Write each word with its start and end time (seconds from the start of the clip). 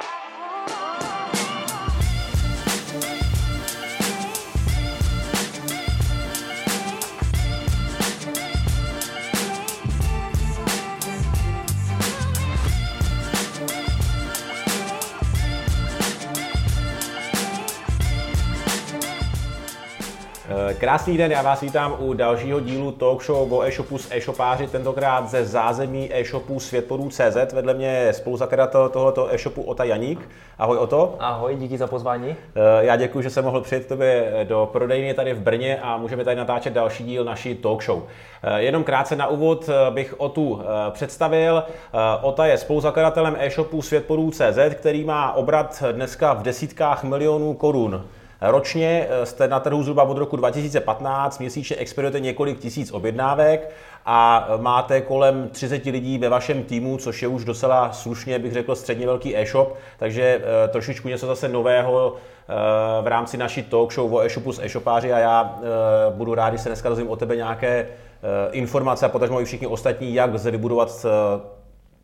Oh, 0.00 0.47
Krásný 20.78 21.16
den, 21.16 21.32
já 21.32 21.42
vás 21.42 21.60
vítám 21.60 21.94
u 21.98 22.12
dalšího 22.12 22.60
dílu 22.60 22.92
talk 22.92 23.24
show 23.24 23.52
o 23.52 23.62
e-shopu 23.62 23.98
s 23.98 24.08
e-shopáři, 24.10 24.66
tentokrát 24.66 25.28
ze 25.28 25.44
zázemí 25.44 26.10
e-shopu 26.12 26.60
Světporů.cz. 26.60 27.52
Vedle 27.52 27.74
mě 27.74 27.86
je 27.86 28.12
spoluzakladatel 28.12 28.88
tohoto 28.88 29.34
e-shopu 29.34 29.62
Ota 29.62 29.84
Janík. 29.84 30.28
Ahoj 30.58 30.78
Oto. 30.78 31.16
Ahoj, 31.18 31.56
díky 31.56 31.78
za 31.78 31.86
pozvání. 31.86 32.30
Eh, 32.30 32.84
já 32.84 32.96
děkuji, 32.96 33.22
že 33.22 33.30
jsem 33.30 33.44
mohl 33.44 33.60
přijet 33.60 33.86
tobě 33.86 34.32
do 34.48 34.68
prodejny 34.72 35.14
tady 35.14 35.34
v 35.34 35.40
Brně 35.40 35.78
a 35.82 35.96
můžeme 35.96 36.24
tady 36.24 36.36
natáčet 36.36 36.72
další 36.72 37.04
díl 37.04 37.24
naší 37.24 37.54
talk 37.54 37.82
show. 37.82 38.02
Eh, 38.42 38.62
jenom 38.62 38.84
krátce 38.84 39.16
na 39.16 39.26
úvod 39.26 39.68
eh, 39.68 39.90
bych 39.90 40.20
Otu 40.20 40.60
představil. 40.90 41.64
Ota 42.22 42.46
je 42.46 42.58
spoluzakladatelem 42.58 43.36
e-shopu 43.38 43.82
Světporů.cz, 43.82 44.74
který 44.74 45.04
má 45.04 45.32
obrat 45.32 45.82
dneska 45.92 46.32
v 46.32 46.42
desítkách 46.42 47.04
milionů 47.04 47.54
korun. 47.54 48.04
Ročně 48.40 49.06
eh, 49.10 49.26
jste 49.26 49.48
na 49.48 49.60
trhu 49.60 49.82
zhruba 49.82 50.02
od 50.02 50.18
roku 50.18 50.36
2015, 50.36 51.38
měsíčně 51.38 51.76
expedujete 51.76 52.20
několik 52.20 52.58
tisíc 52.58 52.92
objednávek 52.92 53.70
a 54.06 54.48
máte 54.56 55.00
kolem 55.00 55.48
30 55.48 55.84
lidí 55.84 56.18
ve 56.18 56.28
vašem 56.28 56.62
týmu, 56.62 56.96
což 56.96 57.22
je 57.22 57.28
už 57.28 57.44
docela 57.44 57.92
slušně, 57.92 58.38
bych 58.38 58.52
řekl, 58.52 58.74
středně 58.74 59.06
velký 59.06 59.36
e-shop, 59.36 59.76
takže 59.98 60.22
eh, 60.64 60.68
trošičku 60.68 61.08
něco 61.08 61.26
zase 61.26 61.48
nového 61.48 62.14
eh, 62.16 63.02
v 63.02 63.06
rámci 63.06 63.36
naší 63.36 63.62
talk 63.62 63.92
show 63.92 64.14
o 64.14 64.20
e-shopu 64.20 64.52
s 64.52 64.62
e-shopáři 64.62 65.12
a 65.12 65.18
já 65.18 65.58
budu 66.10 66.34
rád, 66.34 66.48
když 66.48 66.60
se 66.60 66.68
dneska 66.68 66.88
dozvím 66.88 67.10
o 67.10 67.16
tebe 67.16 67.36
nějaké 67.36 67.86
informace 68.50 69.06
a 69.06 69.08
potažmo 69.08 69.40
i 69.40 69.44
všichni 69.44 69.66
ostatní, 69.66 70.14
jak 70.14 70.34
lze 70.34 70.50
vybudovat, 70.50 71.06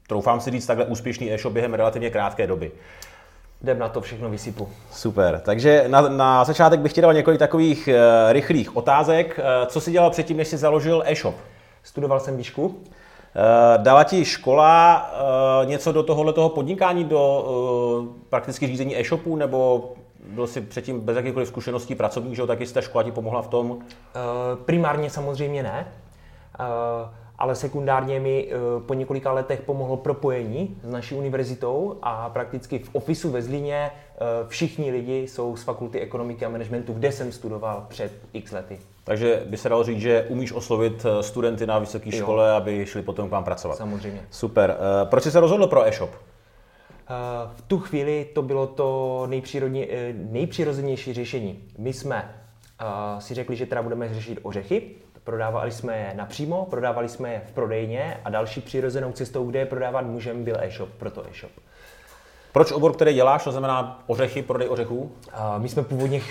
troufám 0.08 0.40
si 0.40 0.50
říct, 0.50 0.66
takhle 0.66 0.84
úspěšný 0.84 1.32
e-shop 1.32 1.52
během 1.52 1.74
relativně 1.74 2.10
krátké 2.10 2.46
doby. 2.46 2.72
Jdem 3.64 3.78
na 3.78 3.88
to 3.88 4.00
všechno 4.00 4.30
vysypu. 4.30 4.68
Super, 4.90 5.40
takže 5.44 5.84
na, 5.88 6.00
na 6.00 6.44
začátek 6.44 6.80
bych 6.80 6.92
ti 6.92 7.00
dal 7.00 7.14
několik 7.14 7.38
takových 7.38 7.88
uh, 7.88 8.32
rychlých 8.32 8.76
otázek. 8.76 9.38
Uh, 9.38 9.66
co 9.66 9.80
jsi 9.80 9.92
dělal 9.92 10.10
předtím, 10.10 10.36
než 10.36 10.48
jsi 10.48 10.56
založil 10.56 11.02
e-shop? 11.06 11.34
Studoval 11.82 12.20
jsem 12.20 12.36
výšku. 12.36 12.66
Uh, 12.66 12.74
dala 13.76 14.04
ti 14.04 14.24
škola 14.24 15.10
uh, 15.62 15.68
něco 15.68 15.92
do 15.92 16.02
tohohle 16.02 16.32
toho 16.32 16.48
podnikání, 16.48 17.04
do 17.04 17.46
uh, 18.00 18.06
prakticky 18.28 18.66
řízení 18.66 19.00
e-shopu, 19.00 19.36
nebo 19.36 19.92
byl 20.28 20.46
jsi 20.46 20.60
předtím 20.60 21.00
bez 21.00 21.16
jakýchkoliv 21.16 21.48
zkušeností 21.48 21.94
pracovník, 21.94 22.36
že 22.36 22.46
taky 22.46 22.66
jsi 22.66 22.74
ta 22.74 22.80
škola 22.80 23.04
ti 23.04 23.12
pomohla 23.12 23.42
v 23.42 23.48
tom? 23.48 23.70
Uh, 23.70 23.78
primárně 24.64 25.10
samozřejmě 25.10 25.62
ne. 25.62 25.86
Uh, 26.60 26.66
ale 27.38 27.54
sekundárně 27.54 28.20
mi 28.20 28.48
eh, 28.48 28.54
po 28.86 28.94
několika 28.94 29.32
letech 29.32 29.60
pomohlo 29.60 29.96
propojení 29.96 30.76
s 30.82 30.90
naší 30.90 31.14
univerzitou 31.14 31.98
a 32.02 32.30
prakticky 32.30 32.78
v 32.78 32.90
ofisu 32.92 33.30
ve 33.30 33.42
Zlíně 33.42 33.90
eh, 33.90 34.18
všichni 34.48 34.90
lidi 34.90 35.18
jsou 35.18 35.56
z 35.56 35.62
fakulty 35.62 36.00
ekonomiky 36.00 36.44
a 36.44 36.48
managementu, 36.48 36.92
kde 36.92 37.12
jsem 37.12 37.32
studoval 37.32 37.86
před 37.88 38.12
x 38.32 38.52
lety. 38.52 38.78
Takže 39.04 39.42
by 39.46 39.56
se 39.56 39.68
dalo 39.68 39.84
říct, 39.84 40.00
že 40.00 40.26
umíš 40.28 40.52
oslovit 40.52 41.06
eh, 41.06 41.22
studenty 41.22 41.66
na 41.66 41.78
vysoké 41.78 42.12
škole, 42.12 42.52
aby 42.52 42.86
šli 42.86 43.02
potom 43.02 43.28
k 43.28 43.32
vám 43.32 43.44
pracovat. 43.44 43.76
Samozřejmě. 43.76 44.26
Super. 44.30 44.76
Proč 45.04 45.22
jsi 45.22 45.30
se 45.30 45.40
rozhodl 45.40 45.66
pro 45.66 45.86
e-shop? 45.86 46.10
V 47.56 47.62
tu 47.62 47.78
chvíli 47.78 48.26
to 48.34 48.42
bylo 48.42 48.66
to 48.66 49.28
nejpřirozenější 50.30 51.12
řešení. 51.12 51.64
My 51.78 51.92
jsme 51.92 52.34
si 53.18 53.34
řekli, 53.34 53.56
že 53.56 53.66
teda 53.66 53.82
budeme 53.82 54.14
řešit 54.14 54.38
ořechy, 54.42 54.82
Prodávali 55.24 55.70
jsme 55.70 55.98
je 55.98 56.12
napřímo, 56.14 56.66
prodávali 56.70 57.08
jsme 57.08 57.32
je 57.32 57.42
v 57.48 57.52
prodejně 57.52 58.20
a 58.24 58.30
další 58.30 58.60
přirozenou 58.60 59.12
cestou, 59.12 59.46
kde 59.46 59.58
je 59.58 59.66
prodávat 59.66 60.06
můžeme, 60.06 60.44
byl 60.44 60.56
e-shop, 60.60 60.88
proto 60.98 61.26
e-shop. 61.30 61.52
Proč 62.52 62.72
obor, 62.72 62.92
který 62.92 63.14
děláš, 63.14 63.44
to 63.44 63.52
znamená 63.52 64.02
ořechy, 64.06 64.42
prodej 64.42 64.68
ořechů? 64.68 65.12
My 65.58 65.68
jsme 65.68 65.82
původně 65.82 66.22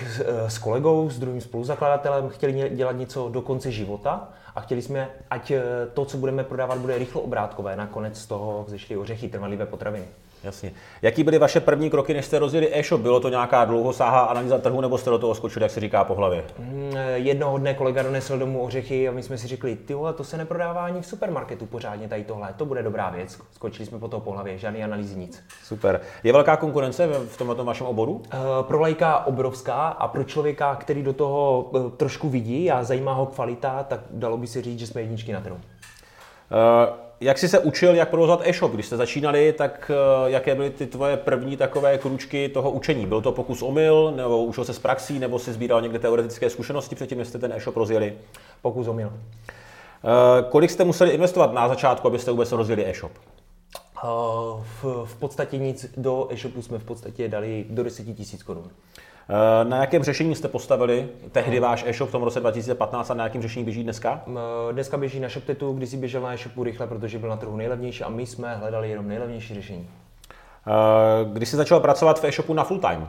s 0.47 0.57
kolegou, 0.57 1.09
s 1.09 1.19
druhým 1.19 1.41
spoluzakladatelem 1.41 2.29
chtěli 2.29 2.69
dělat 2.69 2.91
něco 2.91 3.29
do 3.29 3.41
konce 3.41 3.71
života 3.71 4.29
a 4.55 4.61
chtěli 4.61 4.81
jsme, 4.81 5.09
ať 5.29 5.51
e, 5.51 5.61
to, 5.93 6.05
co 6.05 6.17
budeme 6.17 6.43
prodávat, 6.43 6.77
bude 6.77 6.97
rychlo 6.97 7.21
obrátkové. 7.21 7.75
Nakonec 7.75 8.17
z 8.17 8.25
toho 8.25 8.63
vzešly 8.67 8.97
ořechy, 8.97 9.29
trvalivé 9.29 9.65
potraviny. 9.65 10.05
Jasně. 10.43 10.71
Jaký 11.01 11.23
byly 11.23 11.39
vaše 11.39 11.59
první 11.59 11.89
kroky, 11.89 12.13
než 12.13 12.25
jste 12.25 12.39
rozjeli 12.39 12.79
e-shop? 12.79 13.01
Bylo 13.01 13.19
to 13.19 13.29
nějaká 13.29 13.65
dlouhosáhlá 13.65 14.21
analýza 14.21 14.57
trhu, 14.57 14.81
nebo 14.81 14.97
jste 14.97 15.09
do 15.09 15.19
toho 15.19 15.35
skočili, 15.35 15.63
jak 15.63 15.71
se 15.71 15.79
říká, 15.79 16.03
po 16.03 16.15
hlavě? 16.15 16.43
Mm, 16.59 16.93
jednoho 17.13 17.57
dne 17.57 17.73
kolega 17.73 18.03
donesl 18.03 18.37
domů 18.37 18.63
ořechy 18.63 19.09
a 19.09 19.11
my 19.11 19.23
jsme 19.23 19.37
si 19.37 19.47
řekli, 19.47 19.75
ty 19.75 19.93
vole, 19.93 20.13
to 20.13 20.23
se 20.23 20.37
neprodává 20.37 20.85
ani 20.85 21.01
v 21.01 21.05
supermarketu 21.05 21.65
pořádně 21.65 22.07
tady 22.07 22.23
tohle, 22.23 22.53
to 22.57 22.65
bude 22.65 22.83
dobrá 22.83 23.09
věc. 23.09 23.39
Skočili 23.51 23.85
jsme 23.85 23.99
po 23.99 24.07
toho 24.07 24.21
po 24.21 24.31
hlavě, 24.31 24.57
žádný 24.57 24.83
analýzy, 24.83 25.19
nic. 25.19 25.43
Super. 25.63 26.01
Je 26.23 26.33
velká 26.33 26.57
konkurence 26.57 27.07
v 27.07 27.37
tomto 27.37 27.65
vašem 27.65 27.87
oboru? 27.87 28.13
Uh, 28.13 28.23
pro 28.61 28.79
lajka 28.79 29.25
obrovská 29.25 29.87
a 29.87 30.07
pro 30.07 30.23
člověka, 30.23 30.75
který 30.75 31.03
do 31.03 31.13
toho 31.13 31.61
uh, 31.61 31.91
trošku 31.91 32.29
vidí 32.29 32.71
a 32.71 32.83
zajímá 32.83 33.13
ho 33.13 33.25
kvalita, 33.25 33.83
tak 33.83 33.99
dalo 34.11 34.37
by 34.37 34.47
se 34.47 34.61
říct, 34.61 34.79
že 34.79 34.87
jsme 34.87 35.01
jedničky 35.01 35.33
na 35.33 35.41
trhu. 35.41 35.55
Uh, 35.55 37.03
jak 37.23 37.37
jsi 37.37 37.49
se 37.49 37.59
učil, 37.59 37.95
jak 37.95 38.09
provozovat 38.09 38.41
e-shop? 38.43 38.71
Když 38.71 38.85
jste 38.85 38.97
začínali, 38.97 39.53
tak 39.53 39.91
uh, 40.23 40.29
jaké 40.29 40.55
byly 40.55 40.69
ty 40.69 40.85
tvoje 40.85 41.17
první 41.17 41.57
takové 41.57 41.97
kručky 41.97 42.49
toho 42.49 42.71
učení? 42.71 43.05
Byl 43.05 43.21
to 43.21 43.31
pokus 43.31 43.61
omyl, 43.61 44.13
nebo 44.15 44.43
učil 44.43 44.65
se 44.65 44.73
z 44.73 44.79
praxí, 44.79 45.19
nebo 45.19 45.39
si 45.39 45.53
sbíral 45.53 45.81
někde 45.81 45.99
teoretické 45.99 46.49
zkušenosti 46.49 46.95
předtím, 46.95 47.17
než 47.17 47.27
jste 47.27 47.39
ten 47.39 47.53
e-shop 47.53 47.77
rozjeli? 47.77 48.13
Pokus 48.61 48.87
omyl. 48.87 49.07
Uh, 49.07 50.49
kolik 50.49 50.71
jste 50.71 50.83
museli 50.83 51.11
investovat 51.11 51.53
na 51.53 51.67
začátku, 51.67 52.07
abyste 52.07 52.31
vůbec 52.31 52.51
rozjeli 52.51 52.85
e-shop? 52.85 53.11
Uh, 54.03 54.09
v, 54.81 55.05
v 55.05 55.15
podstatě 55.19 55.57
nic, 55.57 55.85
do 55.97 56.27
e-shopu 56.31 56.61
jsme 56.61 56.79
v 56.79 56.83
podstatě 56.83 57.27
dali 57.27 57.65
do 57.69 57.83
10 57.83 58.07
000 58.07 58.17
korun. 58.45 58.69
Eh, 59.29 59.65
na 59.65 59.77
jakém 59.77 60.03
řešení 60.03 60.35
jste 60.35 60.47
postavili 60.47 61.09
tehdy 61.31 61.59
váš 61.59 61.83
e-shop 61.87 62.09
v 62.09 62.11
tom 62.11 62.23
roce 62.23 62.39
2015 62.39 63.11
a 63.11 63.13
na 63.13 63.23
jakém 63.23 63.41
řešení 63.41 63.65
běží 63.65 63.83
dneska? 63.83 64.21
Eh, 64.27 64.73
dneska 64.73 64.97
běží 64.97 65.19
na 65.19 65.29
ShopTetu, 65.29 65.73
když 65.73 65.89
si 65.89 65.97
běžel 65.97 66.21
na 66.21 66.33
e-shopu 66.33 66.63
rychle, 66.63 66.87
protože 66.87 67.19
byl 67.19 67.29
na 67.29 67.37
trhu 67.37 67.57
nejlevnější 67.57 68.03
a 68.03 68.09
my 68.09 68.25
jsme 68.25 68.55
hledali 68.55 68.89
jenom 68.89 69.07
nejlevnější 69.07 69.53
řešení. 69.53 69.89
Eh, 70.67 70.71
když 71.33 71.49
jsi 71.49 71.55
začal 71.55 71.79
pracovat 71.79 72.19
v 72.19 72.23
e-shopu 72.23 72.53
na 72.53 72.63
full 72.63 72.79
time? 72.79 73.07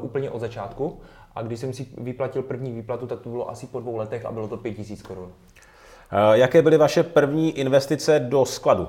Úplně 0.00 0.30
od 0.30 0.40
začátku. 0.40 1.00
A 1.34 1.42
když 1.42 1.60
jsem 1.60 1.72
si 1.72 1.86
vyplatil 1.98 2.42
první 2.42 2.72
výplatu, 2.72 3.06
tak 3.06 3.20
to 3.20 3.28
bylo 3.28 3.50
asi 3.50 3.66
po 3.66 3.80
dvou 3.80 3.96
letech 3.96 4.24
a 4.24 4.32
bylo 4.32 4.48
to 4.48 4.56
5000 4.56 5.02
korun. 5.02 5.32
Jaké 6.32 6.62
byly 6.62 6.76
vaše 6.76 7.02
první 7.02 7.58
investice 7.58 8.20
do 8.20 8.44
skladu? 8.44 8.88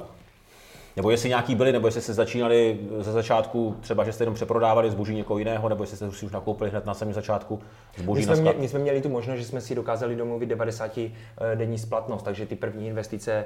Nebo 0.96 1.12
jestli 1.12 1.30
nějaký 1.30 1.56
byli, 1.56 1.72
nebo 1.72 1.88
jestli 1.88 2.02
jste 2.02 2.14
začínali 2.14 2.80
ze 3.00 3.12
začátku, 3.12 3.76
třeba 3.82 4.04
že 4.04 4.14
jste 4.14 4.24
jenom 4.24 4.36
přeprodávali 4.36 4.92
zboží 4.92 5.16
někoho 5.16 5.38
jiného, 5.38 5.70
nebo 5.70 5.84
jestli 5.84 5.98
jste 5.98 6.12
si 6.12 6.26
už 6.26 6.32
nakoupili 6.32 6.70
hned 6.70 6.86
na 6.86 6.94
samém 6.94 7.14
začátku 7.14 7.60
zboží 7.98 8.20
my 8.20 8.36
jsme, 8.36 8.42
mě, 8.42 8.54
my 8.58 8.68
jsme 8.68 8.80
měli 8.80 9.02
tu 9.02 9.10
možnost, 9.10 9.40
že 9.40 9.46
jsme 9.46 9.62
si 9.62 9.76
dokázali 9.76 10.16
domluvit 10.16 10.46
90 10.46 10.98
eh, 10.98 11.12
denní 11.56 11.78
splatnost, 11.80 12.26
takže 12.26 12.46
ty 12.46 12.56
první 12.56 12.88
investice 12.88 13.32
eh, 13.34 13.46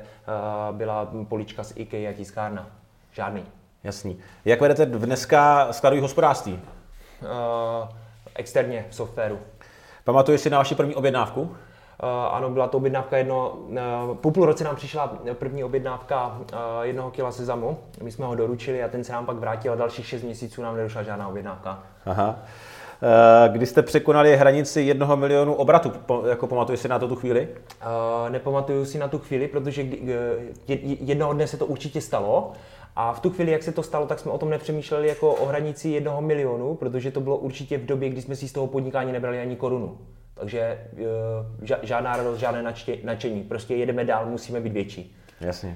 byla 0.71 1.11
polička 1.27 1.63
z 1.63 1.73
IKEA 1.75 2.09
a 2.09 2.13
tiskárna. 2.13 2.67
Žádný. 3.13 3.43
Jasný. 3.83 4.17
Jak 4.45 4.61
vedete 4.61 4.85
dneska 4.85 5.67
skladový 5.73 6.01
hospodářství? 6.01 6.59
Uh, 7.21 7.29
externě 8.35 8.85
v 8.89 8.95
softwaru. 8.95 9.39
Pamatuješ 10.03 10.41
si 10.41 10.49
na 10.49 10.57
vaši 10.57 10.75
první 10.75 10.95
objednávku? 10.95 11.55
Eh, 12.03 12.07
ano, 12.31 12.49
byla 12.49 12.67
to 12.67 12.77
objednávka 12.77 13.17
jedno, 13.17 13.55
eh, 13.77 13.81
po 14.21 14.31
půl 14.31 14.45
roce 14.45 14.63
nám 14.63 14.75
přišla 14.75 15.17
první 15.33 15.63
objednávka 15.63 16.37
eh, 16.53 16.55
jednoho 16.81 17.11
kila 17.11 17.31
sezamu, 17.31 17.77
my 18.03 18.11
jsme 18.11 18.25
ho 18.25 18.35
doručili 18.35 18.83
a 18.83 18.87
ten 18.87 19.03
se 19.03 19.13
nám 19.13 19.25
pak 19.25 19.37
vrátil 19.37 19.73
a 19.73 19.75
dalších 19.75 20.05
6 20.07 20.23
měsíců 20.23 20.61
nám 20.61 20.77
nedošla 20.77 21.03
žádná 21.03 21.27
objednávka. 21.27 21.83
Aha. 22.05 22.35
Kdy 23.47 23.65
jste 23.65 23.81
překonali 23.81 24.37
hranici 24.37 24.81
jednoho 24.81 25.17
milionu 25.17 25.53
obratu, 25.53 25.91
jako 26.29 26.47
pamatuješ 26.47 26.79
si 26.79 26.87
na 26.87 26.99
to 26.99 27.07
tu 27.07 27.15
chvíli? 27.15 27.47
Uh, 27.47 28.29
nepamatuju 28.29 28.85
si 28.85 28.97
na 28.97 29.07
tu 29.07 29.19
chvíli, 29.19 29.47
protože 29.47 29.85
jednoho 30.99 31.33
dne 31.33 31.47
se 31.47 31.57
to 31.57 31.65
určitě 31.65 32.01
stalo. 32.01 32.51
A 32.95 33.13
v 33.13 33.19
tu 33.19 33.29
chvíli, 33.29 33.51
jak 33.51 33.63
se 33.63 33.71
to 33.71 33.83
stalo, 33.83 34.05
tak 34.05 34.19
jsme 34.19 34.31
o 34.31 34.37
tom 34.37 34.49
nepřemýšleli 34.49 35.07
jako 35.07 35.33
o 35.33 35.45
hranici 35.45 35.89
jednoho 35.89 36.21
milionu, 36.21 36.75
protože 36.75 37.11
to 37.11 37.21
bylo 37.21 37.37
určitě 37.37 37.77
v 37.77 37.85
době, 37.85 38.09
kdy 38.09 38.21
jsme 38.21 38.35
si 38.35 38.47
z 38.47 38.53
toho 38.53 38.67
podnikání 38.67 39.11
nebrali 39.11 39.41
ani 39.41 39.55
korunu. 39.55 39.97
Takže 40.39 40.59
eh, 40.59 41.77
žádná 41.83 42.17
radost, 42.17 42.39
žádné 42.39 42.73
nadšení. 43.03 43.43
Prostě 43.43 43.75
jedeme 43.75 44.05
dál, 44.05 44.25
musíme 44.25 44.59
být 44.59 44.73
větší. 44.73 45.15
Jasně. 45.41 45.75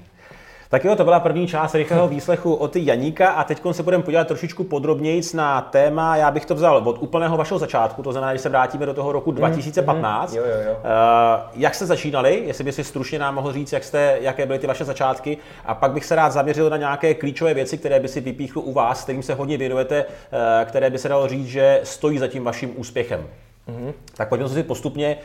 Tak 0.73 0.85
jo, 0.85 0.95
to 0.95 1.03
byla 1.03 1.19
první 1.19 1.47
část 1.47 1.75
rychlého 1.75 2.07
výslechu 2.07 2.53
od 2.53 2.75
Janíka 2.75 3.29
a 3.29 3.43
teď 3.43 3.61
se 3.71 3.83
budeme 3.83 4.03
podívat 4.03 4.27
trošičku 4.27 4.63
podrobněji 4.63 5.21
na 5.33 5.61
téma, 5.61 6.15
já 6.15 6.31
bych 6.31 6.45
to 6.45 6.55
vzal 6.55 6.77
od 6.77 6.97
úplného 7.03 7.37
vašeho 7.37 7.59
začátku, 7.59 8.03
to 8.03 8.11
znamená, 8.11 8.31
když 8.31 8.41
se 8.41 8.49
vrátíme 8.49 8.85
do 8.85 8.93
toho 8.93 9.11
roku 9.11 9.31
2015. 9.31 10.31
Mm, 10.31 10.37
jo, 10.37 10.43
jo, 10.45 10.61
jo. 10.67 10.71
Uh, 10.73 11.51
jak 11.55 11.75
jste 11.75 11.85
začínali, 11.85 12.43
jestli 12.45 12.63
by 12.63 12.71
si 12.71 12.83
stručně 12.83 13.19
nám 13.19 13.35
mohl 13.35 13.53
říct, 13.53 13.73
jak 13.73 13.83
jste, 13.83 14.17
jaké 14.21 14.45
byly 14.45 14.59
ty 14.59 14.67
vaše 14.67 14.85
začátky 14.85 15.37
a 15.65 15.75
pak 15.75 15.91
bych 15.91 16.05
se 16.05 16.15
rád 16.15 16.29
zaměřil 16.29 16.69
na 16.69 16.77
nějaké 16.77 17.13
klíčové 17.13 17.53
věci, 17.53 17.77
které 17.77 17.99
by 17.99 18.07
si 18.07 18.21
vypíchl 18.21 18.59
u 18.59 18.73
vás, 18.73 19.03
kterým 19.03 19.23
se 19.23 19.33
hodně 19.33 19.57
věnujete, 19.57 20.05
uh, 20.05 20.39
které 20.65 20.89
by 20.89 20.97
se 20.97 21.09
dalo 21.09 21.27
říct, 21.27 21.47
že 21.47 21.79
stojí 21.83 22.19
za 22.19 22.27
tím 22.27 22.43
vaším 22.43 22.73
úspěchem. 22.75 23.27
Mm-hmm. 23.67 23.93
Tak 24.17 24.29
pojďme 24.29 24.49
si 24.49 24.63
postupně, 24.63 25.17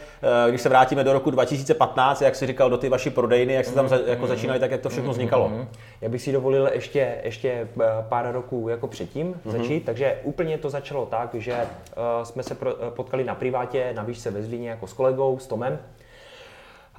eh, 0.46 0.50
když 0.50 0.60
se 0.60 0.68
vrátíme 0.68 1.04
do 1.04 1.12
roku 1.12 1.30
2015, 1.30 2.22
jak 2.22 2.36
jsi 2.36 2.46
říkal, 2.46 2.70
do 2.70 2.78
ty 2.78 2.88
vaší 2.88 3.10
prodejny, 3.10 3.52
jak 3.52 3.66
jste 3.66 3.74
tam 3.74 3.86
mm-hmm. 3.86 4.06
jako 4.06 4.26
začínali, 4.26 4.60
tak 4.60 4.70
jak 4.70 4.80
to 4.80 4.88
všechno 4.88 5.10
vznikalo. 5.10 5.48
Mm-hmm. 5.48 5.66
Já 6.00 6.08
bych 6.08 6.22
si 6.22 6.32
dovolil 6.32 6.70
ještě, 6.72 7.18
ještě 7.24 7.68
eh, 7.80 7.84
pár 8.08 8.32
roků 8.32 8.68
jako 8.68 8.86
předtím 8.86 9.34
mm-hmm. 9.34 9.50
začít, 9.50 9.84
takže 9.84 10.18
úplně 10.22 10.58
to 10.58 10.70
začalo 10.70 11.06
tak, 11.06 11.34
že 11.34 11.54
uh, 11.54 12.24
jsme 12.24 12.42
se 12.42 12.56
potkali 12.90 13.24
na 13.24 13.34
privátě 13.34 13.92
na 13.96 14.02
výšce 14.02 14.30
ve 14.30 14.42
Zlíně 14.42 14.70
jako 14.70 14.86
s 14.86 14.92
kolegou, 14.92 15.38
s 15.38 15.46
Tomem, 15.46 15.78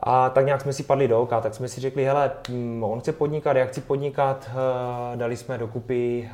a 0.04 0.30
tak 0.30 0.46
nějak 0.46 0.62
jsme 0.62 0.74
si 0.74 0.84
padli 0.84 1.08
do 1.08 1.22
oka, 1.22 1.42
tak 1.42 1.56
jsme 1.56 1.68
si 1.68 1.82
řekli, 1.82 2.06
hele, 2.06 2.32
mm, 2.50 2.84
on 2.84 3.00
chce 3.00 3.14
podnikat, 3.14 3.58
já 3.58 3.66
chci 3.66 3.82
podnikat, 3.82 4.50
eh, 4.50 5.18
dali 5.18 5.38
jsme 5.38 5.58
dokupy 5.58 6.30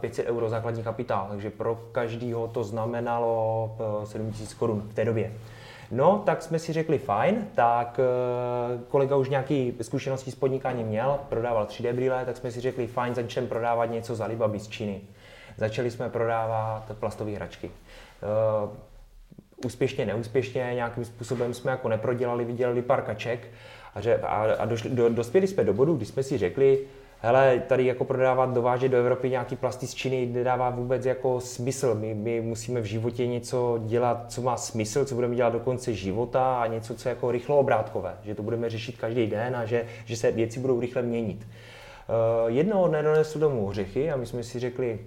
500 0.00 0.26
eh, 0.26 0.28
euro 0.28 0.48
základní 0.48 0.82
kapitál, 0.82 1.26
takže 1.30 1.50
pro 1.50 1.78
každýho 1.92 2.48
to 2.48 2.64
znamenalo 2.64 3.70
7000 4.04 4.52
eh, 4.52 4.58
korun 4.58 4.80
v 4.80 4.94
té 4.94 5.04
době. 5.04 5.32
No, 5.90 6.22
tak 6.26 6.42
jsme 6.42 6.58
si 6.58 6.72
řekli 6.72 6.98
fajn, 6.98 7.46
tak 7.54 8.00
kolega 8.88 9.16
už 9.16 9.28
nějaký 9.28 9.74
zkušenosti 9.82 10.30
s 10.30 10.34
podnikáním 10.34 10.86
měl, 10.86 11.18
prodával 11.28 11.64
3D 11.64 11.92
brýle, 11.92 12.24
tak 12.24 12.36
jsme 12.36 12.50
si 12.50 12.60
řekli 12.60 12.86
fajn, 12.86 13.14
začneme 13.14 13.48
prodávat 13.48 13.86
něco 13.86 14.14
za 14.14 14.24
Alibaba 14.24 14.58
z 14.58 14.68
Číny. 14.68 15.00
Začali 15.56 15.90
jsme 15.90 16.08
prodávat 16.08 16.84
plastové 17.00 17.30
hračky 17.30 17.70
úspěšně, 19.64 20.06
neúspěšně, 20.06 20.70
nějakým 20.74 21.04
způsobem 21.04 21.54
jsme 21.54 21.70
jako 21.70 21.88
neprodělali, 21.88 22.44
vydělali 22.44 22.82
pár 22.82 23.02
kaček 23.02 23.48
a, 23.94 24.00
že, 24.00 24.16
a, 24.16 24.54
a 24.58 24.64
došli, 24.64 24.90
do, 24.90 25.08
dospěli 25.08 25.46
jsme 25.46 25.64
do 25.64 25.74
bodu, 25.74 25.94
kdy 25.94 26.06
jsme 26.06 26.22
si 26.22 26.38
řekli, 26.38 26.78
hele, 27.22 27.62
tady 27.66 27.86
jako 27.86 28.04
prodávat, 28.04 28.54
dovážet 28.54 28.88
do 28.88 28.98
Evropy 28.98 29.30
nějaký 29.30 29.56
plasty 29.56 29.86
z 29.86 29.94
Číny 29.94 30.26
nedává 30.26 30.70
vůbec 30.70 31.06
jako 31.06 31.40
smysl. 31.40 31.94
My, 31.94 32.14
my 32.14 32.40
musíme 32.40 32.80
v 32.80 32.84
životě 32.84 33.26
něco 33.26 33.80
dělat, 33.86 34.24
co 34.28 34.42
má 34.42 34.56
smysl, 34.56 35.04
co 35.04 35.14
budeme 35.14 35.34
dělat 35.34 35.52
do 35.52 35.60
konce 35.60 35.92
života 35.92 36.62
a 36.62 36.66
něco, 36.66 36.94
co 36.94 37.08
je 37.08 37.10
jako 37.10 37.30
rychlo 37.30 37.58
obrátkové, 37.58 38.16
že 38.22 38.34
to 38.34 38.42
budeme 38.42 38.70
řešit 38.70 38.98
každý 38.98 39.26
den 39.26 39.56
a 39.56 39.64
že, 39.64 39.86
že 40.04 40.16
se 40.16 40.30
věci 40.30 40.60
budou 40.60 40.80
rychle 40.80 41.02
měnit. 41.02 41.46
Uh, 41.46 42.50
jednoho 42.50 42.88
dne 42.88 43.02
donesl 43.02 43.38
domů 43.38 43.66
ořechy 43.66 44.10
a 44.10 44.16
my 44.16 44.26
jsme 44.26 44.42
si 44.42 44.58
řekli, 44.58 44.98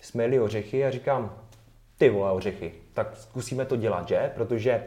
jsme 0.00 0.24
jeli 0.24 0.40
ořechy 0.40 0.84
a 0.84 0.90
říkám, 0.90 1.36
ty 1.98 2.10
vole 2.10 2.32
ořechy, 2.32 2.72
tak 2.94 3.16
zkusíme 3.16 3.64
to 3.64 3.76
dělat, 3.76 4.08
že? 4.08 4.30
Protože 4.34 4.82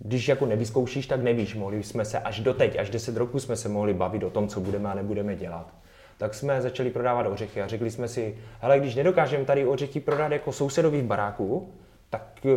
když 0.00 0.28
jako 0.28 0.46
nevyzkoušíš, 0.46 1.06
tak 1.06 1.22
nevíš. 1.22 1.54
Mohli 1.54 1.82
jsme 1.82 2.04
se 2.04 2.18
až 2.18 2.40
do 2.40 2.54
teď, 2.54 2.78
až 2.78 2.90
10 2.90 3.16
roků 3.16 3.40
jsme 3.40 3.56
se 3.56 3.68
mohli 3.68 3.94
bavit 3.94 4.22
o 4.22 4.30
tom, 4.30 4.48
co 4.48 4.60
budeme 4.60 4.90
a 4.90 4.94
nebudeme 4.94 5.36
dělat. 5.36 5.74
Tak 6.18 6.34
jsme 6.34 6.62
začali 6.62 6.90
prodávat 6.90 7.26
ořechy 7.26 7.62
a 7.62 7.66
řekli 7.66 7.90
jsme 7.90 8.08
si, 8.08 8.38
hele, 8.60 8.80
když 8.80 8.94
nedokážeme 8.94 9.44
tady 9.44 9.66
ořechy 9.66 10.00
prodat 10.00 10.32
jako 10.32 10.52
sousedovi 10.52 11.02
v 11.02 11.04
baráku, 11.06 11.72
tak 12.10 12.38
eh, 12.44 12.48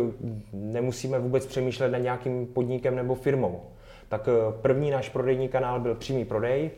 nemusíme 0.52 1.18
vůbec 1.18 1.46
přemýšlet 1.46 1.88
nad 1.88 1.98
nějakým 1.98 2.46
podnikem 2.46 2.96
nebo 2.96 3.14
firmou. 3.14 3.62
Tak 4.08 4.28
eh, 4.28 4.52
první 4.62 4.90
náš 4.90 5.08
prodejní 5.08 5.48
kanál 5.48 5.80
byl 5.80 5.94
přímý 5.94 6.24
prodej, 6.24 6.70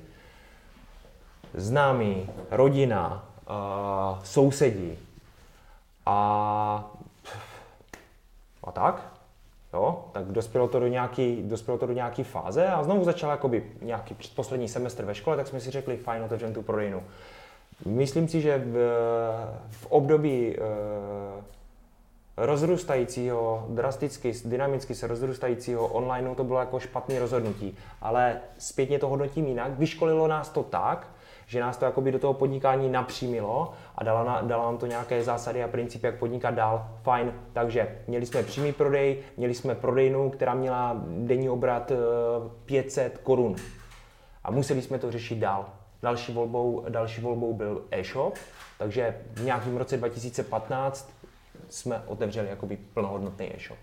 známý, 1.55 2.31
rodina, 2.51 3.29
sousedí. 4.25 4.99
A 6.07 6.92
a 8.65 8.73
tak. 8.73 9.13
Jo, 9.75 10.05
tak 10.13 10.25
dospělo 10.25 10.69
to 10.69 10.81
do 10.81 10.87
nějaký, 10.87 11.43
dospělo 11.43 11.79
to 11.79 11.87
do 11.87 11.93
nějaký 11.93 12.25
fáze 12.25 12.67
a 12.67 12.83
znovu 12.83 13.05
začal 13.05 13.31
jakoby 13.31 13.65
nějaký 13.83 14.17
poslední 14.37 14.69
semestr 14.69 15.05
ve 15.05 15.15
škole, 15.15 15.37
tak 15.37 15.47
jsme 15.47 15.61
si 15.61 15.71
řekli, 15.71 15.97
fajn, 15.97 16.23
otevřeme 16.23 16.53
tu 16.53 16.63
prodejnu. 16.63 17.03
Myslím 17.87 18.29
si, 18.29 18.41
že 18.41 18.59
v, 18.59 18.75
v 19.71 19.87
období 19.87 20.57
e, 20.57 20.61
rozrůstajícího, 22.37 23.67
drasticky, 23.69 24.33
dynamicky 24.45 24.95
se 24.95 25.07
rozrůstajícího 25.07 25.87
online 25.87 26.35
to 26.35 26.45
bylo 26.45 26.61
jako 26.61 26.81
špatné 26.81 27.19
rozhodnutí. 27.19 27.79
Ale 28.03 28.41
zpětně 28.59 28.99
to 28.99 29.09
hodnotím 29.09 29.47
jinak. 29.47 29.79
Vyškolilo 29.79 30.29
nás 30.29 30.49
to 30.49 30.63
tak, 30.63 31.07
že 31.47 31.61
nás 31.61 31.77
to 31.77 31.85
jakoby 31.85 32.13
do 32.13 32.19
toho 32.19 32.35
podnikání 32.35 32.91
napřímilo 32.91 33.73
a 33.95 34.05
dala, 34.05 34.25
na, 34.25 34.41
dala 34.41 34.65
nám 34.65 34.79
to 34.79 34.87
nějaké 34.87 35.23
zásady 35.23 35.63
a 35.63 35.69
principy, 35.69 36.07
jak 36.07 36.19
podnikat 36.19 36.55
dál. 36.55 36.89
Fajn, 37.03 37.33
takže 37.53 37.99
měli 38.07 38.27
jsme 38.27 38.43
přímý 38.43 38.73
prodej, 38.73 39.19
měli 39.37 39.55
jsme 39.55 39.75
prodejnu, 39.75 40.31
která 40.31 40.55
měla 40.55 41.01
denní 41.07 41.51
obrat 41.51 41.93
500 42.65 43.13
eh, 43.15 43.19
korun 43.23 43.57
a 44.45 44.51
museli 44.51 44.83
jsme 44.83 44.99
to 44.99 45.11
řešit 45.11 45.39
dál. 45.39 45.67
Další 46.03 46.33
volbou, 46.33 46.85
další 46.89 47.21
volbou 47.21 47.55
byl 47.55 47.83
e-shop, 47.91 48.35
takže 48.79 49.17
v 49.33 49.45
nějakém 49.45 49.77
roce 49.77 49.97
2015 49.97 51.13
jsme 51.69 52.03
otevřeli 52.07 52.49
jakoby 52.49 52.77
plnohodnotný 52.77 53.57
e-shop, 53.57 53.79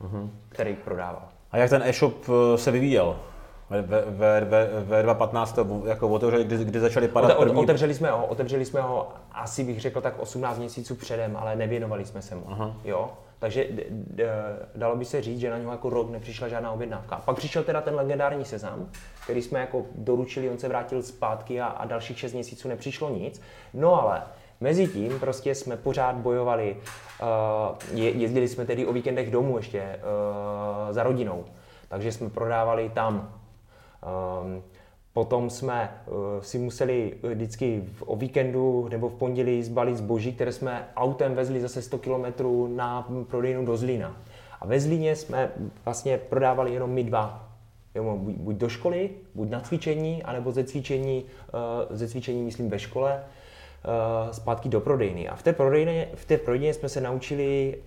uh-huh. 0.00 0.30
který 0.48 0.74
prodával. 0.74 1.28
A 1.50 1.56
jak 1.56 1.70
ten 1.70 1.82
e-shop 1.82 2.14
eh, 2.28 2.58
se 2.58 2.70
vyvíjel? 2.70 3.18
V 3.70 5.02
2015 5.02 5.58
jako 5.84 6.08
otevřeli, 6.08 6.44
kdy, 6.44 6.64
kdy 6.64 6.80
začali 6.80 7.08
padat 7.08 7.36
první... 7.36 7.62
Otevřeli 7.62 7.94
jsme 7.94 8.10
ho, 8.10 8.26
otevřeli 8.26 8.64
jsme 8.64 8.80
ho 8.80 9.08
asi 9.32 9.64
bych 9.64 9.80
řekl 9.80 10.00
tak 10.00 10.14
18 10.18 10.58
měsíců 10.58 10.94
předem, 10.94 11.36
ale 11.36 11.56
nevěnovali 11.56 12.04
jsme 12.04 12.22
se 12.22 12.34
mu. 12.34 12.42
Aha. 12.48 12.76
Jo? 12.84 13.10
Takže 13.38 13.66
d- 13.70 13.84
d- 13.90 14.26
dalo 14.74 14.96
by 14.96 15.04
se 15.04 15.22
říct, 15.22 15.40
že 15.40 15.50
na 15.50 15.58
něho 15.58 15.72
jako 15.72 15.90
rok 15.90 16.10
nepřišla 16.10 16.48
žádná 16.48 16.72
objednávka. 16.72 17.22
Pak 17.24 17.36
přišel 17.36 17.62
teda 17.62 17.80
ten 17.80 17.94
legendární 17.94 18.44
sezam, 18.44 18.88
který 19.24 19.42
jsme 19.42 19.60
jako 19.60 19.82
doručili, 19.94 20.50
on 20.50 20.58
se 20.58 20.68
vrátil 20.68 21.02
zpátky 21.02 21.60
a, 21.60 21.66
a 21.66 21.84
dalších 21.84 22.18
6 22.18 22.32
měsíců 22.32 22.68
nepřišlo 22.68 23.10
nic. 23.10 23.40
No 23.74 24.02
ale 24.02 24.22
Mezi 24.60 24.88
tím 24.88 25.20
prostě 25.20 25.54
jsme 25.54 25.76
pořád 25.76 26.16
bojovali, 26.16 26.76
uh, 27.92 27.98
jezdili 27.98 28.48
jsme 28.48 28.66
tedy 28.66 28.86
o 28.86 28.92
víkendech 28.92 29.30
domů 29.30 29.56
ještě 29.56 29.82
uh, 29.82 30.92
za 30.92 31.02
rodinou, 31.02 31.44
takže 31.88 32.12
jsme 32.12 32.30
prodávali 32.30 32.90
tam 32.94 33.32
Um, 34.04 34.62
Potom 35.14 35.50
jsme 35.50 35.90
uh, 36.06 36.16
si 36.40 36.58
museli 36.58 37.14
vždycky 37.22 37.84
v, 37.92 38.02
o 38.06 38.16
víkendu 38.16 38.88
nebo 38.90 39.08
v 39.08 39.14
pondělí 39.14 39.62
zbalit 39.62 39.96
zboží, 39.96 40.32
které 40.32 40.52
jsme 40.52 40.88
autem 40.96 41.34
vezli 41.34 41.60
zase 41.60 41.82
100 41.82 41.98
km 41.98 42.24
na 42.76 43.08
prodejnu 43.30 43.66
do 43.66 43.76
Zlína. 43.76 44.16
A 44.60 44.66
ve 44.66 44.80
Zlíně 44.80 45.16
jsme 45.16 45.52
vlastně 45.84 46.18
prodávali 46.18 46.72
jenom 46.72 46.90
my 46.90 47.04
dva. 47.04 47.48
Jo, 47.94 48.16
buď 48.18 48.56
do 48.56 48.68
školy, 48.68 49.10
buď 49.34 49.50
na 49.50 49.60
cvičení, 49.60 50.22
anebo 50.22 50.52
ze 50.52 50.64
cvičení, 50.64 51.24
uh, 51.24 51.96
ze 51.96 52.08
cvičení 52.08 52.42
myslím 52.42 52.70
ve 52.70 52.78
škole, 52.78 53.24
zpátky 54.30 54.68
do 54.68 54.80
prodejny. 54.80 55.28
A 55.28 55.36
v 55.36 55.42
té 55.42 55.52
prodejně, 55.52 56.08
v 56.14 56.24
té 56.24 56.38
prodejně 56.38 56.74
jsme 56.74 56.88
se 56.88 57.00
naučili 57.00 57.78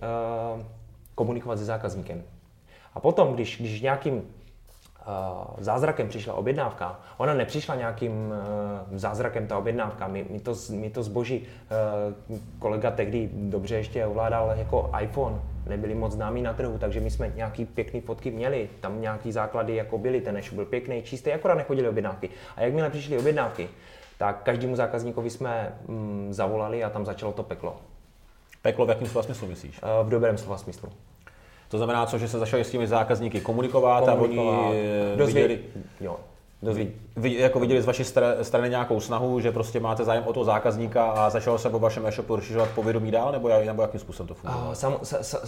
komunikovat 1.14 1.58
se 1.58 1.64
zákazníkem. 1.64 2.22
A 2.94 3.00
potom, 3.00 3.34
když, 3.34 3.60
když 3.60 3.80
nějakým 3.80 4.22
zázrakem 5.58 6.08
přišla 6.08 6.34
objednávka. 6.34 7.00
Ona 7.16 7.34
nepřišla 7.34 7.74
nějakým 7.74 8.34
eh, 8.92 8.98
zázrakem, 8.98 9.46
ta 9.46 9.58
objednávka. 9.58 10.08
My, 10.08 10.26
my, 10.30 10.40
to, 10.40 10.54
my 10.70 10.90
to 10.90 11.02
zboží, 11.02 11.46
eh, 11.70 12.36
kolega 12.58 12.90
tehdy 12.90 13.30
dobře 13.32 13.76
ještě 13.76 14.06
ovládal 14.06 14.52
jako 14.56 14.90
iPhone, 15.00 15.40
nebyli 15.66 15.94
moc 15.94 16.12
známí 16.12 16.42
na 16.42 16.52
trhu, 16.52 16.78
takže 16.78 17.00
my 17.00 17.10
jsme 17.10 17.32
nějaký 17.34 17.64
pěkný 17.64 18.00
fotky 18.00 18.30
měli, 18.30 18.68
tam 18.80 19.00
nějaký 19.00 19.32
základy 19.32 19.74
jako 19.76 19.98
byly, 19.98 20.20
ten 20.20 20.40
byl 20.52 20.64
pěkný, 20.64 21.02
čistý, 21.02 21.32
akorát 21.32 21.54
nechodili 21.54 21.88
objednávky. 21.88 22.30
A 22.56 22.62
jakmile 22.62 22.90
přišly 22.90 23.18
objednávky, 23.18 23.68
tak 24.18 24.42
každému 24.42 24.76
zákazníkovi 24.76 25.30
jsme 25.30 25.72
mm, 25.88 26.28
zavolali 26.30 26.84
a 26.84 26.90
tam 26.90 27.06
začalo 27.06 27.32
to 27.32 27.42
peklo. 27.42 27.76
Peklo 28.62 28.86
v 28.86 28.88
jakém 28.88 29.06
slova 29.06 29.22
smyslu 29.22 29.48
myslíš? 29.48 29.80
Eh, 29.82 30.04
v 30.04 30.08
dobrém 30.08 30.38
slova 30.38 30.58
smyslu. 30.58 30.88
To 31.68 31.76
znamená, 31.76 32.06
co, 32.06 32.18
že 32.18 32.28
se 32.28 32.38
začali 32.38 32.64
s 32.64 32.70
těmi 32.70 32.86
zákazníky 32.86 33.40
komunikovat, 33.40 34.04
komunikovat 34.04 34.54
a 34.54 34.68
oni 34.68 34.80
eh, 35.12 35.16
dozvě... 35.16 35.48
viděli, 35.48 35.64
jo. 36.00 36.16
Jako 37.22 37.60
viděli 37.60 37.82
z 37.82 37.86
vaší 37.86 38.04
strany 38.42 38.70
nějakou 38.70 39.00
snahu, 39.00 39.40
že 39.40 39.52
prostě 39.52 39.80
máte 39.80 40.04
zájem 40.04 40.24
o 40.26 40.32
toho 40.32 40.44
zákazníka 40.44 41.10
a 41.10 41.30
začalo 41.30 41.58
se 41.58 41.70
po 41.70 41.78
vašem 41.78 42.06
e-shopu 42.06 42.36
rozšiřovat 42.36 42.70
povědomí 42.70 43.10
dál, 43.10 43.32
nebo, 43.32 43.48
nebo 43.64 43.82
jakým 43.82 44.00
způsobem 44.00 44.28
to 44.28 44.34
funguje? 44.34 44.74
Sam, 44.74 44.98
sa, 45.02 45.22
sa, 45.22 45.38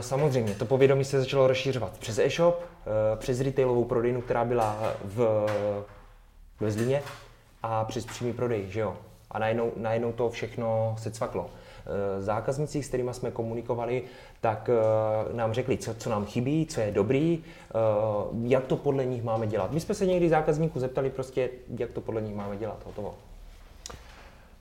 samozřejmě, 0.00 0.54
to 0.54 0.64
povědomí 0.64 1.04
se 1.04 1.20
začalo 1.20 1.46
rozšiřovat 1.46 1.98
přes 1.98 2.18
e-shop, 2.18 2.62
eh, 2.62 3.16
přes 3.16 3.40
retailovou 3.40 3.84
prodejnu, 3.84 4.20
která 4.20 4.44
byla 4.44 4.76
v, 5.04 5.46
v 6.60 6.70
Zlíně 6.70 7.02
a 7.62 7.84
přes 7.84 8.06
přímý 8.06 8.32
prodej, 8.32 8.64
že 8.68 8.80
jo. 8.80 8.96
A 9.30 9.38
najednou, 9.38 9.72
najednou 9.76 10.12
to 10.12 10.30
všechno 10.30 10.96
se 10.98 11.10
cvaklo. 11.10 11.50
Zákazníci, 12.18 12.82
s 12.82 12.88
kterými 12.88 13.14
jsme 13.14 13.30
komunikovali, 13.30 14.02
tak 14.40 14.70
nám 15.32 15.52
řekli, 15.52 15.78
co, 15.78 15.94
co 15.94 16.10
nám 16.10 16.24
chybí, 16.24 16.66
co 16.66 16.80
je 16.80 16.92
dobrý, 16.92 17.44
jak 18.42 18.64
to 18.64 18.76
podle 18.76 19.04
nich 19.04 19.24
máme 19.24 19.46
dělat. 19.46 19.72
My 19.72 19.80
jsme 19.80 19.94
se 19.94 20.06
někdy 20.06 20.28
zákazníků 20.28 20.80
zeptali 20.80 21.10
prostě, 21.10 21.50
jak 21.78 21.90
to 21.90 22.00
podle 22.00 22.22
nich 22.22 22.34
máme 22.34 22.56
dělat, 22.56 22.82
hotovo. 22.86 23.14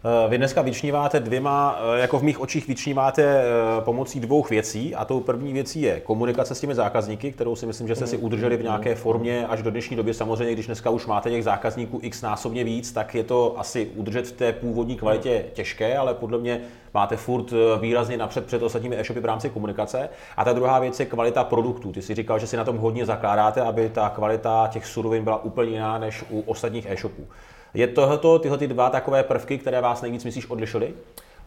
Eh, 0.06 0.30
vy 0.30 0.38
dneska 0.38 0.62
vyčníváte 0.62 1.20
dvěma, 1.20 1.80
eh, 1.80 2.00
jako 2.00 2.20
v 2.20 2.24
mých 2.24 2.40
očích 2.40 2.68
vyčníváte 2.68 3.24
eh, 3.24 3.46
pomocí 3.82 4.20
dvou 4.20 4.46
věcí 4.50 4.96
a 4.96 5.06
tou 5.06 5.20
první 5.20 5.54
věcí 5.54 5.82
je 5.82 6.00
komunikace 6.00 6.56
s 6.56 6.60
těmi 6.60 6.76
zákazníky, 6.76 7.32
kterou 7.32 7.56
si 7.56 7.66
myslím, 7.66 7.88
že 7.88 7.96
jste 7.96 8.08
si 8.08 8.18
udrželi 8.18 8.58
v 8.58 8.64
nějaké 8.64 8.96
formě 8.96 9.48
až 9.48 9.62
do 9.62 9.72
dnešní 9.72 9.96
doby. 9.96 10.14
Samozřejmě, 10.14 10.54
když 10.54 10.66
dneska 10.66 10.90
už 10.90 11.06
máte 11.06 11.30
těch 11.30 11.44
zákazníků 11.44 12.00
x 12.02 12.22
násobně 12.22 12.64
víc, 12.64 12.92
tak 12.92 13.16
je 13.16 13.24
to 13.24 13.60
asi 13.60 13.86
udržet 13.96 14.28
v 14.28 14.32
té 14.32 14.54
původní 14.54 14.96
kvalitě 14.96 15.46
těžké, 15.54 15.98
ale 15.98 16.14
podle 16.14 16.38
mě 16.38 16.62
máte 16.94 17.18
furt 17.18 17.54
výrazně 17.82 18.18
napřed 18.18 18.46
před 18.46 18.64
ostatními 18.64 19.00
e-shopy 19.00 19.20
v 19.20 19.26
rámci 19.26 19.50
komunikace. 19.50 20.10
A 20.38 20.46
ta 20.46 20.54
druhá 20.54 20.80
věc 20.80 21.00
je 21.00 21.06
kvalita 21.06 21.44
produktů. 21.44 21.92
Ty 21.92 22.02
si 22.02 22.16
říkal, 22.16 22.40
že 22.40 22.48
si 22.48 22.58
na 22.58 22.64
tom 22.64 22.78
hodně 22.78 23.06
zakládáte, 23.06 23.62
aby 23.62 23.90
ta 23.90 24.10
kvalita 24.10 24.68
těch 24.68 24.86
surovin 24.86 25.24
byla 25.24 25.44
úplně 25.44 25.72
jiná 25.72 25.98
než 25.98 26.24
u 26.30 26.40
ostatních 26.40 26.86
e-shopů. 26.86 27.28
Je 27.76 27.88
tohoto, 27.88 28.40
tyhle 28.40 28.58
ty 28.58 28.68
dva 28.68 28.90
takové 28.90 29.24
prvky, 29.24 29.58
které 29.58 29.82
vás 29.82 30.02
nejvíc 30.02 30.24
myslíš 30.24 30.50
odlišily? 30.50 30.94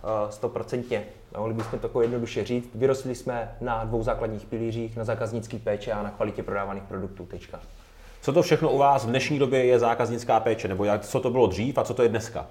Eh, 0.04 0.32
stoprocentně. 0.32 1.04
Mohli 1.37 1.54
bychom 1.54 1.78
to 1.78 2.02
jednoduše 2.02 2.44
říct. 2.44 2.70
Vyrostli 2.75 3.14
jsme 3.14 3.56
na 3.61 3.85
dvou 3.85 4.02
základních 4.02 4.44
pilířích, 4.44 4.97
na 4.97 5.04
zákaznický 5.04 5.58
péče 5.58 5.92
a 5.92 6.02
na 6.02 6.11
kvalitě 6.11 6.42
prodávaných 6.42 6.82
produktů. 6.82 7.26
Tečka. 7.26 7.61
Co 8.20 8.32
to 8.32 8.42
všechno 8.42 8.70
u 8.70 8.78
vás 8.78 9.04
v 9.04 9.08
dnešní 9.08 9.38
době 9.38 9.64
je 9.64 9.78
zákaznická 9.78 10.40
péče? 10.40 10.68
Nebo 10.68 10.85
jak, 10.85 11.06
co 11.06 11.20
to 11.20 11.30
bylo 11.30 11.47
dřív 11.47 11.78
a 11.78 11.85
co 11.85 11.94
to 11.94 12.02
je 12.02 12.08
dneska? 12.08 12.47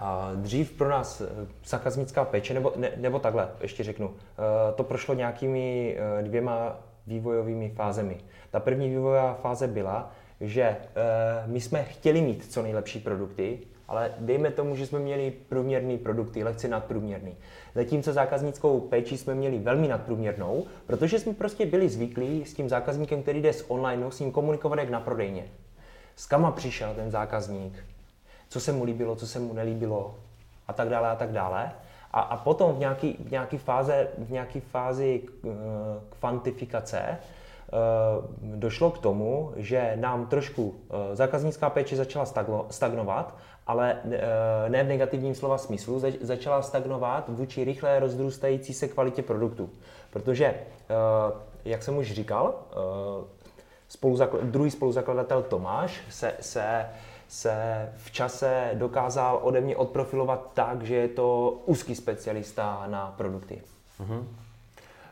A 0.00 0.30
dřív 0.34 0.72
pro 0.72 0.88
nás 0.88 1.20
eh, 1.20 1.26
zákaznická 1.66 2.24
péče, 2.24 2.54
nebo, 2.54 2.72
ne, 2.76 2.90
nebo 2.96 3.18
takhle, 3.18 3.48
ještě 3.60 3.84
řeknu, 3.84 4.10
eh, 4.10 4.72
to 4.72 4.84
prošlo 4.84 5.14
nějakými 5.14 5.96
dvěma 6.22 6.76
vývojovými 7.06 7.70
fázemi. 7.70 8.16
Ta 8.50 8.60
první 8.60 8.88
vývojová 8.88 9.34
fáze 9.34 9.66
byla, 9.66 10.10
že 10.40 10.62
e, 10.62 10.76
my 11.46 11.60
jsme 11.60 11.84
chtěli 11.84 12.20
mít 12.20 12.52
co 12.52 12.62
nejlepší 12.62 12.98
produkty, 13.00 13.58
ale 13.88 14.12
dejme 14.18 14.50
tomu, 14.50 14.76
že 14.76 14.86
jsme 14.86 14.98
měli 14.98 15.30
průměrný 15.48 15.98
produkty, 15.98 16.44
lehce 16.44 16.68
nadprůměrný. 16.68 17.36
Zatímco 17.74 18.12
zákaznickou 18.12 18.80
péči 18.80 19.18
jsme 19.18 19.34
měli 19.34 19.58
velmi 19.58 19.88
nadprůměrnou, 19.88 20.66
protože 20.86 21.18
jsme 21.18 21.32
prostě 21.34 21.66
byli 21.66 21.88
zvyklí 21.88 22.44
s 22.44 22.54
tím 22.54 22.68
zákazníkem, 22.68 23.22
který 23.22 23.42
jde 23.42 23.52
z 23.52 23.64
online, 23.68 24.12
s 24.12 24.20
ním 24.20 24.32
komunikovat 24.32 24.78
jak 24.78 24.90
na 24.90 25.00
prodejně. 25.00 25.44
S 26.16 26.26
kama 26.26 26.50
přišel 26.50 26.94
ten 26.94 27.10
zákazník, 27.10 27.84
co 28.48 28.60
se 28.60 28.72
mu 28.72 28.84
líbilo, 28.84 29.16
co 29.16 29.26
se 29.26 29.38
mu 29.38 29.52
nelíbilo 29.52 30.14
a 30.68 30.72
tak 30.72 30.88
dále 30.88 31.08
a 31.08 31.16
tak 31.16 31.32
dále. 31.32 31.72
A, 32.12 32.20
a 32.20 32.36
potom 32.36 32.74
v 32.74 32.78
nějaké 32.78 33.12
v 33.18 33.30
nějaký 33.30 33.58
v 34.18 34.30
nějaký 34.30 34.60
fázi 34.60 35.22
uh, 35.42 35.52
kvantifikace 36.18 36.98
Eh, 36.98 37.37
došlo 38.40 38.90
k 38.90 38.98
tomu, 38.98 39.52
že 39.56 39.92
nám 39.96 40.26
trošku 40.26 40.74
eh, 40.74 41.16
zákaznická 41.16 41.70
péče 41.70 41.96
začala 41.96 42.26
stagnovat, 42.70 43.36
ale 43.66 43.96
eh, 44.04 44.68
ne 44.68 44.84
v 44.84 44.88
negativním 44.88 45.34
slova 45.34 45.58
smyslu, 45.58 46.02
začala 46.20 46.62
stagnovat 46.62 47.28
vůči 47.28 47.64
rychle 47.64 48.00
rozrůstající 48.00 48.74
se 48.74 48.88
kvalitě 48.88 49.22
produktu. 49.22 49.70
Protože, 50.10 50.54
jak 51.64 51.82
jsem 51.82 51.96
už 51.96 52.12
říkal, 52.12 52.54
druhý 54.42 54.70
spoluzakladatel 54.70 55.42
Tomáš 55.42 56.00
se, 56.08 56.32
se 56.40 56.86
se 57.28 57.88
v 57.96 58.10
čase 58.10 58.70
dokázal 58.74 59.40
ode 59.42 59.60
mě 59.60 59.76
odprofilovat 59.76 60.50
tak, 60.54 60.82
že 60.82 60.94
je 60.94 61.08
to 61.08 61.50
úzký 61.66 61.94
specialista 61.94 62.84
na 62.86 63.14
produkty. 63.16 63.62
Uh-huh. 64.00 64.24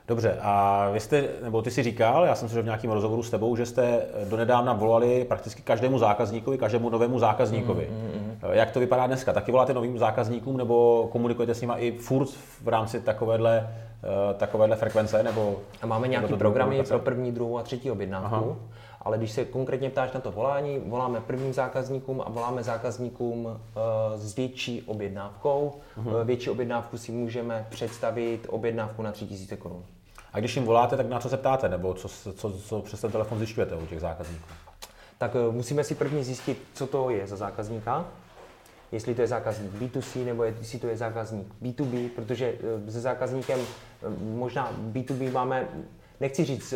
Dobře, 0.09 0.39
a 0.41 0.89
vy 0.91 1.01
jste, 1.01 1.25
nebo 1.43 1.63
ty 1.63 1.71
si 1.71 1.83
říkal, 1.83 2.25
já 2.25 2.35
jsem 2.35 2.49
se 2.49 2.63
v 2.63 2.65
nějakém 2.65 2.91
rozhovoru 2.91 3.23
s 3.23 3.31
tebou, 3.31 3.57
že 3.57 3.67
jste 3.67 4.03
donedávna 4.29 4.73
volali 4.73 5.25
prakticky 5.25 5.63
každému 5.63 5.99
zákazníkovi, 5.99 6.59
každému 6.59 6.91
novému 6.91 7.19
zákazníkovi. 7.19 7.89
Mm, 7.91 7.97
mm, 7.97 8.39
mm. 8.43 8.53
Jak 8.53 8.71
to 8.71 8.81
vypadá 8.81 9.07
dneska? 9.07 9.33
Taky 9.33 9.53
voláte 9.53 9.75
novým 9.75 9.99
zákazníkům 9.99 10.57
nebo 10.57 11.09
komunikujete 11.13 11.55
s 11.55 11.61
nimi 11.61 11.73
i 11.77 11.99
furt 11.99 12.29
v 12.65 12.69
rámci 12.69 13.01
takovéhle, 13.01 13.71
eh, 14.05 14.35
takovéhle 14.35 14.77
frekvence? 14.77 15.23
Nebo, 15.23 15.57
a 15.83 15.87
máme 15.87 16.09
nějaké 16.09 16.37
programy 16.37 16.83
pro 16.83 16.99
první, 16.99 17.33
druhou 17.33 17.59
a 17.59 17.63
třetí 17.63 17.91
objednávku. 17.91 18.35
Aha. 18.35 18.57
Ale 19.03 19.19
když 19.19 19.33
se 19.33 19.45
konkrétně 19.45 19.91
ptáš 19.91 20.13
na 20.13 20.21
to 20.21 20.31
volání, 20.31 20.79
voláme 20.87 21.21
prvním 21.21 21.53
zákazníkům 21.53 22.23
a 22.27 22.31
voláme 22.31 22.63
zákazníkům 22.63 23.61
s 24.17 24.35
větší 24.35 24.83
objednávkou. 24.83 25.73
Uh-huh. 25.99 26.25
Větší 26.25 26.51
objednávku 26.51 26.99
si 26.99 27.13
můžeme 27.13 27.67
představit 27.71 28.47
objednávku 28.51 29.03
na 29.03 29.13
3000 29.13 29.57
korun. 29.57 29.83
A 30.37 30.39
když 30.39 30.57
jim 30.57 30.65
voláte, 30.65 30.97
tak 30.97 31.09
na 31.09 31.21
co 31.21 31.29
se 31.29 31.37
ptáte, 31.37 31.69
nebo 31.69 31.95
co, 31.95 32.09
co, 32.33 32.53
co 32.53 32.81
přes 32.81 33.01
ten 33.01 33.13
telefon 33.13 33.39
zjišťujete 33.39 33.75
u 33.75 33.87
těch 33.87 34.01
zákazníků? 34.01 34.45
Tak 35.19 35.35
uh, 35.35 35.55
musíme 35.55 35.85
si 35.85 35.95
prvně 35.95 36.25
zjistit, 36.25 36.63
co 36.75 36.87
to 36.87 37.11
je 37.11 37.27
za 37.27 37.37
zákazníka, 37.37 38.05
jestli 38.93 39.15
to 39.15 39.21
je 39.21 39.27
zákazník 39.27 39.73
B2C 39.73 40.25
nebo 40.25 40.45
jestli 40.45 40.79
to 40.79 40.87
je 40.87 40.97
zákazník 40.97 41.47
B2B, 41.63 42.09
protože 42.09 42.55
se 42.89 43.01
zákazníkem 43.01 43.61
možná 44.21 44.73
B2B 44.93 45.33
máme 45.33 45.69
nechci 46.21 46.45
říct 46.45 46.75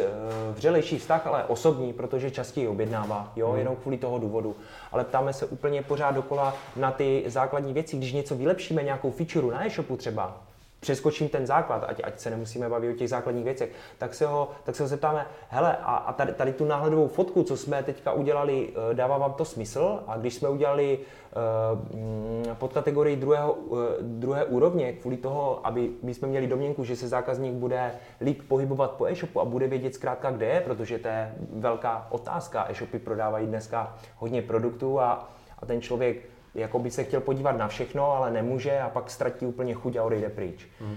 vřelejší 0.54 0.98
vztah, 0.98 1.26
ale 1.26 1.44
osobní, 1.44 1.92
protože 1.92 2.30
častěji 2.30 2.68
objednává, 2.68 3.32
jo, 3.36 3.48
hmm. 3.48 3.58
jenom 3.58 3.76
kvůli 3.76 3.98
toho 3.98 4.18
důvodu. 4.18 4.56
Ale 4.92 5.04
ptáme 5.04 5.32
se 5.32 5.46
úplně 5.46 5.82
pořád 5.82 6.10
dokola 6.10 6.54
na 6.76 6.90
ty 6.90 7.24
základní 7.26 7.72
věci, 7.72 7.96
když 7.96 8.12
něco 8.12 8.34
vylepšíme, 8.34 8.82
nějakou 8.82 9.10
feature 9.10 9.46
na 9.46 9.66
e-shopu 9.66 9.96
třeba, 9.96 10.42
přeskočím 10.80 11.28
ten 11.28 11.46
základ, 11.46 11.84
ať, 11.88 12.00
ať 12.04 12.20
se 12.20 12.30
nemusíme 12.30 12.68
bavit 12.68 12.90
o 12.90 12.98
těch 12.98 13.08
základních 13.08 13.44
věcech, 13.44 13.72
tak 13.98 14.14
se 14.14 14.26
ho, 14.26 14.50
tak 14.64 14.76
se 14.76 14.82
ho 14.82 14.88
zeptáme, 14.88 15.26
hele, 15.48 15.76
a, 15.76 15.96
a 15.96 16.12
tady, 16.12 16.32
tady 16.32 16.52
tu 16.52 16.64
náhledovou 16.64 17.08
fotku, 17.08 17.42
co 17.42 17.56
jsme 17.56 17.82
teďka 17.82 18.12
udělali, 18.12 18.68
eh, 18.90 18.94
dává 18.94 19.18
vám 19.18 19.32
to 19.32 19.44
smysl? 19.44 20.02
A 20.06 20.16
když 20.16 20.34
jsme 20.34 20.48
udělali 20.48 20.98
uh, 20.98 22.54
pod 22.54 22.72
kategorii 22.72 23.16
druhého, 23.16 23.52
uh, 23.52 23.78
druhé 24.00 24.44
úrovně, 24.44 24.92
kvůli 24.92 25.16
toho, 25.16 25.66
aby 25.66 25.90
my 26.02 26.14
jsme 26.14 26.28
měli 26.28 26.46
domněnku, 26.46 26.84
že 26.84 26.96
se 26.96 27.08
zákazník 27.08 27.54
bude 27.54 27.92
líp 28.20 28.42
pohybovat 28.48 28.90
po 28.90 29.06
e-shopu 29.06 29.40
a 29.40 29.44
bude 29.44 29.66
vědět 29.66 29.94
zkrátka, 29.94 30.30
kde 30.30 30.46
je, 30.46 30.60
protože 30.60 30.98
to 30.98 31.08
je 31.08 31.34
velká 31.52 32.06
otázka. 32.10 32.66
E-shopy 32.68 32.98
prodávají 32.98 33.46
dneska 33.46 33.96
hodně 34.16 34.42
produktů 34.42 35.00
a, 35.00 35.28
a 35.58 35.66
ten 35.66 35.80
člověk 35.80 36.29
jako 36.54 36.78
by 36.78 36.90
se 36.90 37.04
chtěl 37.04 37.20
podívat 37.20 37.52
na 37.52 37.68
všechno, 37.68 38.12
ale 38.12 38.30
nemůže 38.30 38.80
a 38.80 38.88
pak 38.88 39.10
ztratí 39.10 39.46
úplně 39.46 39.74
chuť 39.74 39.96
a 39.96 40.02
odejde 40.02 40.28
pryč. 40.28 40.66
Mm. 40.80 40.96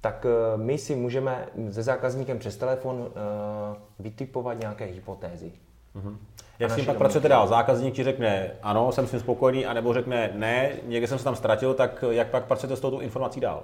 Tak 0.00 0.26
eh, 0.26 0.56
my 0.56 0.78
si 0.78 0.96
můžeme 0.96 1.46
se 1.70 1.82
zákazníkem 1.82 2.38
přes 2.38 2.56
telefon 2.56 2.96
uh, 3.00 3.08
vytipovat 3.98 4.60
nějaké 4.60 4.84
hypotézy. 4.84 5.52
Mm-hmm. 5.96 6.16
Jak 6.58 6.70
s 6.70 6.76
tím 6.76 6.86
pak 6.86 6.96
pracujete 6.96 7.28
dál? 7.28 7.46
Zákazník 7.46 7.94
ti 7.94 8.04
řekne 8.04 8.50
ano, 8.62 8.92
jsem 8.92 9.06
s 9.06 9.10
tím 9.10 9.20
spokojený, 9.20 9.66
anebo 9.66 9.94
řekne 9.94 10.30
ne, 10.34 10.72
někde 10.86 11.06
jsem 11.06 11.18
se 11.18 11.24
tam 11.24 11.36
ztratil, 11.36 11.74
tak 11.74 12.04
jak 12.10 12.30
pak 12.30 12.44
pracujete 12.44 12.76
s 12.76 12.80
touto 12.80 13.00
informací 13.00 13.40
dál? 13.40 13.62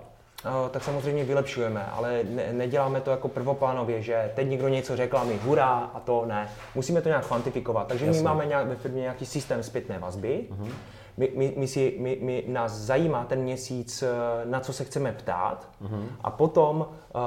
Tak 0.70 0.82
samozřejmě 0.82 1.24
vylepšujeme, 1.24 1.86
ale 1.86 2.20
ne, 2.24 2.52
neděláme 2.52 3.00
to 3.00 3.10
jako 3.10 3.28
prvoplánově, 3.28 4.02
že 4.02 4.30
teď 4.34 4.48
někdo 4.48 4.68
něco 4.68 4.96
řekl 4.96 5.18
a 5.18 5.24
my 5.24 5.36
hurá 5.36 5.90
a 5.94 6.00
to 6.00 6.24
ne. 6.26 6.48
Musíme 6.74 7.02
to 7.02 7.08
nějak 7.08 7.26
kvantifikovat. 7.26 7.86
Takže 7.86 8.06
Jasně. 8.06 8.20
my 8.20 8.24
máme 8.24 8.46
nějak, 8.46 8.66
ve 8.66 8.76
firmě 8.76 9.00
nějaký 9.00 9.26
systém 9.26 9.62
zpětné 9.62 9.98
vazby. 9.98 10.46
Uh-huh 10.50 10.70
my, 11.16 11.30
my, 11.34 11.54
my, 11.56 11.68
si, 11.68 11.96
my, 11.98 12.18
my, 12.20 12.44
nás 12.46 12.72
zajímá 12.72 13.24
ten 13.24 13.42
měsíc, 13.42 14.02
eh, 14.02 14.08
na 14.44 14.60
co 14.60 14.72
se 14.72 14.84
chceme 14.84 15.12
ptát 15.12 15.68
uh-huh. 15.82 16.04
a 16.20 16.30
potom 16.30 16.76
uh, 16.78 17.22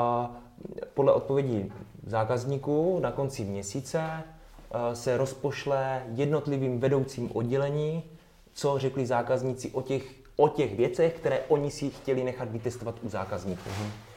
podle 0.94 1.14
odpovědí 1.14 1.72
zákazníků 2.06 3.00
na 3.00 3.12
konci 3.12 3.44
měsíce 3.44 4.00
uh, 4.00 4.94
se 4.94 5.18
rozpošle 5.18 6.04
jednotlivým 6.14 6.80
vedoucím 6.80 7.30
oddělení, 7.34 8.04
co 8.54 8.80
řekli 8.80 9.06
zákazníci 9.06 9.72
o 9.72 9.82
těch, 9.82 10.04
o 10.36 10.48
těch 10.48 10.76
věcech, 10.76 11.14
které 11.14 11.40
oni 11.48 11.72
si 11.72 11.90
chtěli 11.90 12.24
nechat 12.24 12.52
vytestovat 12.52 12.96
u 13.02 13.10
zákazníků. 13.10 13.70
Uh-huh. 13.70 14.09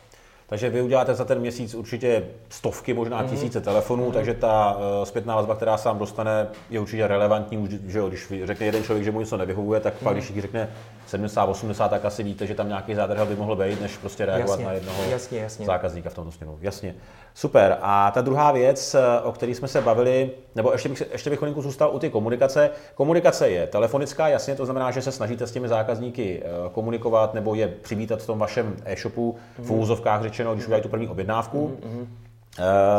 Takže 0.53 0.71
vy 0.71 0.83
uděláte 0.83 1.15
za 1.15 1.25
ten 1.25 1.39
měsíc 1.39 1.75
určitě 1.75 2.25
stovky, 2.49 2.95
možná 2.95 3.23
mm-hmm. 3.23 3.29
tisíce 3.29 3.61
telefonů, 3.61 4.09
mm-hmm. 4.09 4.13
takže 4.13 4.35
ta 4.35 4.77
uh, 4.77 5.05
zpětná 5.05 5.37
vazba, 5.37 5.55
která 5.55 5.77
se 5.77 5.89
vám 5.89 5.99
dostane, 5.99 6.49
je 6.71 6.81
určitě 6.81 7.07
relevantní, 7.07 7.81
že 7.87 7.99
jo, 7.99 8.09
když 8.09 8.33
řekne 8.45 8.67
jeden 8.67 8.85
člověk, 8.85 9.05
že 9.05 9.11
mu 9.11 9.21
něco 9.21 9.37
nevyhovuje, 9.37 9.81
tak 9.81 9.95
mm-hmm. 9.95 10.05
pak 10.05 10.13
když 10.15 10.31
jich 10.31 10.41
řekne 10.41 10.69
70, 11.07 11.45
80, 11.45 11.89
tak 11.89 12.05
asi 12.05 12.23
víte, 12.23 12.47
že 12.47 12.55
tam 12.55 12.69
nějaký 12.69 12.95
zádrhel 12.95 13.27
by 13.27 13.37
mohl 13.37 13.57
být, 13.57 13.81
než 13.81 13.97
prostě 13.97 14.27
reagovat 14.27 14.51
jasně, 14.51 14.65
na 14.65 14.73
jednoho 14.73 15.03
jasně, 15.11 15.39
jasně. 15.39 15.67
zákazníka 15.67 16.11
v 16.11 16.15
tomto 16.15 16.33
směru. 16.33 16.59
Jasně. 16.61 16.95
Super. 17.35 17.79
A 17.83 18.11
ta 18.11 18.21
druhá 18.21 18.53
věc, 18.53 18.95
eh, 18.95 19.21
o 19.23 19.33
které 19.33 19.55
jsme 19.55 19.69
se 19.69 19.81
bavili, 19.81 20.31
nebo 20.55 20.73
ještě 20.73 20.89
bych, 20.89 21.03
ještě 21.13 21.31
bych 21.31 21.39
chvilinku 21.39 21.63
zůstal 21.63 21.91
u 21.95 21.99
ty 21.99 22.11
komunikace. 22.11 22.71
Komunikace 22.95 23.51
je 23.51 23.67
telefonická, 23.67 24.29
jasně, 24.29 24.55
to 24.55 24.65
znamená, 24.65 24.91
že 24.91 25.03
se 25.03 25.13
snažíte 25.13 25.47
s 25.47 25.53
těmi 25.53 25.69
zákazníky 25.69 26.43
eh, 26.45 26.49
komunikovat 26.73 27.35
nebo 27.35 27.55
je 27.55 27.69
přivítat 27.69 28.23
v 28.23 28.27
tom 28.27 28.39
vašem 28.39 28.77
e-shopu, 28.85 29.33
mm-hmm. 29.33 29.63
v 29.63 29.71
mhm. 29.71 29.81
úzovkách 29.81 30.23
řečeno, 30.23 30.42
když 30.51 30.65
udělají 30.65 30.83
tu 30.83 30.89
první 30.89 31.09
objednávku. 31.09 31.79
Mm-hmm. 31.81 32.07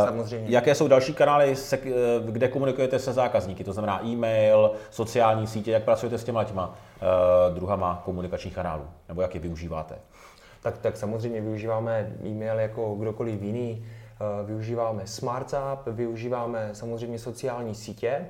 Samozřejmě. 0.05 0.45
Jaké 0.49 0.75
jsou 0.75 0.87
další 0.87 1.13
kanály, 1.13 1.55
kde 2.25 2.47
komunikujete 2.47 2.99
se 2.99 3.13
zákazníky? 3.13 3.63
To 3.63 3.73
znamená 3.73 4.05
e-mail, 4.05 4.71
sociální 4.91 5.47
sítě, 5.47 5.71
jak 5.71 5.83
pracujete 5.83 6.17
s 6.17 6.23
těma 6.23 6.43
těma 6.43 6.67
uh, 6.67 7.55
druhama 7.55 8.01
komunikačních 8.05 8.55
kanálů? 8.55 8.83
Nebo 9.07 9.21
jak 9.21 9.35
je 9.35 9.41
využíváte? 9.41 9.95
Tak, 10.63 10.77
tak 10.77 10.97
samozřejmě 10.97 11.41
využíváme 11.41 12.13
e-mail 12.25 12.59
jako 12.59 12.95
kdokoliv 12.95 13.41
jiný, 13.41 13.85
eh, 13.85 14.45
využíváme 14.45 15.01
SmartZap, 15.05 15.87
využíváme 15.87 16.69
samozřejmě 16.73 17.19
sociální 17.19 17.75
sítě, 17.75 18.25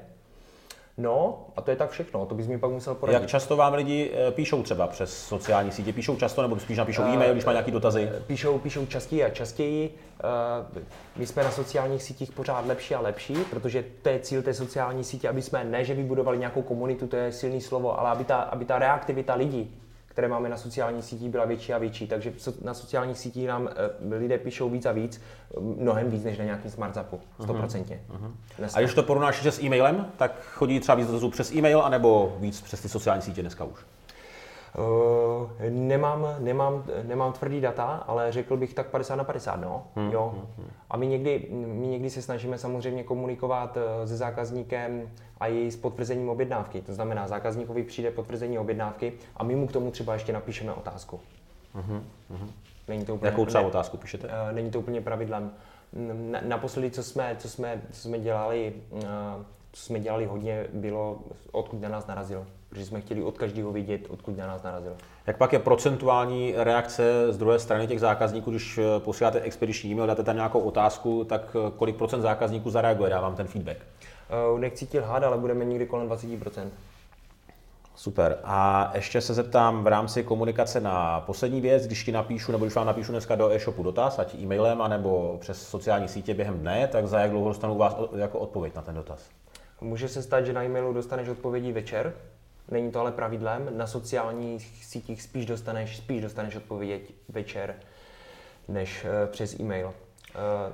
No, 0.98 1.46
a 1.56 1.62
to 1.62 1.72
je 1.72 1.78
tak 1.78 1.90
všechno, 1.90 2.26
to 2.26 2.36
bys 2.36 2.48
mi 2.48 2.58
pak 2.58 2.72
musel 2.72 2.96
poradit. 2.96 3.22
Jak 3.22 3.30
často 3.30 3.56
vám 3.56 3.74
lidi 3.74 4.12
eh, 4.14 4.32
píšou 4.32 4.64
třeba 4.64 4.88
přes 4.88 5.18
sociální 5.28 5.72
sítě? 5.72 5.94
Píšou 5.94 6.16
často 6.16 6.42
nebo 6.42 6.60
spíš 6.60 6.78
napíšou 6.78 7.04
e-mail, 7.04 7.32
když 7.32 7.46
mají 7.46 7.56
nějaké 7.56 7.72
dotazy? 7.72 8.10
Píšou, 8.28 8.60
píšou 8.60 8.86
častěji 8.86 9.24
a 9.24 9.30
častěji. 9.30 9.96
My 11.16 11.28
jsme 11.28 11.44
na 11.44 11.52
sociálních 11.52 12.04
sítích 12.04 12.32
pořád 12.32 12.66
lepší 12.66 12.96
a 12.96 13.00
lepší, 13.00 13.36
protože 13.50 13.86
to 14.02 14.10
je 14.10 14.20
cíl 14.20 14.42
té 14.42 14.54
sociální 14.54 15.04
sítě, 15.04 15.30
aby 15.30 15.42
jsme 15.42 15.64
ne, 15.64 15.86
že 15.86 15.94
vybudovali 15.94 16.38
nějakou 16.38 16.62
komunitu, 16.62 17.08
to 17.08 17.16
je 17.16 17.32
silný 17.32 17.62
slovo, 17.62 18.00
ale 18.00 18.10
aby 18.10 18.24
ta, 18.24 18.38
aby 18.38 18.66
ta 18.66 18.80
reaktivita 18.80 19.34
lidí, 19.34 19.83
které 20.14 20.28
máme 20.28 20.50
na 20.50 20.58
sociálních 20.58 21.06
sítích, 21.06 21.30
byla 21.30 21.46
větší 21.46 21.74
a 21.74 21.78
větší. 21.78 22.08
Takže 22.08 22.34
na 22.62 22.74
sociálních 22.74 23.18
sítích 23.18 23.48
nám 23.48 23.70
eh, 24.12 24.16
lidé 24.16 24.38
píšou 24.38 24.70
víc 24.70 24.86
a 24.86 24.92
víc, 24.92 25.22
mnohem 25.60 26.10
víc 26.10 26.24
než 26.24 26.38
na 26.38 26.44
nějakým 26.44 26.72
smart 26.72 26.94
zapu, 26.94 27.20
100%. 27.40 27.84
Uh-huh. 27.84 28.70
A 28.74 28.80
když 28.80 28.94
to 28.94 29.04
porovnáš 29.04 29.46
s 29.46 29.64
e-mailem, 29.64 30.06
tak 30.18 30.32
chodí 30.54 30.80
třeba 30.80 30.96
víc 30.96 31.08
dotazů 31.08 31.30
přes 31.30 31.52
e-mail, 31.52 31.82
anebo 31.82 32.38
víc 32.40 32.62
přes 32.62 32.82
ty 32.82 32.90
sociální 32.90 33.22
sítě 33.22 33.42
dneska 33.42 33.64
už? 33.64 33.80
Uh, 34.78 35.50
nemám, 35.70 36.36
nemám, 36.40 36.84
nemám 37.04 37.34
tvrdý 37.34 37.62
data, 37.62 37.86
ale 37.86 38.32
řekl 38.32 38.58
bych 38.58 38.74
tak 38.74 38.88
50 38.88 39.16
na 39.16 39.24
50, 39.24 39.56
no. 39.56 39.84
Hmm, 39.96 40.12
jo. 40.12 40.32
Hmm, 40.34 40.48
hmm. 40.58 40.72
A 40.90 40.98
my 40.98 41.08
někdy, 41.08 41.48
my 41.52 41.88
někdy 41.88 42.10
se 42.10 42.22
snažíme 42.22 42.58
samozřejmě 42.58 43.04
komunikovat 43.04 43.78
eh, 43.78 44.08
se 44.08 44.18
zákazníkem 44.18 45.10
a 45.40 45.48
i 45.48 45.72
s 45.72 45.76
potvrzením 45.76 46.30
objednávky. 46.30 46.82
To 46.82 46.94
znamená, 46.94 47.28
zákazníkovi 47.28 47.84
přijde 47.84 48.12
potvrzení 48.12 48.60
objednávky 48.60 49.14
a 49.38 49.44
my 49.44 49.56
mu 49.56 49.68
k 49.68 49.72
tomu 49.72 49.92
třeba 49.92 50.14
ještě 50.14 50.34
napíšeme 50.34 50.74
otázku. 50.74 51.20
Hmm, 51.74 52.04
hmm. 52.30 52.52
Není 52.88 53.06
to 53.06 53.16
úplně, 53.16 53.30
Jakou 53.30 53.46
třeba 53.46 53.62
ne, 53.62 53.68
otázku 53.68 53.98
píšete? 53.98 54.28
Uh, 54.28 54.56
není 54.56 54.72
to 54.72 54.80
úplně 54.80 55.02
pravidlem. 55.02 55.52
Naposledy, 56.42 56.92
co 56.92 57.04
jsme, 57.04 57.36
co 57.40 57.50
jsme, 57.50 57.82
co 57.92 58.02
jsme 58.02 58.20
dělali, 58.20 58.74
co 59.72 59.82
jsme 59.86 60.00
dělali 60.00 60.26
hodně, 60.26 60.68
bylo, 60.74 61.20
odkud 61.52 61.82
na 61.82 61.90
nás 61.90 62.08
narazil 62.08 62.46
protože 62.74 62.86
jsme 62.86 63.02
chtěli 63.02 63.24
od 63.24 63.38
každého 63.38 63.72
vidět, 63.72 64.02
odkud 64.10 64.38
na 64.38 64.48
nás 64.48 64.64
narazil. 64.64 64.96
Jak 65.28 65.38
pak 65.38 65.54
je 65.54 65.60
procentuální 65.60 66.54
reakce 66.58 67.34
z 67.34 67.38
druhé 67.38 67.60
strany 67.60 67.88
těch 67.88 68.00
zákazníků, 68.00 68.52
když 68.52 68.78
eh, 68.78 69.00
posíláte 69.00 69.42
expediční 69.42 69.92
e-mail, 69.92 70.08
dáte 70.08 70.24
tam 70.24 70.36
nějakou 70.36 70.60
otázku, 70.60 71.24
tak 71.24 71.56
eh, 71.56 71.72
kolik 71.78 71.96
procent 71.96 72.22
zákazníků 72.22 72.70
zareaguje, 72.70 73.10
dávám 73.10 73.36
ten 73.36 73.48
feedback? 73.48 73.78
Uh, 74.54 74.60
nechci 74.60 74.86
ti 74.86 75.00
lhát, 75.00 75.24
ale 75.24 75.38
budeme 75.38 75.66
někdy 75.66 75.86
kolem 75.86 76.10
20%. 76.10 76.68
Super. 77.96 78.38
A 78.44 78.92
ještě 78.96 79.22
se 79.22 79.34
zeptám 79.34 79.84
v 79.84 79.88
rámci 79.88 80.24
komunikace 80.24 80.80
na 80.80 81.22
poslední 81.22 81.62
věc, 81.62 81.88
když 81.88 82.04
ti 82.04 82.12
napíšu, 82.12 82.52
nebo 82.52 82.66
když 82.66 82.76
vám 82.76 82.88
napíšu 82.88 83.12
dneska 83.12 83.36
do 83.36 83.52
e-shopu 83.52 83.84
dotaz, 83.84 84.20
ať 84.20 84.36
e-mailem, 84.36 84.82
anebo 84.82 85.38
přes 85.42 85.68
sociální 85.68 86.08
sítě 86.08 86.34
během 86.34 86.60
dne, 86.60 86.88
tak 86.88 87.08
za 87.08 87.20
jak 87.20 87.32
dlouho 87.32 87.48
dostanu 87.48 87.78
vás 87.78 87.96
jako 88.16 88.40
odpověď 88.40 88.76
na 88.76 88.82
ten 88.82 88.96
dotaz? 88.96 89.30
Může 89.82 90.08
se 90.08 90.22
stát, 90.22 90.46
že 90.46 90.54
na 90.54 90.64
e-mailu 90.64 90.94
dostaneš 90.94 91.30
odpovědi 91.30 91.72
večer, 91.72 92.14
Není 92.72 92.92
to 92.92 93.00
ale 93.00 93.12
pravidlem. 93.12 93.70
Na 93.78 93.88
sociálních 93.88 94.86
sítích 94.86 95.22
spíš 95.22 95.46
dostaneš, 95.46 95.98
spíš 95.98 96.22
dostaneš 96.22 96.56
odpověď 96.56 97.14
večer 97.30 97.76
než 98.68 99.06
uh, 99.06 99.32
přes 99.32 99.60
e-mail. 99.60 99.88
Uh, 99.88 99.94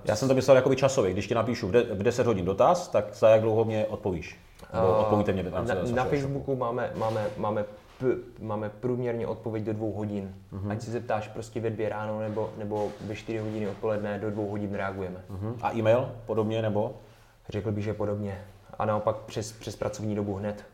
Já 0.05 0.15
jsem 0.15 0.27
to 0.27 0.33
myslel 0.35 0.55
jako 0.55 0.75
časově. 0.75 1.13
Když 1.13 1.27
ti 1.27 1.35
napíšu 1.35 1.67
v, 1.67 1.71
de- 1.71 1.83
v 1.83 2.03
10 2.03 2.27
hodin 2.27 2.45
dotaz, 2.45 2.87
tak 2.87 3.15
za 3.15 3.29
jak 3.29 3.41
dlouho 3.41 3.65
mě 3.65 3.85
odpovíš? 3.85 4.39
uh, 4.73 4.99
odpovíte 4.99 5.31
mě 5.31 5.43
na, 5.43 5.61
na, 5.61 5.75
na 5.93 6.05
Facebooku 6.05 6.55
máme, 6.55 6.91
máme, 6.95 7.27
máme, 7.37 7.63
p, 7.99 8.05
máme 8.39 8.69
průměrně 8.69 9.27
odpověď 9.27 9.63
do 9.63 9.73
dvou 9.73 9.91
hodin. 9.91 10.35
Uh-huh. 10.53 10.71
Ať 10.71 10.81
se 10.81 10.91
zeptáš 10.91 11.27
prostě 11.27 11.59
ve 11.59 11.69
dvě 11.69 11.89
ráno 11.89 12.19
nebo, 12.19 12.49
nebo 12.57 12.91
ve 13.01 13.15
čtyři 13.15 13.37
hodiny 13.37 13.67
odpoledne, 13.67 14.19
do 14.19 14.31
dvou 14.31 14.49
hodin 14.49 14.75
reagujeme. 14.75 15.23
Uh-huh. 15.31 15.53
A 15.61 15.73
e-mail 15.75 16.11
podobně 16.25 16.61
nebo? 16.61 16.93
Řekl 17.49 17.71
bych, 17.71 17.83
že 17.83 17.93
podobně. 17.93 18.41
A 18.79 18.85
naopak 18.85 19.15
přes, 19.15 19.51
přes 19.51 19.75
pracovní 19.75 20.15
dobu 20.15 20.35
hned. 20.35 20.65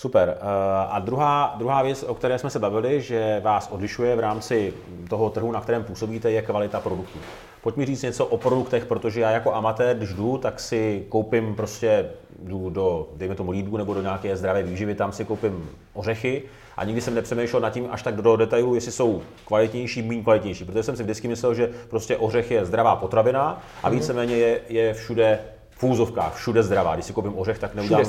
Super. 0.00 0.36
Eh, 0.40 0.44
a 0.88 0.98
druhá, 0.98 1.54
druhá 1.58 1.82
věc, 1.82 2.02
o 2.02 2.14
které 2.14 2.38
jsme 2.38 2.50
se 2.50 2.58
bavili, 2.58 3.00
že 3.00 3.40
vás 3.44 3.68
odlišuje 3.72 4.16
v 4.16 4.20
rámci 4.20 4.74
toho 5.08 5.30
trhu, 5.30 5.52
na 5.52 5.60
kterém 5.60 5.84
působíte, 5.84 6.30
je 6.30 6.42
kvalita 6.42 6.80
produktů. 6.80 7.18
Pojď 7.62 7.76
mi 7.76 7.86
říct 7.86 8.02
něco 8.02 8.26
o 8.26 8.36
produktech, 8.36 8.86
protože 8.86 9.20
já 9.20 9.30
jako 9.30 9.54
amatér, 9.54 9.96
když 9.96 10.12
jdu, 10.12 10.38
tak 10.38 10.60
si 10.60 11.06
koupím 11.08 11.54
prostě, 11.54 12.10
jdu 12.42 12.70
do, 12.70 13.08
dejme 13.16 13.34
tomu 13.34 13.50
lídku 13.50 13.76
nebo 13.76 13.94
do 13.94 14.02
nějaké 14.02 14.36
zdravé 14.36 14.62
výživy, 14.62 14.94
tam 14.94 15.12
si 15.12 15.24
koupím 15.24 15.70
ořechy 15.92 16.42
a 16.76 16.84
nikdy 16.84 17.00
jsem 17.00 17.14
nepřemýšlel 17.14 17.62
nad 17.62 17.70
tím 17.70 17.88
až 17.90 18.02
tak 18.02 18.16
do 18.16 18.36
detailu, 18.36 18.74
jestli 18.74 18.92
jsou 18.92 19.22
kvalitnější, 19.46 20.02
méně 20.02 20.22
kvalitnější, 20.22 20.64
protože 20.64 20.82
jsem 20.82 20.96
si 20.96 21.02
vždycky 21.02 21.28
myslel, 21.28 21.54
že 21.54 21.70
prostě 21.90 22.16
ořech 22.16 22.50
je 22.50 22.64
zdravá 22.64 22.96
potravina 22.96 23.62
a 23.82 23.88
mhm. 23.88 23.98
víceméně 23.98 24.36
je, 24.36 24.60
je 24.68 24.94
všude 24.94 25.38
v 25.80 25.84
úzovkách, 25.84 26.34
všude 26.34 26.62
zdravá. 26.62 26.94
Když 26.94 27.06
si 27.06 27.12
koupím 27.12 27.38
ořech, 27.38 27.58
tak 27.58 27.74
neudělám 27.74 28.04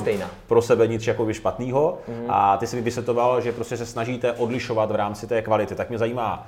pro 0.46 0.62
sebe 0.62 0.86
nic 0.86 1.06
jako 1.06 1.32
špatného. 1.32 1.98
Mm. 2.08 2.24
A 2.28 2.56
ty 2.56 2.66
si 2.66 2.76
mi 2.76 2.82
vysvětoval, 2.82 3.40
že 3.40 3.52
prostě 3.52 3.76
se 3.76 3.86
snažíte 3.86 4.32
odlišovat 4.32 4.90
v 4.90 4.94
rámci 4.94 5.26
té 5.26 5.42
kvality. 5.42 5.74
Tak 5.74 5.88
mě 5.88 5.98
zajímá, 5.98 6.46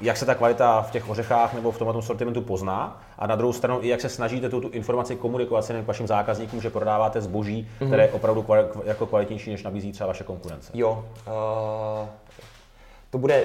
jak 0.00 0.16
se 0.16 0.26
ta 0.26 0.34
kvalita 0.34 0.82
v 0.82 0.90
těch 0.90 1.08
ořechách 1.08 1.54
nebo 1.54 1.72
v 1.72 1.78
tomto 1.78 2.02
sortimentu 2.02 2.42
pozná 2.42 3.02
a 3.18 3.26
na 3.26 3.36
druhou 3.36 3.52
stranu 3.52 3.78
i 3.82 3.88
jak 3.88 4.00
se 4.00 4.08
snažíte 4.08 4.48
tu, 4.48 4.60
tu 4.60 4.68
informaci 4.68 5.16
komunikovat 5.16 5.62
s 5.62 5.82
vašim 5.84 6.06
zákazníkům, 6.06 6.60
že 6.60 6.70
prodáváte 6.70 7.20
zboží, 7.20 7.68
mm-hmm. 7.80 7.86
které 7.86 8.02
je 8.02 8.12
opravdu 8.12 8.42
kvali, 8.42 8.64
jako 8.84 9.06
kvalitnější, 9.06 9.50
než 9.50 9.62
nabízí 9.62 9.92
třeba 9.92 10.06
vaše 10.06 10.24
konkurence. 10.24 10.72
Jo, 10.74 11.04
uh, 11.26 12.08
to 13.10 13.18
bude 13.18 13.44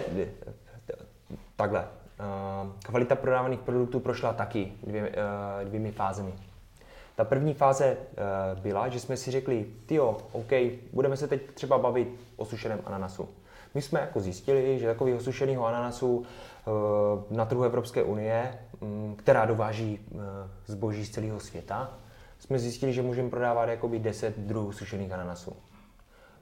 takhle. 1.56 1.80
Uh, 2.20 2.72
kvalita 2.84 3.16
prodávaných 3.16 3.60
produktů 3.60 4.00
prošla 4.00 4.34
taky 4.34 4.72
dvě, 4.84 5.02
uh, 5.02 5.68
dvěmi 5.68 5.92
fázemi. 5.92 6.34
Ta 7.22 7.26
první 7.26 7.54
fáze 7.54 7.98
uh, 7.98 8.60
byla, 8.60 8.90
že 8.90 9.00
jsme 9.00 9.18
si 9.18 9.32
řekli, 9.32 9.66
jo, 9.90 10.18
OK, 10.32 10.52
budeme 10.94 11.18
se 11.18 11.28
teď 11.28 11.42
třeba 11.54 11.78
bavit 11.78 12.08
o 12.38 12.46
sušeném 12.46 12.80
ananasu. 12.86 13.30
My 13.74 13.82
jsme 13.82 14.00
jako 14.00 14.20
zjistili, 14.20 14.80
že 14.80 14.88
takového 14.88 15.20
sušeného 15.20 15.66
ananasu 15.66 16.18
uh, 16.18 16.26
na 17.38 17.46
trhu 17.46 17.64
Evropské 17.64 18.04
unie, 18.04 18.60
um, 18.80 19.16
která 19.16 19.46
dováží 19.46 20.00
uh, 20.12 20.22
zboží 20.66 21.06
z 21.06 21.10
celého 21.10 21.40
světa, 21.40 21.98
jsme 22.40 22.60
zjistili, 22.60 22.94
že 22.94 23.02
můžeme 23.02 23.30
prodávat 23.30 23.70
jakoby 23.70 24.00
10 24.00 24.40
druhů 24.40 24.72
sušených 24.72 25.12
ananasů. 25.12 25.54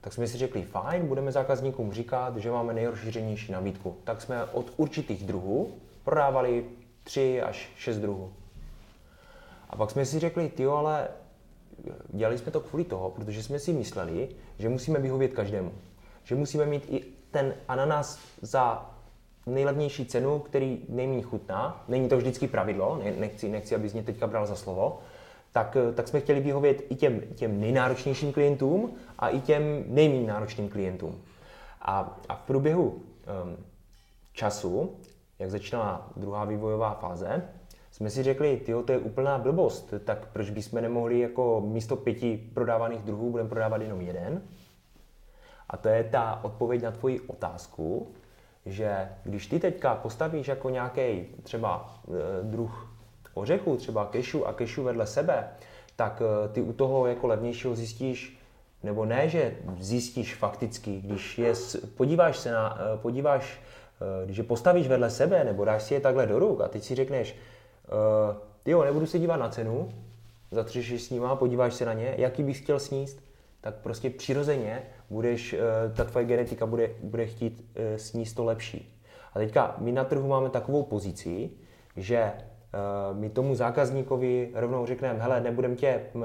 Tak 0.01 0.13
jsme 0.13 0.27
si 0.27 0.37
řekli, 0.37 0.61
fajn, 0.61 1.07
budeme 1.07 1.31
zákazníkům 1.31 1.93
říkat, 1.93 2.37
že 2.37 2.51
máme 2.51 2.73
nejrozšířenější 2.73 3.51
nabídku. 3.51 3.97
Tak 4.03 4.21
jsme 4.21 4.45
od 4.45 4.65
určitých 4.77 5.23
druhů 5.23 5.71
prodávali 6.03 6.65
3 7.03 7.41
až 7.41 7.71
6 7.75 7.97
druhů. 7.97 8.33
A 9.69 9.75
pak 9.75 9.91
jsme 9.91 10.05
si 10.05 10.19
řekli, 10.19 10.49
ty 10.49 10.65
ale 10.65 11.07
dělali 12.09 12.37
jsme 12.37 12.51
to 12.51 12.59
kvůli 12.59 12.83
toho, 12.83 13.09
protože 13.09 13.43
jsme 13.43 13.59
si 13.59 13.73
mysleli, 13.73 14.29
že 14.57 14.69
musíme 14.69 14.99
vyhovět 14.99 15.33
každému. 15.33 15.71
Že 16.23 16.35
musíme 16.35 16.65
mít 16.65 16.85
i 16.89 17.03
ten 17.31 17.53
ananas 17.67 18.19
za 18.41 18.91
nejlevnější 19.45 20.05
cenu, 20.05 20.39
který 20.39 20.81
nejméně 20.89 21.21
chutná. 21.21 21.83
Není 21.87 22.09
to 22.09 22.17
vždycky 22.17 22.47
pravidlo, 22.47 23.01
nechci, 23.19 23.49
nechci 23.49 23.75
abys 23.75 23.93
mě 23.93 24.03
teďka 24.03 24.27
bral 24.27 24.45
za 24.45 24.55
slovo. 24.55 24.99
Tak, 25.51 25.77
tak 25.95 26.07
jsme 26.07 26.19
chtěli 26.19 26.39
vyhovět 26.39 26.81
i 26.89 26.95
těm, 26.95 27.21
těm 27.35 27.59
nejnáročnějším 27.59 28.33
klientům 28.33 28.93
a 29.19 29.29
i 29.29 29.39
těm 29.39 29.83
nejméně 29.87 30.27
náročným 30.27 30.69
klientům. 30.69 31.21
A, 31.81 32.19
a 32.29 32.35
v 32.35 32.41
průběhu 32.41 32.85
um, 32.85 33.01
času, 34.33 34.95
jak 35.39 35.51
začínala 35.51 36.09
druhá 36.15 36.45
vývojová 36.45 36.93
fáze, 36.93 37.49
jsme 37.91 38.09
si 38.09 38.23
řekli, 38.23 38.57
ty 38.57 38.73
to 38.85 38.91
je 38.91 38.97
úplná 38.97 39.37
blbost, 39.37 39.93
tak 40.05 40.27
proč 40.27 40.49
bychom 40.49 40.81
nemohli 40.81 41.19
jako 41.19 41.61
místo 41.65 41.95
pěti 41.95 42.49
prodávaných 42.53 43.01
druhů 43.01 43.31
budeme 43.31 43.49
prodávat 43.49 43.81
jenom 43.81 44.01
jeden? 44.01 44.41
A 45.69 45.77
to 45.77 45.89
je 45.89 46.03
ta 46.03 46.39
odpověď 46.43 46.81
na 46.81 46.91
tvoji 46.91 47.19
otázku, 47.19 48.07
že 48.65 49.09
když 49.23 49.47
ty 49.47 49.59
teďka 49.59 49.95
postavíš 49.95 50.47
jako 50.47 50.69
nějaký 50.69 51.25
třeba 51.43 52.01
e, 52.07 52.43
druh 52.43 52.93
ořechu, 53.33 53.77
třeba 53.77 54.05
kešu 54.05 54.47
a 54.47 54.53
kešu 54.53 54.83
vedle 54.83 55.07
sebe, 55.07 55.47
tak 55.95 56.21
e, 56.21 56.49
ty 56.49 56.61
u 56.61 56.73
toho 56.73 57.07
jako 57.07 57.27
levnějšího 57.27 57.75
zjistíš, 57.75 58.39
nebo 58.83 59.05
ne, 59.05 59.29
že 59.29 59.57
zjistíš 59.79 60.35
fakticky, 60.35 61.01
když 61.01 61.37
je, 61.37 61.53
podíváš 61.97 62.37
se 62.37 62.51
na, 62.51 62.77
e, 62.93 62.97
podíváš, 62.97 63.59
když 64.25 64.37
je 64.37 64.43
postavíš 64.43 64.87
vedle 64.87 65.09
sebe, 65.09 65.43
nebo 65.43 65.65
dáš 65.65 65.83
si 65.83 65.93
je 65.93 65.99
takhle 65.99 66.25
do 66.25 66.39
ruk 66.39 66.61
a 66.61 66.67
teď 66.67 66.83
si 66.83 66.95
řekneš, 66.95 67.35
uh, 67.91 68.35
jo, 68.65 68.83
nebudu 68.83 69.05
se 69.05 69.19
dívat 69.19 69.37
na 69.37 69.49
cenu, 69.49 69.89
zatřešíš 70.51 71.03
s 71.03 71.09
nima, 71.09 71.35
podíváš 71.35 71.73
se 71.73 71.85
na 71.85 71.93
ně, 71.93 72.15
jaký 72.17 72.43
bys 72.43 72.57
chtěl 72.57 72.79
sníst, 72.79 73.23
tak 73.61 73.75
prostě 73.75 74.09
přirozeně 74.09 74.81
budeš, 75.09 75.53
uh, 75.53 75.59
ta 75.95 76.03
tvoje 76.03 76.25
genetika 76.25 76.65
bude, 76.65 76.89
bude 77.03 77.25
chtít 77.25 77.65
uh, 77.75 77.97
sníst 77.97 78.35
to 78.35 78.43
lepší. 78.43 78.95
A 79.33 79.39
teďka 79.39 79.75
my 79.77 79.91
na 79.91 80.03
trhu 80.03 80.27
máme 80.27 80.49
takovou 80.49 80.83
pozici, 80.83 81.49
že 81.97 82.31
my 83.13 83.29
tomu 83.29 83.55
zákazníkovi 83.55 84.51
rovnou 84.53 84.85
řekneme, 84.85 85.19
hele, 85.19 85.41
nebudem 85.41 85.75
tě, 85.75 86.01
uh, 86.13 86.23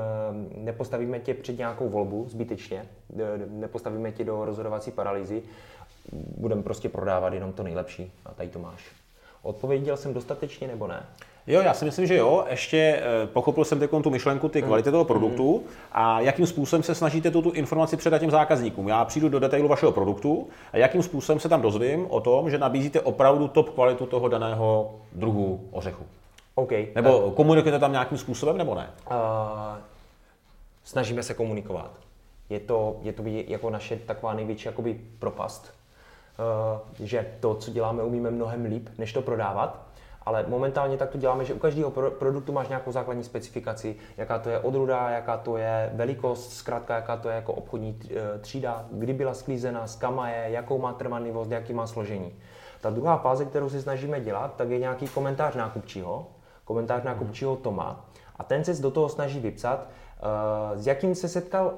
nepostavíme 0.57 1.20
tě 1.20 1.35
před 1.35 1.59
nějakou 1.59 1.88
volbu 1.88 2.27
zbytečně, 2.29 2.87
nepostavíme 3.48 4.12
tě 4.12 4.24
do 4.24 4.44
rozhodovací 4.44 4.90
paralýzy, 4.90 5.42
budeme 6.12 6.62
prostě 6.62 6.88
prodávat 6.88 7.33
jenom 7.33 7.53
to 7.53 7.62
nejlepší 7.62 8.12
a 8.27 8.35
tady 8.35 8.48
to 8.48 8.59
máš. 8.59 8.92
Odpověděl 9.42 9.96
jsem 9.96 10.14
dostatečně 10.14 10.68
nebo 10.68 10.87
ne? 10.87 11.07
Jo, 11.46 11.61
já 11.61 11.74
si 11.74 11.85
myslím, 11.85 12.07
že 12.07 12.16
jo. 12.16 12.44
Ještě 12.50 12.78
eh, 12.78 13.26
pochopil 13.26 13.64
jsem 13.64 13.78
teď 13.78 13.90
tu 14.02 14.11
myšlenku, 14.11 14.48
ty 14.48 14.62
kvality 14.62 14.90
toho 14.90 15.04
produktu 15.04 15.62
a 15.92 16.20
jakým 16.20 16.46
způsobem 16.46 16.83
se 16.83 16.94
snažíte 16.94 17.30
tu 17.30 17.50
informaci 17.50 17.96
předat 17.96 18.20
těm 18.20 18.30
zákazníkům. 18.30 18.88
Já 18.88 19.04
přijdu 19.04 19.28
do 19.28 19.40
detailu 19.40 19.68
vašeho 19.68 19.92
produktu 19.92 20.48
a 20.72 20.76
jakým 20.76 21.02
způsobem 21.02 21.40
se 21.40 21.48
tam 21.48 21.62
dozvím 21.62 22.07
o 22.11 22.20
tom, 22.20 22.50
že 22.50 22.59
nabízíte 22.59 23.00
opravdu 23.00 23.48
top 23.48 23.70
kvalitu 23.70 24.07
toho 24.07 24.28
daného 24.28 24.94
druhu 25.12 25.68
ořechu. 25.70 26.04
OK. 26.54 26.70
Nebo 26.94 27.30
komunikujete 27.30 27.78
tam 27.78 27.92
nějakým 27.92 28.18
způsobem, 28.18 28.59
nebo 28.59 28.74
ne? 28.74 28.90
Uh, 29.11 29.16
snažíme 30.85 31.22
se 31.22 31.35
komunikovat. 31.35 31.90
Je 32.50 32.61
to, 32.61 32.96
je 33.02 33.12
to 33.12 33.22
jako 33.26 33.70
naše 33.70 33.96
taková 33.96 34.35
největší 34.35 34.68
jakoby 34.68 35.00
propast, 35.18 35.74
uh, 36.98 37.07
že 37.07 37.26
to, 37.40 37.54
co 37.54 37.70
děláme, 37.70 38.02
umíme 38.02 38.30
mnohem 38.30 38.64
líp, 38.64 38.88
než 38.98 39.12
to 39.12 39.22
prodávat. 39.22 39.84
Ale 40.26 40.44
momentálně 40.48 40.96
tak 40.96 41.10
to 41.10 41.18
děláme, 41.18 41.44
že 41.44 41.54
u 41.54 41.58
každého 41.58 41.90
pro- 41.90 42.10
produktu 42.10 42.52
máš 42.52 42.68
nějakou 42.68 42.92
základní 42.92 43.24
specifikaci, 43.24 43.96
jaká 44.16 44.38
to 44.38 44.50
je 44.50 44.58
odruda, 44.58 45.10
jaká 45.10 45.37
to 45.37 45.56
je 45.56 45.90
velikost, 45.94 46.52
zkrátka 46.52 46.94
jaká 46.94 47.16
to 47.16 47.28
je 47.28 47.34
jako 47.34 47.52
obchodní 47.52 48.00
eh, 48.10 48.38
třída, 48.38 48.84
kdy 48.92 49.12
byla 49.12 49.34
sklízena, 49.34 49.87
z 49.87 49.96
kama 49.96 50.28
je, 50.28 50.50
jakou 50.50 50.78
má 50.78 50.92
trvanlivost, 50.92 51.50
jaký 51.50 51.72
má 51.72 51.87
složení. 51.87 52.32
Ta 52.80 52.90
druhá 52.90 53.16
fáze, 53.16 53.44
kterou 53.44 53.68
si 53.68 53.82
snažíme 53.82 54.20
dělat, 54.20 54.56
tak 54.56 54.70
je 54.70 54.78
nějaký 54.78 55.08
komentář 55.08 55.54
nákupčího, 55.54 56.26
komentář 56.64 57.02
nákupčího 57.02 57.56
Toma 57.56 58.04
a 58.37 58.44
ten 58.44 58.64
se 58.64 58.82
do 58.82 58.90
toho 58.90 59.08
snaží 59.08 59.40
vypsat, 59.40 59.80
uh, 59.80 60.78
s 60.78 60.87
jakým 60.87 61.14
se 61.14 61.28
setkal 61.28 61.74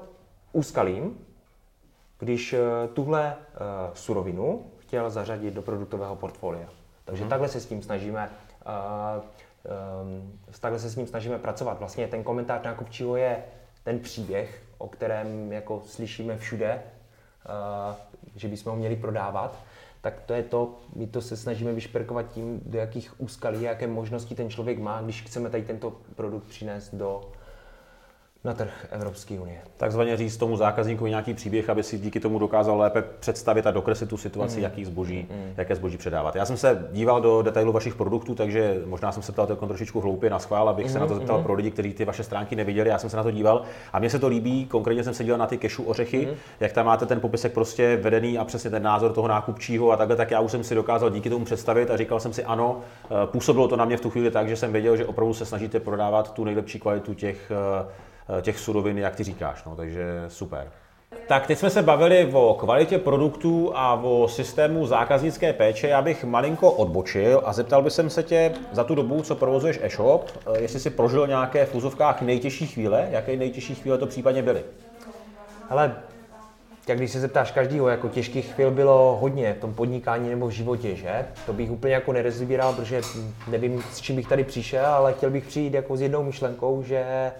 úskalím, 0.51 1.25
když 2.19 2.53
uh, 2.53 2.59
tuhle 2.93 3.35
uh, 3.35 3.93
surovinu 3.93 4.71
chtěl 4.77 5.09
zařadit 5.09 5.53
do 5.53 5.61
produktového 5.61 6.15
portfolia. 6.15 6.67
Takže 7.07 7.23
hmm. 7.23 7.29
takhle 7.29 7.47
se 7.49 7.59
s 7.59 7.65
tím 7.65 7.81
snažíme 7.81 8.29
uh, 8.65 9.23
um, 10.03 10.39
takhle 10.59 10.79
se 10.79 10.89
s 10.89 10.95
ním 10.95 11.07
snažíme 11.07 11.39
pracovat. 11.39 11.79
Vlastně 11.79 12.07
ten 12.07 12.23
komentář 12.23 12.63
nákupčího 12.63 13.15
je 13.15 13.43
ten 13.83 13.99
příběh, 13.99 14.63
o 14.77 14.87
kterém 14.87 15.51
jako 15.51 15.81
slyšíme 15.85 16.37
všude, 16.37 16.83
uh, 17.93 17.95
že 18.35 18.47
bychom 18.47 18.71
ho 18.71 18.77
měli 18.77 18.95
prodávat, 18.95 19.59
tak 20.01 20.21
to 20.25 20.33
je 20.33 20.43
to, 20.43 20.75
my 20.95 21.07
to 21.07 21.21
se 21.21 21.37
snažíme 21.37 21.73
vyšperkovat 21.73 22.31
tím, 22.31 22.61
do 22.65 22.77
jakých 22.77 23.21
úskalí, 23.21 23.61
jaké 23.61 23.87
možnosti 23.87 24.35
ten 24.35 24.49
člověk 24.49 24.79
má, 24.79 25.01
když 25.01 25.21
chceme 25.21 25.49
tady 25.49 25.63
tento 25.63 25.93
produkt 26.15 26.43
přinést 26.43 26.95
do, 26.95 27.31
na 28.43 28.53
trh 28.53 28.87
Evropské 28.91 29.39
unie. 29.39 29.57
Takzvaně 29.77 30.17
říct 30.17 30.37
tomu 30.37 30.57
zákazníkovi 30.57 31.09
nějaký 31.09 31.33
příběh, 31.33 31.69
aby 31.69 31.83
si 31.83 31.97
díky 31.97 32.19
tomu 32.19 32.39
dokázal 32.39 32.77
lépe 32.77 33.03
představit 33.19 33.67
a 33.67 33.71
dokreslit 33.71 34.09
tu 34.09 34.17
situaci, 34.17 34.57
mm. 34.57 34.63
jaký 34.63 34.85
zboží, 34.85 35.27
mm. 35.29 35.53
jaké 35.57 35.75
zboží 35.75 35.97
předávat. 35.97 36.35
Já 36.35 36.45
jsem 36.45 36.57
se 36.57 36.87
díval 36.91 37.21
do 37.21 37.41
detailu 37.41 37.71
vašich 37.71 37.95
produktů, 37.95 38.35
takže 38.35 38.81
možná 38.85 39.11
jsem 39.11 39.23
se 39.23 39.31
ptal 39.31 39.47
jako 39.49 39.67
trošičku 39.67 39.99
hloupě 40.01 40.29
na 40.29 40.39
schvál, 40.39 40.69
abych 40.69 40.85
mm. 40.85 40.91
se 40.91 40.99
na 40.99 41.07
to 41.07 41.13
hmm, 41.13 41.19
zeptal 41.19 41.37
mm. 41.37 41.43
pro 41.43 41.53
lidi, 41.53 41.71
kteří 41.71 41.93
ty 41.93 42.05
vaše 42.05 42.23
stránky 42.23 42.55
neviděli. 42.55 42.89
Já 42.89 42.97
jsem 42.97 43.09
se 43.09 43.17
na 43.17 43.23
to 43.23 43.31
díval 43.31 43.61
a 43.93 43.99
mně 43.99 44.09
se 44.09 44.19
to 44.19 44.27
líbí. 44.27 44.65
Konkrétně 44.65 45.03
jsem 45.03 45.13
se 45.13 45.23
díval 45.23 45.39
na 45.39 45.47
ty 45.47 45.57
kešu 45.57 45.83
ořechy, 45.83 46.25
mm. 46.25 46.37
jak 46.59 46.71
tam 46.71 46.85
máte 46.85 47.05
ten 47.05 47.19
popisek 47.19 47.53
prostě 47.53 47.97
vedený 48.01 48.37
a 48.37 48.45
přesně 48.45 48.69
ten 48.69 48.83
názor 48.83 49.13
toho 49.13 49.27
nákupčího 49.27 49.91
a 49.91 49.97
takhle, 49.97 50.15
tak 50.15 50.31
já 50.31 50.39
už 50.39 50.51
jsem 50.51 50.63
si 50.63 50.75
dokázal 50.75 51.09
díky 51.09 51.29
tomu 51.29 51.45
představit 51.45 51.91
a 51.91 51.97
říkal 51.97 52.19
jsem 52.19 52.33
si 52.33 52.43
ano, 52.43 52.79
eh, 53.05 53.07
působilo 53.25 53.67
to 53.67 53.75
na 53.75 53.85
mě 53.85 53.97
v 53.97 54.01
tu 54.01 54.09
chvíli 54.09 54.31
tak, 54.31 54.49
že 54.49 54.55
jsem 54.55 54.71
věděl, 54.71 54.97
že 54.97 55.05
opravdu 55.05 55.33
se 55.33 55.45
snažíte 55.45 55.79
prodávat 55.79 56.33
tu 56.33 56.43
nejlepší 56.43 56.79
kvalitu 56.79 57.13
těch 57.13 57.51
Eh, 57.51 58.06
těch 58.41 58.59
surovin, 58.59 58.97
jak 58.97 59.15
ty 59.15 59.23
říkáš, 59.23 59.63
no, 59.65 59.75
takže 59.75 60.25
super. 60.27 60.67
Tak 61.27 61.47
teď 61.47 61.57
jsme 61.57 61.69
se 61.69 61.81
bavili 61.81 62.29
o 62.33 62.53
kvalitě 62.59 62.97
produktů 62.97 63.71
a 63.75 63.93
o 63.93 64.27
systému 64.27 64.87
zákaznické 64.87 65.53
péče. 65.53 65.87
Já 65.87 66.01
bych 66.01 66.23
malinko 66.23 66.71
odbočil 66.71 67.41
a 67.45 67.53
zeptal 67.53 67.81
bych 67.81 67.93
se 68.07 68.23
tě 68.23 68.51
za 68.71 68.83
tu 68.83 68.95
dobu, 68.95 69.21
co 69.21 69.35
provozuješ 69.35 69.79
e-shop, 69.81 70.29
eh, 70.55 70.61
jestli 70.61 70.79
si 70.79 70.89
prožil 70.89 71.27
nějaké 71.27 71.65
v 71.65 71.75
úzovkách 71.75 72.21
nejtěžší 72.21 72.67
chvíle, 72.67 73.07
jaké 73.11 73.35
nejtěžší 73.35 73.75
chvíle 73.75 73.97
to 73.97 74.07
případně 74.07 74.43
byly? 74.43 74.63
Ale 75.69 75.95
jak 76.87 76.97
když 76.97 77.11
se 77.11 77.19
zeptáš 77.19 77.51
každého, 77.51 77.87
jako 77.87 78.09
těžkých 78.09 78.53
chvíl 78.53 78.71
bylo 78.71 79.17
hodně 79.21 79.53
v 79.53 79.59
tom 79.59 79.73
podnikání 79.73 80.29
nebo 80.29 80.47
v 80.47 80.51
životě, 80.51 80.95
že? 80.95 81.25
To 81.45 81.53
bych 81.53 81.71
úplně 81.71 81.93
jako 81.93 82.13
nerezbíral, 82.13 82.73
protože 82.73 83.01
nevím, 83.47 83.83
s 83.91 84.01
čím 84.01 84.15
bych 84.15 84.27
tady 84.27 84.43
přišel, 84.43 84.85
ale 84.85 85.13
chtěl 85.13 85.29
bych 85.29 85.45
přijít 85.45 85.73
jako 85.73 85.97
s 85.97 86.01
jednou 86.01 86.23
myšlenkou, 86.23 86.83
že 86.83 87.31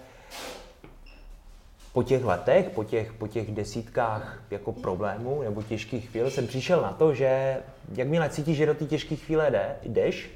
po 1.98 2.04
těch 2.04 2.26
letech, 2.26 2.70
po 2.70 2.84
těch, 2.84 3.14
po 3.14 3.28
těch 3.28 3.52
desítkách 3.52 4.44
jako 4.52 4.72
problémů 4.72 5.42
nebo 5.42 5.64
těžkých 5.64 6.10
chvíl 6.10 6.30
jsem 6.30 6.48
přišel 6.48 6.82
na 6.82 6.92
to, 6.92 7.14
že 7.14 7.58
jakmile 7.96 8.30
cítíš, 8.30 8.58
že 8.58 8.66
do 8.66 8.74
té 8.74 8.86
těžké 8.86 9.16
chvíle 9.16 9.52
jde, 9.52 9.76
jdeš, 9.84 10.30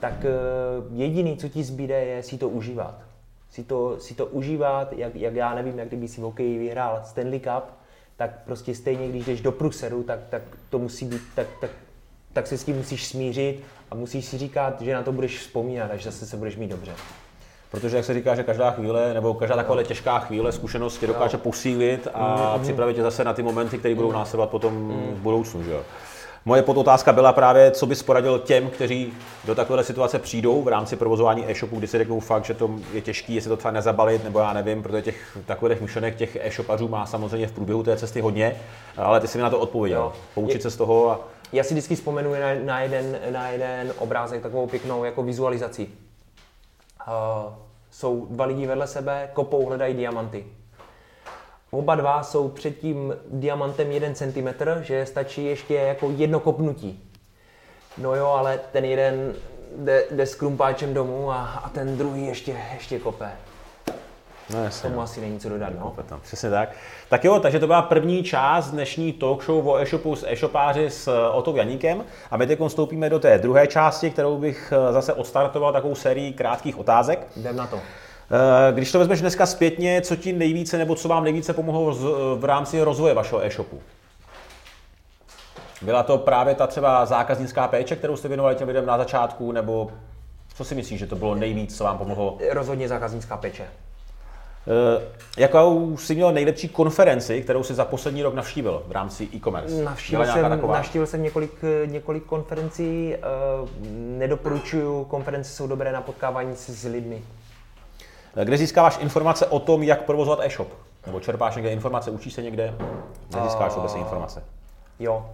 tak 0.00 0.24
eh, 0.24 0.30
jediný, 0.94 1.36
co 1.36 1.48
ti 1.48 1.64
zbýde, 1.64 2.04
je 2.04 2.22
si 2.22 2.38
to 2.38 2.48
užívat. 2.48 3.02
Si 3.50 3.64
to, 3.64 4.00
si 4.00 4.14
to 4.14 4.26
užívat, 4.26 4.92
jak, 4.92 5.14
jak 5.14 5.34
já 5.34 5.54
nevím, 5.54 5.78
jak 5.78 5.88
kdyby 5.88 6.08
si 6.08 6.20
v 6.20 6.24
hokeji 6.24 6.58
vyhrál 6.58 7.02
Stanley 7.04 7.40
Cup, 7.40 7.64
tak 8.16 8.44
prostě 8.44 8.74
stejně, 8.74 9.08
když 9.08 9.26
jdeš 9.26 9.40
do 9.40 9.52
pruseru, 9.52 10.02
tak, 10.02 10.20
tak 10.30 10.42
to 10.70 10.78
musí 10.78 11.06
být, 11.06 11.22
tak, 11.34 11.46
tak, 11.60 11.70
tak 12.32 12.46
se 12.46 12.58
s 12.58 12.64
tím 12.64 12.76
musíš 12.76 13.06
smířit 13.06 13.62
a 13.90 13.94
musíš 13.94 14.24
si 14.24 14.38
říkat, 14.38 14.80
že 14.80 14.94
na 14.94 15.02
to 15.02 15.12
budeš 15.12 15.38
vzpomínat, 15.38 15.90
až 15.90 16.04
zase 16.04 16.26
se 16.26 16.36
budeš 16.36 16.56
mít 16.56 16.68
dobře. 16.68 16.92
Protože, 17.80 17.96
jak 17.96 18.04
se 18.04 18.14
říká, 18.14 18.34
že 18.34 18.42
každá 18.42 18.70
chvíle, 18.70 19.14
nebo 19.14 19.34
každá 19.34 19.56
taková 19.56 19.82
těžká 19.82 20.18
chvíle 20.18 20.52
zkušenost 20.52 20.98
tě 20.98 21.06
dokáže 21.06 21.36
posílit 21.36 22.08
a 22.14 22.54
mm, 22.56 22.62
připravit 22.62 22.94
tě 22.94 23.02
zase 23.02 23.24
na 23.24 23.32
ty 23.32 23.42
momenty, 23.42 23.78
které 23.78 23.94
budou 23.94 24.12
následovat 24.12 24.50
potom 24.50 24.74
mm. 24.74 25.14
v 25.14 25.20
budoucnu. 25.20 25.62
Že? 25.62 25.76
Moje 26.44 26.62
podotázka 26.62 27.12
byla 27.12 27.32
právě, 27.32 27.70
co 27.70 27.86
bys 27.86 28.02
poradil 28.02 28.38
těm, 28.38 28.70
kteří 28.70 29.12
do 29.44 29.54
takové 29.54 29.84
situace 29.84 30.18
přijdou 30.18 30.62
v 30.62 30.68
rámci 30.68 30.96
provozování 30.96 31.50
e-shopu, 31.50 31.78
kdy 31.78 31.86
si 31.86 31.98
řeknou 31.98 32.20
fakt, 32.20 32.44
že 32.44 32.54
to 32.54 32.70
je 32.92 33.00
těžké, 33.00 33.32
jestli 33.32 33.48
to 33.48 33.56
třeba 33.56 33.72
nezabalit, 33.72 34.24
nebo 34.24 34.38
já 34.38 34.52
nevím, 34.52 34.82
protože 34.82 35.02
těch 35.02 35.38
takových 35.46 35.80
myšlenek 35.80 36.16
těch 36.16 36.36
e-shopařů 36.36 36.88
má 36.88 37.06
samozřejmě 37.06 37.46
v 37.46 37.52
průběhu 37.52 37.82
té 37.82 37.96
cesty 37.96 38.20
hodně, 38.20 38.56
ale 38.96 39.20
ty 39.20 39.28
si 39.28 39.38
mi 39.38 39.42
na 39.42 39.50
to 39.50 39.58
odpověděl. 39.58 40.00
Jo. 40.00 40.12
Poučit 40.34 40.54
je, 40.54 40.60
se 40.60 40.70
z 40.70 40.76
toho. 40.76 41.10
A... 41.10 41.20
Já 41.52 41.64
si 41.64 41.74
vždycky 41.74 41.94
vzpomenu 41.94 42.32
na, 42.32 42.54
na, 42.64 42.80
jeden, 42.80 43.18
na 43.30 43.48
jeden 43.48 43.92
obrázek, 43.98 44.42
takovou 44.42 44.66
pěknou 44.66 45.04
jako 45.04 45.22
vizualizaci. 45.22 45.88
Uh, 47.08 47.65
jsou 47.96 48.26
dva 48.30 48.44
lidi 48.44 48.66
vedle 48.66 48.86
sebe, 48.86 49.30
kopou, 49.32 49.66
hledají 49.66 49.94
diamanty. 49.94 50.46
Oba 51.70 51.94
dva 51.94 52.22
jsou 52.22 52.48
před 52.48 52.78
tím 52.78 53.16
diamantem 53.30 53.92
jeden 53.92 54.14
centimetr, 54.14 54.78
že 54.82 55.06
stačí 55.06 55.44
ještě 55.44 55.74
jako 55.74 56.10
jedno 56.16 56.40
kopnutí. 56.40 57.10
No 57.98 58.14
jo, 58.14 58.26
ale 58.26 58.60
ten 58.72 58.84
jeden 58.84 59.34
jde, 59.76 60.04
jde 60.10 60.26
s 60.26 60.34
krumpáčem 60.34 60.94
domů 60.94 61.30
a, 61.30 61.44
a 61.44 61.68
ten 61.68 61.98
druhý 61.98 62.26
ještě, 62.26 62.56
ještě 62.74 62.98
kope. 62.98 63.32
No 64.50 64.64
jasně. 64.64 64.82
Tomu 64.82 64.96
no. 64.96 65.02
asi 65.02 65.20
není 65.20 65.40
co 65.40 65.48
dodat, 65.48 65.72
no. 65.80 65.94
Tam, 66.08 66.20
přesně 66.20 66.50
tak. 66.50 66.68
Tak 67.08 67.24
jo, 67.24 67.40
takže 67.40 67.58
to 67.58 67.66
byla 67.66 67.82
první 67.82 68.22
část 68.22 68.70
dnešní 68.70 69.12
talk 69.12 69.44
show 69.44 69.68
o 69.68 69.78
e-shopu 69.78 70.16
s 70.16 70.26
e-shopáři 70.28 70.90
s 70.90 71.08
eh, 71.08 71.30
Otou 71.30 71.56
Janíkem 71.56 72.04
a 72.30 72.36
my 72.36 72.46
teď 72.46 72.58
vstoupíme 72.68 73.10
do 73.10 73.18
té 73.18 73.38
druhé 73.38 73.66
části, 73.66 74.10
kterou 74.10 74.38
bych 74.38 74.72
eh, 74.72 74.92
zase 74.92 75.12
odstartoval 75.12 75.72
takovou 75.72 75.94
sérii 75.94 76.32
krátkých 76.32 76.78
otázek. 76.78 77.26
Jdem 77.36 77.56
na 77.56 77.66
to. 77.66 77.76
Eh, 77.78 78.72
když 78.72 78.92
to 78.92 78.98
vezmeš 78.98 79.20
dneska 79.20 79.46
zpětně, 79.46 80.00
co 80.00 80.16
ti 80.16 80.32
nejvíce 80.32 80.78
nebo 80.78 80.94
co 80.94 81.08
vám 81.08 81.24
nejvíce 81.24 81.52
pomohlo 81.52 81.94
v 82.38 82.44
rámci 82.44 82.82
rozvoje 82.82 83.14
vašeho 83.14 83.44
e-shopu? 83.44 83.80
Byla 85.82 86.02
to 86.02 86.18
právě 86.18 86.54
ta 86.54 86.66
třeba 86.66 87.06
zákaznická 87.06 87.68
péče, 87.68 87.96
kterou 87.96 88.16
jste 88.16 88.28
věnovali 88.28 88.54
těm 88.54 88.68
lidem 88.68 88.86
na 88.86 88.98
začátku, 88.98 89.52
nebo 89.52 89.90
co 90.54 90.64
si 90.64 90.74
myslíš, 90.74 90.98
že 90.98 91.06
to 91.06 91.16
bylo 91.16 91.34
nejvíc, 91.34 91.76
co 91.76 91.84
vám 91.84 91.98
pomohlo? 91.98 92.38
Rozhodně 92.50 92.88
zákaznická 92.88 93.36
péče. 93.36 93.66
Uh, 94.66 95.02
jakou 95.36 95.96
jsi 95.96 96.14
měl 96.14 96.32
nejlepší 96.32 96.68
konferenci, 96.68 97.42
kterou 97.42 97.62
jsi 97.62 97.74
za 97.74 97.84
poslední 97.84 98.22
rok 98.22 98.34
navštívil 98.34 98.82
v 98.86 98.92
rámci 98.92 99.28
e-commerce? 99.34 99.84
Navštívil 99.84 100.26
jsem, 100.26 100.60
navštívil 100.68 101.06
jsem 101.06 101.22
několik, 101.22 101.52
několik 101.86 102.24
konferencí. 102.24 103.14
Uh, 103.62 103.68
nedoporučuju, 104.18 105.04
konference 105.04 105.50
jsou 105.50 105.66
dobré 105.66 105.92
na 105.92 106.00
potkávání 106.00 106.56
se 106.56 106.72
s 106.72 106.84
lidmi. 106.84 107.22
Eh, 108.36 108.44
kde 108.44 108.56
získáváš 108.56 108.98
informace 109.00 109.46
o 109.46 109.58
tom, 109.58 109.82
jak 109.82 110.02
provozovat 110.02 110.40
e-shop? 110.42 110.68
Nebo 111.06 111.20
čerpáš 111.20 111.56
někde 111.56 111.70
informace, 111.70 112.10
učíš 112.10 112.32
se 112.32 112.42
někde? 112.42 112.74
Kde 113.28 113.42
získáš 113.42 113.72
uh, 113.72 113.78
obecné 113.78 114.00
informace? 114.00 114.44
Jo, 114.98 115.26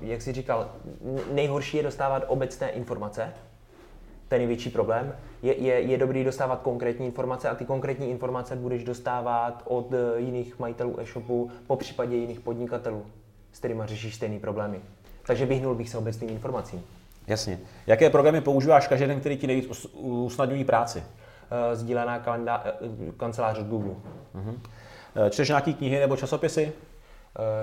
jak 0.00 0.22
jsi 0.22 0.32
říkal, 0.32 0.68
nejhorší 1.32 1.76
je 1.76 1.82
dostávat 1.82 2.22
obecné 2.26 2.70
informace, 2.70 3.32
ten 4.28 4.38
největší 4.38 4.70
problém. 4.70 5.14
Je, 5.42 5.62
je, 5.62 5.80
je 5.80 5.98
dobrý 5.98 6.24
dostávat 6.24 6.60
konkrétní 6.60 7.06
informace 7.06 7.48
a 7.48 7.54
ty 7.54 7.64
konkrétní 7.64 8.10
informace 8.10 8.56
budeš 8.56 8.84
dostávat 8.84 9.62
od 9.64 9.92
eh, 9.92 10.20
jiných 10.20 10.58
majitelů 10.58 11.00
e-shopu, 11.00 11.50
po 11.66 11.76
případě 11.76 12.16
jiných 12.16 12.40
podnikatelů, 12.40 13.06
s 13.52 13.58
kterými 13.58 13.82
řešíš 13.84 14.14
stejné 14.14 14.38
problémy. 14.38 14.80
Takže 15.26 15.46
vyhnul 15.46 15.74
bych 15.74 15.90
se 15.90 15.98
obecným 15.98 16.30
informacím. 16.30 16.82
Jasně. 17.26 17.58
Jaké 17.86 18.10
programy 18.10 18.40
používáš 18.40 18.88
každý 18.88 19.06
den, 19.06 19.20
který 19.20 19.36
ti 19.36 19.46
nejvíc 19.46 19.86
usnadňují 19.94 20.64
práci? 20.64 20.98
Uh, 20.98 21.74
sdílená 21.74 22.18
kalenda, 22.18 22.64
uh, 22.80 23.12
kancelář 23.16 23.58
od 23.58 23.66
Google. 23.66 23.94
Uh-huh. 24.34 24.54
Čteš 25.30 25.48
nějaké 25.48 25.72
knihy 25.72 26.00
nebo 26.00 26.16
časopisy? 26.16 26.72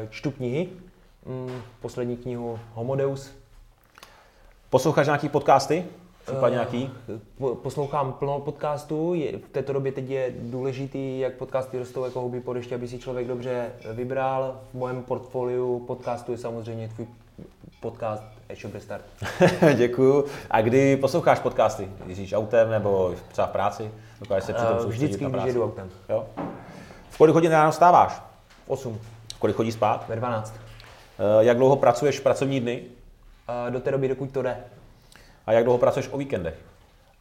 Čtu 0.09 0.31
knihy. 0.31 0.69
Mm, 1.25 1.61
poslední 1.81 2.17
knihu 2.17 2.59
Homodeus. 2.73 3.31
Posloucháš 4.69 5.05
nějaký 5.05 5.29
podcasty? 5.29 5.85
Případně 6.25 6.53
nějaký? 6.53 6.89
Po- 7.37 7.55
Poslouchám 7.55 8.13
plno 8.13 8.39
podcastů. 8.39 9.13
Je, 9.13 9.37
v 9.37 9.49
této 9.51 9.73
době 9.73 9.91
teď 9.91 10.09
je 10.09 10.33
důležitý, 10.39 11.19
jak 11.19 11.33
podcasty 11.33 11.79
rostou 11.79 12.05
jako 12.05 12.21
houby 12.21 12.39
po 12.39 12.53
dešti, 12.53 12.75
aby 12.75 12.87
si 12.87 12.99
člověk 12.99 13.27
dobře 13.27 13.71
vybral. 13.93 14.59
V 14.73 14.77
mém 14.85 15.03
portfoliu 15.03 15.79
podcastů 15.79 16.31
je 16.31 16.37
samozřejmě 16.37 16.87
tvůj 16.87 17.07
podcast 17.81 18.23
e-shop 18.49 18.73
Restart. 18.73 19.03
Děkuju. 19.77 20.25
A 20.51 20.61
kdy 20.61 20.97
posloucháš 20.97 21.39
podcasty? 21.39 21.89
Jezdíš 22.07 22.33
autem 22.33 22.69
nebo 22.69 23.13
třeba 23.31 23.47
v 23.47 23.51
práci? 23.51 23.91
Dokážeš 24.19 24.43
se 24.43 24.53
přitom 24.53 24.73
Eh, 24.77 24.81
soustředit 24.81 25.05
Vždycky, 25.05 25.25
když 25.25 25.43
jedu 25.45 25.63
autem. 25.63 25.89
Jo? 26.09 26.25
V 27.09 27.17
kolik 27.17 27.33
hodin 27.35 27.51
ráno 27.51 27.71
stáváš? 27.71 28.21
8, 28.67 28.99
V 29.35 29.39
kolik 29.39 29.55
chodíš 29.55 29.73
spát? 29.73 30.05
ve 30.09 30.15
12. 30.15 30.53
Eh, 31.19 31.45
Jak 31.45 31.57
dlouho 31.57 31.75
pracuješ 31.75 32.19
v 32.19 32.23
pracovní 32.23 32.59
dny? 32.59 32.81
Eh, 33.67 33.71
Do 33.71 33.79
té 33.79 33.91
doby, 33.91 34.07
dokud 34.07 34.31
to 34.31 34.41
jde. 34.41 34.57
A 35.45 35.51
jak 35.51 35.63
dlouho 35.63 35.77
pracuješ 35.79 36.09
o 36.11 36.17
víkendech? 36.17 36.55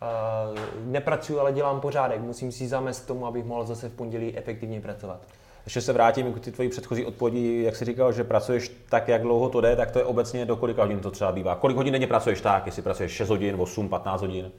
Eh, 0.02 0.60
Nepracuji, 0.84 1.38
ale 1.38 1.52
dělám 1.52 1.80
pořádek. 1.80 2.20
Musím 2.20 2.52
si 2.52 2.68
zamést 2.68 3.06
tomu, 3.06 3.26
abych 3.26 3.44
mohl 3.44 3.64
zase 3.64 3.88
v 3.88 3.92
pondělí 3.92 4.36
efektivně 4.38 4.80
pracovat. 4.80 5.20
Ještě 5.64 5.80
se 5.80 5.92
vrátím 5.92 6.32
k 6.32 6.40
ty 6.40 6.52
tvojí 6.52 6.68
předchozí 6.68 7.04
odpovědi, 7.04 7.62
jak 7.62 7.76
jsi 7.76 7.84
říkal, 7.84 8.12
že 8.12 8.24
pracuješ 8.24 8.70
tak, 8.88 9.08
jak 9.08 9.22
dlouho 9.22 9.48
to 9.48 9.60
jde, 9.60 9.76
tak 9.76 9.90
to 9.90 9.98
je 9.98 10.04
obecně 10.04 10.46
do 10.46 10.56
kolika 10.56 10.82
hodin 10.82 11.00
to 11.00 11.10
třeba 11.10 11.32
bývá. 11.32 11.54
Kolik 11.54 11.76
hodin 11.76 11.92
denně 11.92 12.06
pracuješ 12.06 12.40
tak, 12.40 12.66
jestli 12.66 12.82
pracuješ 12.82 13.12
6 13.12 13.28
hodin, 13.28 13.56
8, 13.58 13.88
15 13.88 14.20
hodin? 14.20 14.52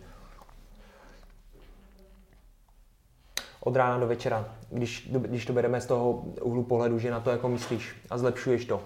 Od 3.59 3.75
rána 3.75 3.99
do 3.99 4.07
večera, 4.07 4.45
když, 4.69 5.09
když 5.11 5.45
to 5.45 5.53
bereme 5.53 5.81
z 5.81 5.85
toho 5.85 6.11
úhlu 6.41 6.63
pohledu, 6.63 6.99
že 6.99 7.11
na 7.11 7.19
to 7.19 7.29
jako 7.29 7.49
myslíš 7.49 7.95
a 8.09 8.17
zlepšuješ 8.17 8.65
to. 8.65 8.81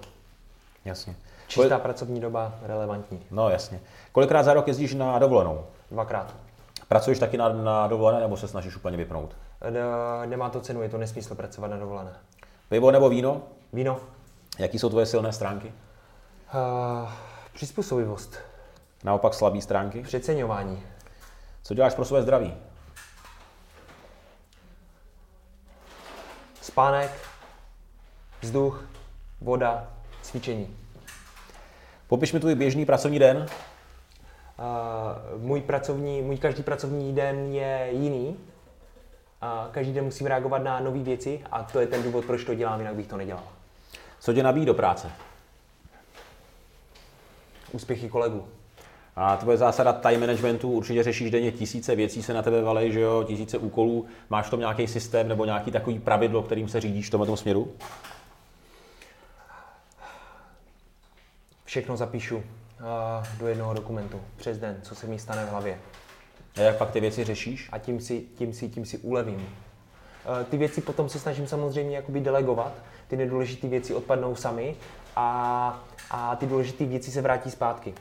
Jasně. 0.86 1.16
Čistá 1.50 1.80
pracovní 1.80 2.20
doba 2.20 2.54
relevantní. 2.62 3.26
No 3.32 3.50
jasně. 3.50 3.80
Kolikrát 4.12 4.44
za 4.44 4.54
rok 4.54 4.68
jezdíš 4.68 4.94
na 4.94 5.20
dovolenou? 5.20 5.66
Dvakrát. 5.92 6.36
Pracuješ 6.88 7.20
taky 7.20 7.38
na, 7.38 7.50
na 7.50 7.88
dovolené 7.88 8.20
nebo 8.20 8.38
se 8.38 8.48
snažíš 8.48 8.76
úplně 8.76 8.98
vypnout? 8.98 9.36
Ne- 9.70 10.28
Nemá 10.28 10.50
to 10.50 10.62
cenu, 10.62 10.82
je 10.82 10.90
to 10.90 10.98
nesmysl 10.98 11.36
pracovat 11.36 11.68
na 11.68 11.78
dovolené. 11.78 12.12
Pivo 12.70 12.92
nebo 12.92 13.10
víno? 13.10 13.42
Víno. 13.74 14.00
Jaký 14.60 14.80
jsou 14.80 14.90
tvoje 14.90 15.06
silné 15.06 15.34
stránky? 15.34 15.74
Uh, 16.54 17.10
přizpůsobivost. 17.54 18.38
Naopak 19.04 19.34
slabé 19.34 19.62
stránky? 19.62 20.02
Přeceňování. 20.02 20.84
Co 21.64 21.74
děláš 21.74 21.94
pro 21.94 22.06
své 22.06 22.22
zdraví? 22.22 22.54
Spánek. 26.62 27.12
Vzduch. 28.42 28.84
Voda. 29.42 29.88
Cvičení. 30.22 30.78
Popiš 32.10 32.34
mi 32.34 32.40
tvůj 32.40 32.56
běžný 32.56 32.86
pracovní 32.86 33.20
den. 33.20 33.38
Uh, 33.38 35.42
můj, 35.42 35.62
pracovní, 35.62 36.22
můj 36.22 36.38
každý 36.38 36.64
pracovní 36.64 37.14
den 37.14 37.54
je 37.54 37.90
jiný. 37.92 38.38
A 39.42 39.70
každý 39.72 39.94
den 39.94 40.04
musím 40.04 40.28
reagovat 40.28 40.64
na 40.64 40.80
nové 40.80 41.00
věci 41.00 41.42
a 41.52 41.64
to 41.64 41.80
je 41.80 41.88
ten 41.88 42.04
důvod, 42.04 42.26
proč 42.26 42.44
to 42.44 42.56
dělám, 42.56 42.80
jinak 42.80 42.96
bych 42.96 43.08
to 43.08 43.18
nedělal. 43.18 43.44
Co 44.20 44.34
tě 44.34 44.44
nabíjí 44.44 44.66
do 44.66 44.74
práce? 44.74 45.12
Úspěchy 47.72 48.10
kolegů. 48.10 48.48
A 49.16 49.38
tvoje 49.38 49.58
zásada 49.58 49.94
time 49.94 50.20
managementu, 50.20 50.72
určitě 50.72 51.04
řešíš 51.04 51.32
denně 51.32 51.52
tisíce 51.52 51.96
věcí, 51.96 52.24
se 52.24 52.34
na 52.34 52.42
tebe 52.42 52.62
valej, 52.62 52.92
že 52.92 53.00
jo, 53.00 53.24
tisíce 53.28 53.58
úkolů. 53.58 54.06
Máš 54.30 54.48
v 54.48 54.50
tom 54.50 54.60
nějaký 54.60 54.88
systém 54.88 55.28
nebo 55.28 55.46
nějaký 55.46 55.72
takový 55.72 56.00
pravidlo, 56.00 56.44
kterým 56.44 56.70
se 56.70 56.82
řídíš 56.82 57.08
v 57.08 57.12
tomhle 57.12 57.38
směru? 57.38 57.72
Všechno 61.70 61.98
zapíšu 61.98 62.44
do 63.40 63.48
jednoho 63.48 63.74
dokumentu 63.74 64.22
přes 64.38 64.58
den, 64.58 64.80
co 64.82 64.96
se 64.96 65.08
mi 65.08 65.20
stane 65.20 65.46
v 65.46 65.50
hlavě. 65.50 65.80
A 66.58 66.62
jak 66.62 66.78
pak 66.78 66.92
ty 66.92 67.00
věci 67.00 67.24
řešíš? 67.24 67.70
A 67.72 67.78
tím 67.78 68.02
si, 68.02 68.22
tím 68.22 68.54
si, 68.54 68.70
tím 68.70 68.86
si 68.86 68.98
ulevím. 68.98 69.50
Ty 70.50 70.58
věci 70.58 70.82
potom 70.82 71.10
se 71.10 71.20
snažím 71.20 71.48
samozřejmě 71.48 71.96
jakoby 71.96 72.20
delegovat. 72.20 72.74
Ty 73.08 73.18
nedůležité 73.18 73.68
věci 73.68 73.94
odpadnou 73.94 74.36
sami 74.36 74.76
a, 75.16 75.84
a 76.12 76.36
ty 76.36 76.46
důležité 76.46 76.86
věci 76.86 77.12
se 77.12 77.22
vrátí 77.22 77.52
zpátky. 77.52 77.94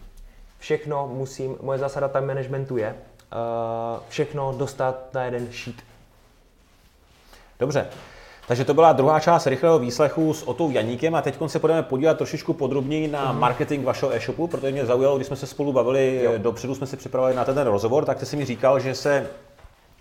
Všechno 0.59 1.09
musím, 1.09 1.57
moje 1.63 1.79
zásada 1.79 2.09
time 2.09 2.27
managementu 2.27 2.77
je 2.77 2.97
všechno 4.09 4.55
dostat 4.59 5.15
na 5.15 5.25
jeden 5.25 5.53
sheet. 5.53 5.77
Dobře. 7.59 7.89
Takže 8.49 8.65
to 8.65 8.75
byla 8.75 8.93
druhá 8.93 9.21
část 9.21 9.47
rychlého 9.47 9.79
výslechu 9.79 10.35
s 10.35 10.49
Otou 10.49 10.71
Janíkem 10.71 11.15
a 11.15 11.23
teď 11.23 11.39
se 11.47 11.59
budeme 11.59 11.83
podívat 11.83 12.17
trošičku 12.19 12.53
podrobněji 12.53 13.09
na 13.09 13.33
marketing 13.33 13.85
vašeho 13.85 14.15
e-shopu, 14.15 14.47
protože 14.47 14.73
mě 14.73 14.87
zaujalo, 14.87 15.17
když 15.17 15.27
jsme 15.27 15.37
se 15.37 15.47
spolu 15.47 15.73
bavili, 15.73 16.21
Jo. 16.25 16.33
dopředu 16.39 16.75
jsme 16.75 16.87
si 16.87 16.97
připravili 16.97 17.35
na 17.35 17.45
ten 17.45 17.59
rozhovor, 17.59 18.05
tak 18.05 18.19
ty 18.19 18.27
jsi 18.27 18.37
mi 18.37 18.45
říkal, 18.45 18.81
že 18.81 18.95
se 18.95 19.27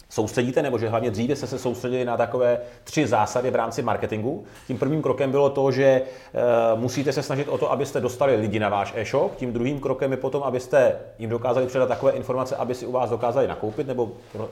soustředíte, 0.10 0.62
nebo 0.62 0.78
že 0.78 0.89
hlavně 0.89 1.12
dříve 1.12 1.36
jste 1.36 1.48
se 1.48 1.60
soustředili 1.60 2.06
na 2.06 2.17
takové 2.17 2.60
tři 2.84 3.08
zásady 3.08 3.52
v 3.52 3.56
rámci 3.56 3.82
marketingu. 3.82 4.43
Tím 4.67 4.78
prvním 4.78 5.02
krokem 5.02 5.32
bylo 5.32 5.50
to, 5.50 5.72
že 5.72 5.84
e, 5.86 6.02
musíte 6.76 7.13
se 7.13 7.24
snažit 7.24 7.48
o 7.48 7.58
to, 7.58 7.72
abyste 7.72 8.02
dostali 8.02 8.36
lidi 8.36 8.60
na 8.60 8.70
váš 8.70 8.93
e-shop. 8.96 9.36
Tím 9.36 9.54
druhým 9.54 9.80
krokem 9.80 10.12
je 10.12 10.17
potom, 10.17 10.43
abyste 10.43 10.96
jim 11.20 11.30
dokázali 11.30 11.67
předat 11.67 11.89
takové 11.89 12.12
informace, 12.12 12.56
aby 12.56 12.76
si 12.76 12.86
u 12.86 12.91
vás 12.91 13.10
dokázali 13.10 13.48
nakoupit, 13.48 13.88
nebo 13.88 14.12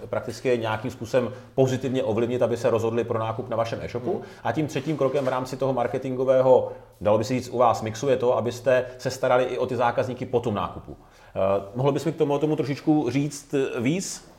prakticky 0.10 0.58
nějakým 0.58 0.92
způsobem 0.92 1.34
pozitivně 1.56 2.04
ovlivnit, 2.04 2.42
aby 2.42 2.58
se 2.58 2.70
rozhodli 2.70 3.04
pro 3.04 3.20
nákup 3.20 3.50
na 3.50 3.58
vašem 3.58 3.80
e-shopu. 3.82 4.22
A 4.44 4.52
tím 4.52 4.68
třetím 4.68 4.98
krokem 4.98 5.26
v 5.26 5.28
rámci 5.28 5.58
toho 5.58 5.74
marketingového, 5.74 6.72
dalo 7.02 7.18
by 7.18 7.24
se 7.24 7.34
říct, 7.34 7.50
u 7.50 7.58
vás 7.58 7.82
mixu 7.82 8.10
je 8.10 8.18
to, 8.18 8.38
abyste 8.38 8.86
se 8.98 9.10
starali 9.10 9.44
i 9.44 9.58
o 9.58 9.66
ty 9.66 9.76
zákazníky 9.76 10.26
po 10.26 10.40
tom 10.40 10.54
nákupu. 10.54 10.98
E, 11.36 11.40
mohl 11.76 11.92
bys 11.92 12.06
mi 12.06 12.12
k 12.12 12.16
tomu, 12.16 12.40
tomu 12.40 12.56
trošičku 12.56 13.10
říct 13.10 13.56
víc? 13.80 14.35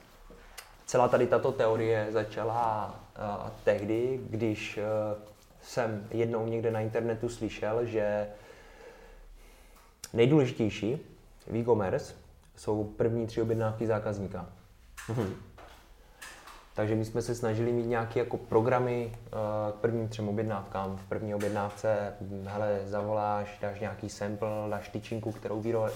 Celá 0.96 1.08
tady 1.08 1.26
tato 1.26 1.52
teorie 1.52 2.06
začala 2.10 2.94
uh, 3.18 3.50
tehdy, 3.64 4.20
když 4.30 4.78
uh, 4.78 5.22
jsem 5.62 6.06
jednou 6.10 6.46
někde 6.46 6.70
na 6.70 6.80
internetu 6.80 7.28
slyšel, 7.28 7.86
že 7.86 8.26
nejdůležitější 10.12 10.98
v 11.46 11.56
e-commerce 11.56 12.14
jsou 12.56 12.84
první 12.84 13.26
tři 13.26 13.42
objednávky 13.42 13.86
zákazníka. 13.86 14.46
Mhm. 15.08 15.34
Takže 16.74 16.94
my 16.94 17.04
jsme 17.04 17.22
se 17.22 17.34
snažili 17.34 17.72
mít 17.72 17.86
nějaké 17.86 18.18
jako 18.18 18.36
programy 18.36 19.12
uh, 19.12 19.72
k 19.72 19.80
prvním 19.80 20.08
třem 20.08 20.28
objednávkám. 20.28 20.96
V 20.96 21.08
první 21.08 21.34
objednávce, 21.34 22.14
hm, 22.20 22.46
hele, 22.48 22.80
zavoláš, 22.84 23.58
dáš 23.62 23.80
nějaký 23.80 24.08
sample, 24.08 24.48
dáš 24.70 24.88
tyčinku, 24.88 25.32
kterou 25.32 25.62
vyro- 25.62 25.90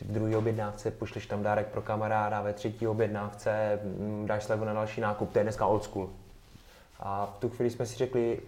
vyrábíme, 0.00 0.04
v 0.04 0.14
druhé 0.14 0.36
objednávce 0.36 0.90
pošleš 0.90 1.26
tam 1.26 1.42
dárek 1.42 1.66
pro 1.66 1.82
kamaráda, 1.82 2.42
ve 2.42 2.52
třetí 2.52 2.86
objednávce 2.86 3.80
hm, 3.84 4.26
dáš 4.26 4.44
slevu 4.44 4.64
na 4.64 4.72
další 4.72 5.00
nákup, 5.00 5.32
to 5.32 5.38
je 5.38 5.42
dneska 5.42 5.66
old 5.66 5.84
school. 5.84 6.10
A 7.00 7.26
v 7.26 7.38
tu 7.38 7.48
chvíli 7.48 7.70
jsme 7.70 7.86
si 7.86 7.96
řekli, 7.96 8.40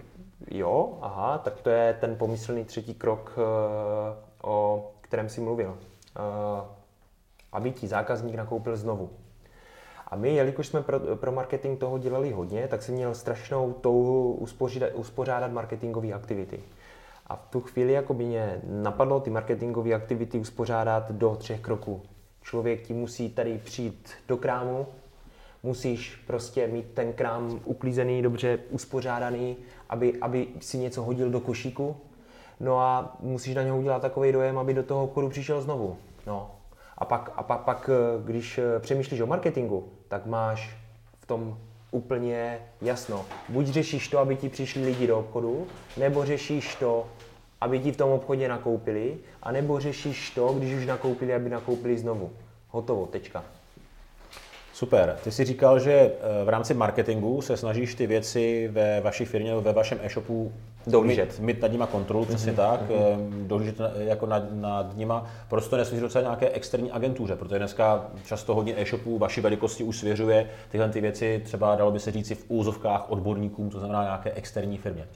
jo, 0.50 0.98
aha, 1.00 1.38
tak 1.38 1.60
to 1.60 1.70
je 1.70 1.94
ten 2.00 2.16
pomyslný 2.16 2.64
třetí 2.64 2.94
krok, 2.94 3.32
eh, 3.36 4.16
o 4.42 4.90
kterém 5.00 5.28
si 5.28 5.40
mluvil. 5.40 5.78
Eh, 6.16 6.78
Aby 7.52 7.70
ti 7.70 7.88
zákazník 7.88 8.34
nakoupil 8.34 8.76
znovu. 8.76 9.10
A 10.06 10.16
my, 10.16 10.34
jelikož 10.34 10.66
jsme 10.66 10.82
pro, 10.82 11.00
pro 11.16 11.32
marketing 11.32 11.80
toho 11.80 11.98
dělali 11.98 12.32
hodně, 12.32 12.68
tak 12.68 12.82
jsem 12.82 12.94
měl 12.94 13.14
strašnou 13.14 13.72
touhu 13.72 14.32
uspořádat, 14.32 14.90
uspořádat 14.94 15.52
marketingové 15.52 16.12
aktivity. 16.12 16.60
A 17.28 17.36
v 17.36 17.46
tu 17.50 17.60
chvíli 17.60 17.92
jako 17.92 18.14
by 18.14 18.24
mě 18.24 18.60
napadlo 18.64 19.20
ty 19.20 19.30
marketingové 19.30 19.94
aktivity 19.94 20.38
uspořádat 20.38 21.12
do 21.12 21.36
třech 21.36 21.60
kroků. 21.60 22.02
Člověk 22.42 22.82
ti 22.82 22.92
musí 22.92 23.30
tady 23.30 23.60
přijít 23.64 24.10
do 24.28 24.36
krámu, 24.36 24.86
musíš 25.62 26.16
prostě 26.26 26.66
mít 26.66 26.86
ten 26.94 27.12
krám 27.12 27.60
uklízený, 27.64 28.22
dobře 28.22 28.58
uspořádaný, 28.70 29.56
aby, 29.88 30.18
aby 30.20 30.48
si 30.60 30.78
něco 30.78 31.02
hodil 31.02 31.30
do 31.30 31.40
košíku. 31.40 31.96
No 32.60 32.80
a 32.80 33.16
musíš 33.20 33.54
na 33.54 33.62
něho 33.62 33.78
udělat 33.78 34.02
takový 34.02 34.32
dojem, 34.32 34.58
aby 34.58 34.74
do 34.74 34.82
toho 34.82 35.04
obchodu 35.04 35.28
přišel 35.28 35.60
znovu. 35.60 35.96
No. 36.26 36.50
A 36.98 37.04
pak, 37.04 37.32
a 37.36 37.42
pak, 37.42 37.60
pak, 37.60 37.90
když 38.24 38.58
eh, 38.58 38.80
přemýšlíš 38.80 39.20
o 39.20 39.26
marketingu, 39.26 39.88
tak 40.08 40.26
máš 40.26 40.76
v 41.20 41.26
tom 41.26 41.58
úplně 41.90 42.58
jasno. 42.82 43.26
Buď 43.48 43.66
řešíš 43.66 44.08
to, 44.08 44.18
aby 44.18 44.36
ti 44.36 44.48
přišli 44.48 44.84
lidi 44.84 45.06
do 45.06 45.18
obchodu, 45.18 45.66
nebo 45.96 46.24
řešíš 46.24 46.74
to, 46.74 47.06
aby 47.60 47.78
ti 47.78 47.92
v 47.92 47.96
tom 47.96 48.10
obchodě 48.10 48.48
nakoupili, 48.48 49.16
a 49.42 49.52
nebo 49.52 49.80
řešíš 49.80 50.30
to, 50.30 50.52
když 50.52 50.74
už 50.74 50.86
nakoupili, 50.86 51.34
aby 51.34 51.50
nakoupili 51.50 51.98
znovu. 51.98 52.30
Hotovo, 52.68 53.06
tečka. 53.06 53.44
Super. 54.78 55.16
Ty 55.24 55.30
jsi 55.30 55.44
říkal, 55.44 55.78
že 55.78 55.92
eh, 55.92 56.44
v 56.44 56.48
rámci 56.48 56.74
marketingu 56.74 57.42
se 57.42 57.56
snažíš 57.56 57.94
ty 57.94 58.06
věci 58.06 58.68
ve 58.72 59.00
vaší 59.00 59.24
firmě, 59.24 59.54
ve 59.54 59.72
vašem 59.72 59.98
e-shopu 60.02 60.52
Dohlížet. 60.86 61.38
Mít, 61.38 61.40
mít 61.40 61.62
nad 61.62 61.72
nima 61.72 61.86
kontrolu, 61.86 62.24
přesně 62.24 62.52
tak, 62.52 62.80
mm-hmm. 62.80 63.46
dohlížet 63.46 63.76
jako 63.98 64.26
nad, 64.26 64.42
nad 64.52 64.96
nima. 64.96 65.30
Proč 65.48 65.68
to 65.68 65.76
nesvěříš 65.76 66.02
docela 66.02 66.22
nějaké 66.22 66.50
externí 66.50 66.92
agentuře, 66.92 67.36
protože 67.36 67.58
dneska 67.58 68.06
často 68.26 68.54
hodně 68.54 68.74
e-shopů 68.76 69.18
vaší 69.18 69.40
velikosti 69.40 69.84
už 69.84 69.98
svěřuje 69.98 70.50
tyhle 70.70 70.88
ty 70.88 71.00
věci, 71.00 71.42
třeba 71.44 71.76
dalo 71.76 71.90
by 71.90 72.00
se 72.00 72.10
říci 72.10 72.34
v 72.34 72.44
úzovkách 72.48 73.10
odborníkům, 73.10 73.70
to 73.70 73.78
znamená 73.78 74.02
nějaké 74.02 74.32
externí 74.32 74.78
firmě. 74.78 75.08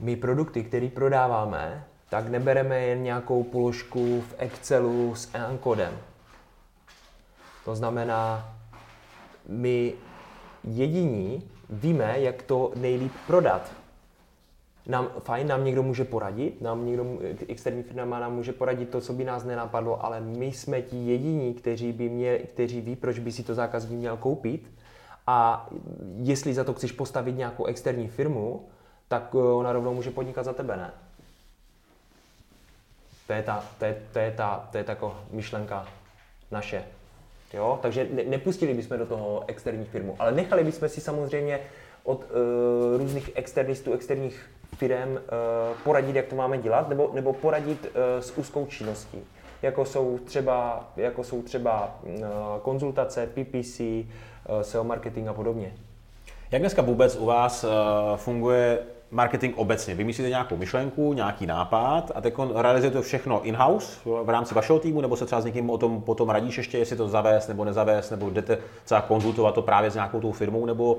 My 0.00 0.16
produkty, 0.16 0.64
které 0.64 0.88
prodáváme, 0.88 1.84
tak 2.10 2.28
nebereme 2.28 2.80
jen 2.80 3.02
nějakou 3.02 3.42
položku 3.42 4.20
v 4.20 4.34
Excelu 4.38 5.14
s 5.14 5.34
EAN 5.34 5.58
kodem. 5.58 5.92
To 7.64 7.74
znamená, 7.76 8.54
my 9.48 9.94
jediní 10.64 11.50
víme, 11.70 12.20
jak 12.20 12.42
to 12.42 12.72
nejlíp 12.76 13.12
prodat. 13.26 13.72
Nám, 14.86 15.08
fajn, 15.18 15.46
nám 15.46 15.64
někdo 15.64 15.82
může 15.82 16.04
poradit, 16.04 16.60
nám 16.60 16.86
někdo, 16.86 17.06
externí 17.48 17.82
firma 17.82 18.20
nám 18.20 18.34
může 18.34 18.52
poradit 18.52 18.88
to, 18.88 19.00
co 19.00 19.12
by 19.12 19.24
nás 19.24 19.44
nenapadlo, 19.44 20.04
ale 20.04 20.20
my 20.20 20.46
jsme 20.46 20.82
ti 20.82 20.96
jediní, 20.96 21.54
kteří, 21.54 21.92
by 21.92 22.08
mě, 22.08 22.38
kteří 22.38 22.80
ví, 22.80 22.96
proč 22.96 23.18
by 23.18 23.32
si 23.32 23.42
to 23.42 23.54
zákazník 23.54 23.98
měl 23.98 24.16
koupit 24.16 24.70
a 25.26 25.68
jestli 26.16 26.54
za 26.54 26.64
to 26.64 26.74
chceš 26.74 26.92
postavit 26.92 27.36
nějakou 27.36 27.64
externí 27.64 28.08
firmu, 28.08 28.68
tak 29.08 29.30
eh, 29.34 29.38
ona 29.38 29.72
rovnou 29.72 29.94
může 29.94 30.10
podnikat 30.10 30.44
za 30.44 30.52
tebe, 30.52 30.76
ne? 30.76 30.90
To 33.26 33.32
je 33.32 33.42
ta, 33.42 33.64
to 33.78 33.84
je, 33.84 34.02
to 34.12 34.18
je 34.18 34.30
ta, 34.30 34.68
to 34.72 34.78
je 34.78 34.84
ta 34.84 34.92
jako 34.92 35.20
myšlenka 35.30 35.88
naše. 36.50 36.84
Jo? 37.54 37.78
Takže 37.82 38.08
ne, 38.12 38.22
nepustili 38.24 38.74
bychom 38.74 38.98
do 38.98 39.06
toho 39.06 39.44
externí 39.46 39.84
firmu, 39.84 40.16
ale 40.18 40.32
nechali 40.32 40.64
bychom 40.64 40.88
si 40.88 41.00
samozřejmě 41.00 41.60
od 42.04 42.24
uh, 42.24 43.00
různých 43.00 43.30
externistů, 43.34 43.92
externích 43.92 44.50
firm 44.76 45.12
uh, 45.12 45.18
poradit, 45.84 46.16
jak 46.16 46.26
to 46.26 46.36
máme 46.36 46.58
dělat, 46.58 46.88
nebo, 46.88 47.10
nebo 47.14 47.32
poradit 47.32 47.86
uh, 47.86 48.20
s 48.20 48.38
úzkou 48.38 48.66
činností. 48.66 49.18
Jako 49.62 49.84
jsou 49.84 50.18
třeba, 50.18 50.88
jako 50.96 51.24
jsou 51.24 51.42
třeba 51.42 51.98
uh, 52.02 52.24
konzultace, 52.62 53.26
PPC, 53.26 53.80
uh, 53.80 54.60
SEO 54.62 54.84
marketing 54.84 55.28
a 55.28 55.32
podobně. 55.32 55.72
Jak 56.50 56.62
dneska 56.62 56.82
vůbec 56.82 57.16
u 57.16 57.26
vás 57.26 57.64
funguje 58.16 58.78
marketing 59.10 59.54
obecně. 59.56 59.94
Vymyslíte 59.94 60.28
nějakou 60.28 60.56
myšlenku, 60.56 61.12
nějaký 61.12 61.46
nápad 61.46 62.12
a 62.14 62.20
teď 62.20 62.34
realizujete 62.54 63.00
všechno 63.00 63.42
in-house 63.42 64.00
v 64.04 64.28
rámci 64.28 64.54
vašeho 64.54 64.78
týmu, 64.78 65.00
nebo 65.00 65.16
se 65.16 65.26
třeba 65.26 65.40
s 65.40 65.44
někým 65.44 65.70
o 65.70 65.78
tom 65.78 66.02
potom 66.02 66.30
radíš 66.30 66.58
ještě, 66.58 66.78
jestli 66.78 66.96
to 66.96 67.08
zavést 67.08 67.48
nebo 67.48 67.64
nezavést, 67.64 68.10
nebo 68.10 68.30
jdete 68.30 68.58
třeba 68.84 69.00
konzultovat 69.00 69.54
to 69.54 69.62
právě 69.62 69.90
s 69.90 69.94
nějakou 69.94 70.20
tou 70.20 70.32
firmou, 70.32 70.66
nebo 70.66 70.96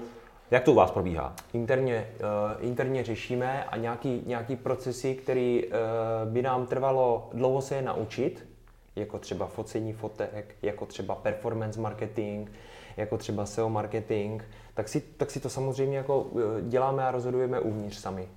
jak 0.51 0.63
to 0.63 0.71
u 0.71 0.75
vás 0.75 0.91
probíhá? 0.91 1.33
Interně, 1.53 2.07
uh, 2.19 2.67
interně 2.67 3.03
řešíme 3.03 3.63
a 3.63 3.77
nějaký, 3.77 4.23
nějaký 4.25 4.55
procesy, 4.55 5.15
které 5.15 5.59
uh, 5.65 6.31
by 6.31 6.41
nám 6.41 6.65
trvalo 6.65 7.29
dlouho 7.33 7.61
se 7.61 7.75
je 7.75 7.81
naučit, 7.81 8.54
jako 8.95 9.19
třeba 9.19 9.47
focení 9.47 9.93
fotek, 9.93 10.55
jako 10.61 10.85
třeba 10.85 11.15
performance 11.15 11.81
marketing, 11.81 12.49
jako 12.97 13.17
třeba 13.17 13.45
SEO 13.45 13.69
marketing, 13.69 14.41
tak 14.73 14.89
si, 14.89 15.01
tak 15.01 15.31
si 15.31 15.39
to 15.39 15.49
samozřejmě 15.49 15.97
jako 15.97 16.27
eh, 16.35 16.61
děláme 16.61 17.05
a 17.05 17.11
rozhodujeme 17.11 17.59
uvnitř 17.59 17.97
sami. 17.97 18.27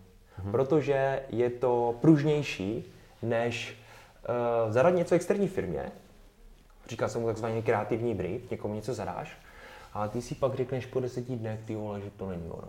Mhm. 0.42 0.53
Protože 0.53 1.23
je 1.29 1.51
to 1.51 1.94
pružnější, 2.01 2.92
než 3.23 3.79
uh, 4.29 4.73
zadat 4.73 4.94
něco 4.94 5.14
externí 5.14 5.49
firmě, 5.49 5.92
říká 6.88 7.09
se 7.09 7.18
mu 7.18 7.27
takzvaný 7.27 7.62
kreativní 7.62 8.14
brief, 8.14 8.51
někomu 8.51 8.75
něco 8.75 8.94
zadáš, 8.94 9.38
a 9.92 10.09
ty 10.09 10.23
si 10.23 10.35
pak 10.35 10.55
řekneš 10.55 10.87
po 10.87 11.01
deseti 11.01 11.37
dnech, 11.37 11.61
ty 11.64 11.75
vole, 11.77 12.01
že 12.01 12.11
to 12.11 12.29
není 12.29 12.51
ono. 12.51 12.68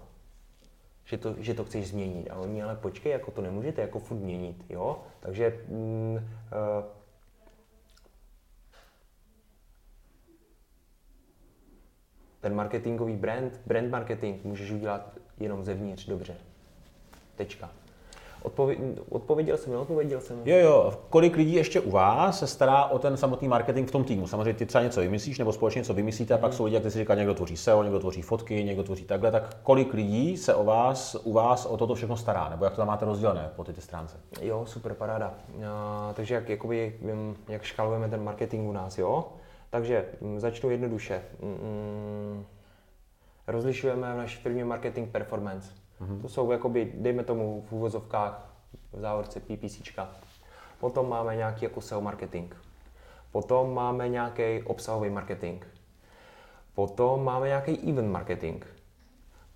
Že 1.05 1.17
to, 1.17 1.35
že 1.37 1.53
to 1.53 1.65
chceš 1.65 1.87
změnit. 1.87 2.29
A 2.29 2.35
oni, 2.35 2.63
ale 2.63 2.75
počkej, 2.75 3.11
jako 3.11 3.31
to 3.31 3.41
nemůžete 3.41 3.81
jako 3.81 3.99
furt 3.99 4.17
měnit, 4.17 4.65
jo? 4.69 4.99
Takže 5.19 5.59
mm, 5.67 6.13
uh, 6.13 6.19
ten 12.41 12.55
marketingový 12.55 13.15
brand, 13.15 13.59
brand 13.65 13.89
marketing 13.89 14.43
můžeš 14.43 14.71
udělat 14.71 15.13
jenom 15.39 15.63
zevnitř 15.63 16.05
dobře. 16.07 16.35
Tečka. 17.35 17.69
Odpověd, 18.43 18.79
odpověděl 19.09 19.57
jsem, 19.57 19.73
neodpověděl 19.73 20.21
jsem. 20.21 20.41
Jo, 20.45 20.57
jo. 20.57 20.93
Kolik 21.09 21.35
lidí 21.35 21.53
ještě 21.53 21.79
u 21.79 21.91
vás 21.91 22.39
se 22.39 22.47
stará 22.47 22.85
o 22.85 22.99
ten 22.99 23.17
samotný 23.17 23.47
marketing 23.47 23.87
v 23.87 23.91
tom 23.91 24.03
týmu? 24.03 24.27
Samozřejmě 24.27 24.53
ty 24.53 24.65
třeba 24.65 24.83
něco 24.83 25.01
vymyslíš 25.01 25.39
nebo 25.39 25.53
společně 25.53 25.79
něco 25.79 25.93
vymyslíte 25.93 26.33
a 26.33 26.37
pak 26.37 26.49
mhm. 26.49 26.57
jsou 26.57 26.65
lidi, 26.65 26.75
jak 26.75 26.83
ty 26.83 26.91
si 26.91 26.99
říkal, 26.99 27.15
někdo 27.15 27.33
tvoří 27.33 27.57
SEO, 27.57 27.83
někdo 27.83 27.99
tvoří 27.99 28.21
fotky, 28.21 28.63
někdo 28.63 28.83
tvoří 28.83 29.05
takhle. 29.05 29.31
Tak 29.31 29.57
kolik 29.63 29.93
lidí 29.93 30.37
se 30.37 30.55
o 30.55 30.63
vás, 30.63 31.17
u 31.23 31.33
vás 31.33 31.65
o 31.65 31.77
toto 31.77 31.95
všechno 31.95 32.17
stará? 32.17 32.49
Nebo 32.49 32.65
jak 32.65 32.73
to 32.73 32.77
tam 32.77 32.87
máte 32.87 33.05
rozdělené 33.05 33.49
po 33.55 33.63
ty 33.63 33.81
stránce? 33.81 34.17
Jo, 34.41 34.65
super, 34.65 34.93
paráda. 34.93 35.33
A, 35.69 36.13
takže 36.13 36.35
jak, 36.35 36.49
jakoby, 36.49 36.95
jak 37.47 37.63
škálujeme 37.63 38.09
ten 38.09 38.23
marketing 38.23 38.69
u 38.69 38.71
nás, 38.71 38.97
jo? 38.97 39.25
Takže 39.69 40.05
mm, 40.21 40.39
začnu 40.39 40.69
jednoduše. 40.69 41.23
Mm, 41.41 41.49
mm, 41.49 42.45
rozlišujeme 43.47 44.13
v 44.13 44.17
naší 44.17 44.41
firmě 44.41 44.65
marketing 44.65 45.11
performance. 45.11 45.71
Mm-hmm. 46.01 46.21
To 46.21 46.29
jsou, 46.29 46.51
jakoby, 46.51 46.93
dejme 46.95 47.23
tomu 47.23 47.65
v 47.69 47.71
úvozovkách, 47.71 48.55
v 48.93 48.99
závorce 48.99 49.39
PPCčka. 49.39 50.09
Potom 50.79 51.09
máme 51.09 51.35
nějaký 51.35 51.63
jako 51.63 51.81
SEO 51.81 52.01
marketing. 52.01 52.53
Potom 53.31 53.73
máme 53.73 54.09
nějaký 54.09 54.63
obsahový 54.63 55.09
marketing. 55.09 55.65
Potom 56.75 57.23
máme 57.23 57.47
nějaký 57.47 57.91
event 57.91 58.11
marketing. 58.11 58.65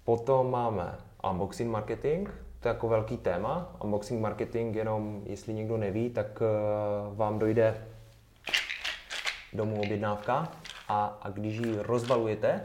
Potom 0.04 0.52
máme 0.52 0.96
unboxing 1.30 1.72
marketing, 1.72 2.30
to 2.60 2.68
je 2.68 2.74
jako 2.74 2.88
velký 2.88 3.18
téma. 3.18 3.76
Unboxing 3.84 4.22
marketing, 4.22 4.76
jenom 4.76 5.22
jestli 5.26 5.54
někdo 5.54 5.78
neví, 5.78 6.10
tak 6.10 6.42
uh, 6.42 7.18
vám 7.18 7.40
dojde 7.40 7.88
domů 9.58 9.82
objednávka 9.82 10.52
a, 10.88 11.20
a 11.22 11.30
když 11.30 11.58
ji 11.58 11.76
rozvalujete, 11.78 12.62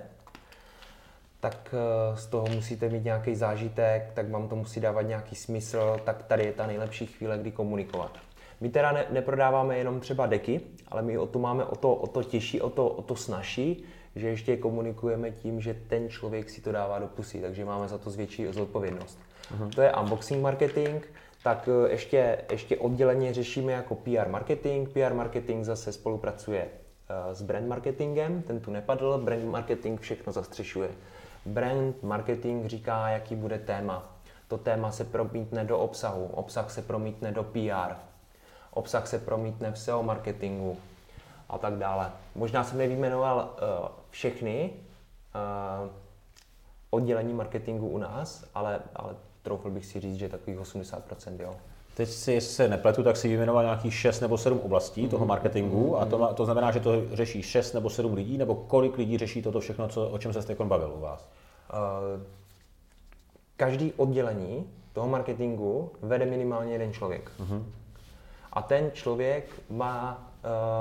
tak 1.40 1.74
eh, 1.74 2.16
z 2.16 2.26
toho 2.26 2.46
musíte 2.46 2.88
mít 2.88 3.04
nějaký 3.04 3.34
zážitek, 3.34 4.10
tak 4.14 4.30
vám 4.30 4.48
to 4.48 4.56
musí 4.56 4.80
dávat 4.80 5.02
nějaký 5.02 5.36
smysl, 5.36 5.96
tak 6.04 6.22
tady 6.22 6.44
je 6.44 6.52
ta 6.52 6.66
nejlepší 6.66 7.06
chvíle, 7.06 7.38
kdy 7.38 7.50
komunikovat. 7.50 8.18
My 8.60 8.68
teda 8.68 8.92
ne, 8.92 9.06
neprodáváme 9.10 9.78
jenom 9.78 10.00
třeba 10.00 10.26
deky, 10.26 10.60
ale 10.88 11.02
my 11.02 11.18
o 11.18 11.26
to 11.26 11.38
máme 11.38 11.64
o 11.64 11.76
to, 11.76 11.94
o 11.94 12.06
to 12.06 12.22
těžší, 12.22 12.60
o 12.60 12.70
to, 12.70 12.88
o 12.88 13.02
to 13.02 13.16
snažší, 13.16 13.84
že 14.16 14.28
ještě 14.28 14.56
komunikujeme 14.56 15.30
tím, 15.30 15.60
že 15.60 15.74
ten 15.74 16.08
člověk 16.08 16.50
si 16.50 16.60
to 16.60 16.72
dává 16.72 16.98
do 16.98 17.06
pusy, 17.06 17.40
takže 17.40 17.64
máme 17.64 17.88
za 17.88 17.98
to 17.98 18.10
zvětší 18.10 18.46
zodpovědnost. 18.50 19.18
Uh-huh. 19.54 19.74
To 19.74 19.82
je 19.82 19.92
unboxing 19.94 20.42
marketing, 20.42 21.04
tak 21.48 21.68
eh, 21.68 21.90
ještě, 21.90 22.38
ještě 22.50 22.76
odděleně 22.76 23.34
řešíme 23.34 23.72
jako 23.72 23.94
PR 23.94 24.28
marketing. 24.28 24.88
PR 24.88 25.14
marketing 25.14 25.64
zase 25.64 25.92
spolupracuje 25.92 26.68
eh, 26.68 27.34
s 27.34 27.42
brand 27.42 27.66
marketingem, 27.66 28.42
ten 28.42 28.60
tu 28.60 28.70
nepadl, 28.70 29.18
brand 29.18 29.44
marketing 29.44 30.00
všechno 30.00 30.32
zastřešuje. 30.32 30.90
Brand 31.46 32.02
marketing 32.02 32.66
říká, 32.66 33.08
jaký 33.08 33.36
bude 33.36 33.58
téma. 33.58 34.16
To 34.48 34.58
téma 34.58 34.90
se 34.90 35.04
promítne 35.04 35.64
do 35.64 35.78
obsahu, 35.78 36.26
obsah 36.26 36.70
se 36.70 36.82
promítne 36.82 37.32
do 37.32 37.44
PR, 37.44 37.94
obsah 38.70 39.06
se 39.06 39.18
promítne 39.18 39.72
v 39.72 39.78
SEO 39.78 40.02
marketingu 40.02 40.76
a 41.48 41.58
tak 41.58 41.74
dále. 41.74 42.12
Možná 42.34 42.64
jsem 42.64 42.78
nevyjmenoval 42.78 43.36
uh, 43.36 43.88
všechny 44.10 44.70
uh, 44.72 45.90
oddělení 46.90 47.32
marketingu 47.32 47.88
u 47.88 47.98
nás, 47.98 48.44
ale, 48.54 48.80
ale 48.96 49.14
troufl 49.48 49.70
bych 49.70 49.86
si 49.86 50.00
říct, 50.00 50.16
že 50.16 50.28
takových 50.28 50.58
80%, 50.58 51.40
jo. 51.40 51.56
Teď 51.94 52.08
si, 52.08 52.32
jestli 52.32 52.54
se 52.54 52.68
nepletu, 52.68 53.02
tak 53.02 53.16
si 53.16 53.28
vyjmenoval 53.28 53.62
nějakých 53.62 53.94
6 53.94 54.20
nebo 54.20 54.38
7 54.38 54.60
oblastí 54.60 55.06
mm-hmm. 55.06 55.10
toho 55.10 55.20
mhm. 55.20 55.28
marketingu 55.28 55.98
a 55.98 56.04
to, 56.04 56.34
to 56.34 56.44
znamená, 56.44 56.70
že 56.70 56.80
to 56.80 57.16
řeší 57.16 57.42
6 57.42 57.72
nebo 57.72 57.90
7 57.90 58.14
lidí, 58.14 58.38
nebo 58.38 58.54
kolik 58.54 58.98
lidí 58.98 59.18
řeší 59.18 59.42
toto 59.42 59.60
všechno, 59.60 59.88
co, 59.88 60.08
o 60.08 60.18
čem 60.18 60.32
se 60.32 60.42
teď 60.42 60.60
bavil 60.60 60.92
u 60.96 61.00
vás? 61.00 61.28
Uh, 61.72 62.22
každý 63.56 63.92
oddělení 63.92 64.70
toho 64.92 65.08
marketingu 65.08 65.92
vede 66.02 66.26
minimálně 66.26 66.72
jeden 66.72 66.92
člověk. 66.92 67.30
Mm-hmm. 67.40 67.62
A 68.52 68.62
ten 68.62 68.90
člověk 68.92 69.44
má, 69.70 70.30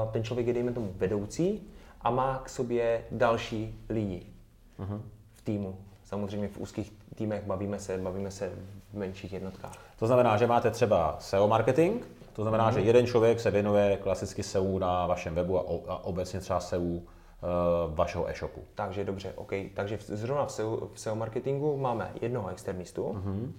uh, 0.03 0.11
ten 0.11 0.23
člověk 0.23 0.47
je 0.47 0.53
dejme 0.53 0.71
tomu 0.71 0.93
vedoucí 0.95 1.67
a 2.01 2.11
má 2.11 2.41
k 2.43 2.49
sobě 2.49 3.03
další 3.11 3.85
lidi 3.89 4.25
mm-hmm. 4.79 5.01
v 5.33 5.41
týmu. 5.41 5.77
Samozřejmě 6.07 6.47
v 6.47 6.57
úzkých 6.57 6.93
týmech 7.15 7.43
bavíme 7.43 7.79
se, 7.79 7.97
bavíme 7.97 8.31
se 8.31 8.51
v 8.93 8.97
menších 8.97 9.33
jednotkách. 9.33 9.77
To 9.99 10.07
znamená, 10.07 10.37
že 10.37 10.47
máte 10.47 10.71
třeba 10.71 11.15
SEO 11.19 11.47
marketing, 11.47 12.03
to 12.33 12.41
znamená, 12.41 12.71
mm-hmm. 12.71 12.73
že 12.73 12.81
jeden 12.81 13.07
člověk 13.07 13.39
se 13.39 13.51
věnuje 13.51 13.97
klasicky 13.97 14.43
SEO 14.43 14.79
na 14.79 15.07
vašem 15.07 15.35
webu 15.35 15.59
a, 15.59 15.93
a 15.93 16.03
obecně 16.03 16.39
třeba 16.39 16.59
SEO 16.59 16.81
uh, 16.81 17.01
vašeho 17.87 18.29
e-shopu. 18.29 18.61
Takže 18.75 19.03
dobře, 19.03 19.33
OK. 19.35 19.51
Takže 19.73 19.99
zrovna 20.01 20.45
v 20.45 20.51
SEO, 20.51 20.89
v 20.93 20.99
SEO 20.99 21.15
marketingu 21.15 21.77
máme 21.77 22.11
jednoho 22.21 22.49
externistu. 22.49 23.03
Mm-hmm. 23.03 23.51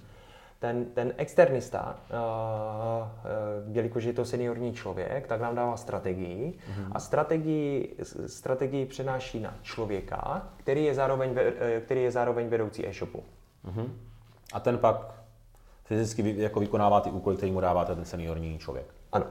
Ten, 0.60 0.84
ten 0.84 1.14
externista, 1.16 1.98
uh, 2.10 2.16
uh, 2.16 3.76
jelikož 3.76 4.04
je 4.04 4.12
to 4.12 4.24
seniorní 4.24 4.72
člověk, 4.72 5.26
tak 5.26 5.40
nám 5.40 5.54
dává 5.54 5.76
strategii 5.76 6.58
mm-hmm. 6.58 6.88
a 6.92 7.00
strategii, 7.00 7.96
strategii 8.26 8.86
přenáší 8.86 9.40
na 9.40 9.54
člověka, 9.62 10.48
který 10.56 10.84
je 10.84 10.94
zároveň, 10.94 11.38
který 11.84 12.02
je 12.02 12.10
zároveň 12.10 12.48
vedoucí 12.48 12.86
e-shopu. 12.86 13.22
Mm-hmm. 13.66 13.88
A 14.52 14.60
ten 14.60 14.78
pak 14.78 15.14
fyzicky 15.84 16.34
jako 16.42 16.60
vykonává 16.60 17.00
ty 17.00 17.10
úkoly, 17.10 17.36
který 17.36 17.52
mu 17.52 17.60
dává 17.60 17.84
ten 17.84 18.04
seniorní 18.04 18.58
člověk. 18.58 18.86
Ano. 19.12 19.26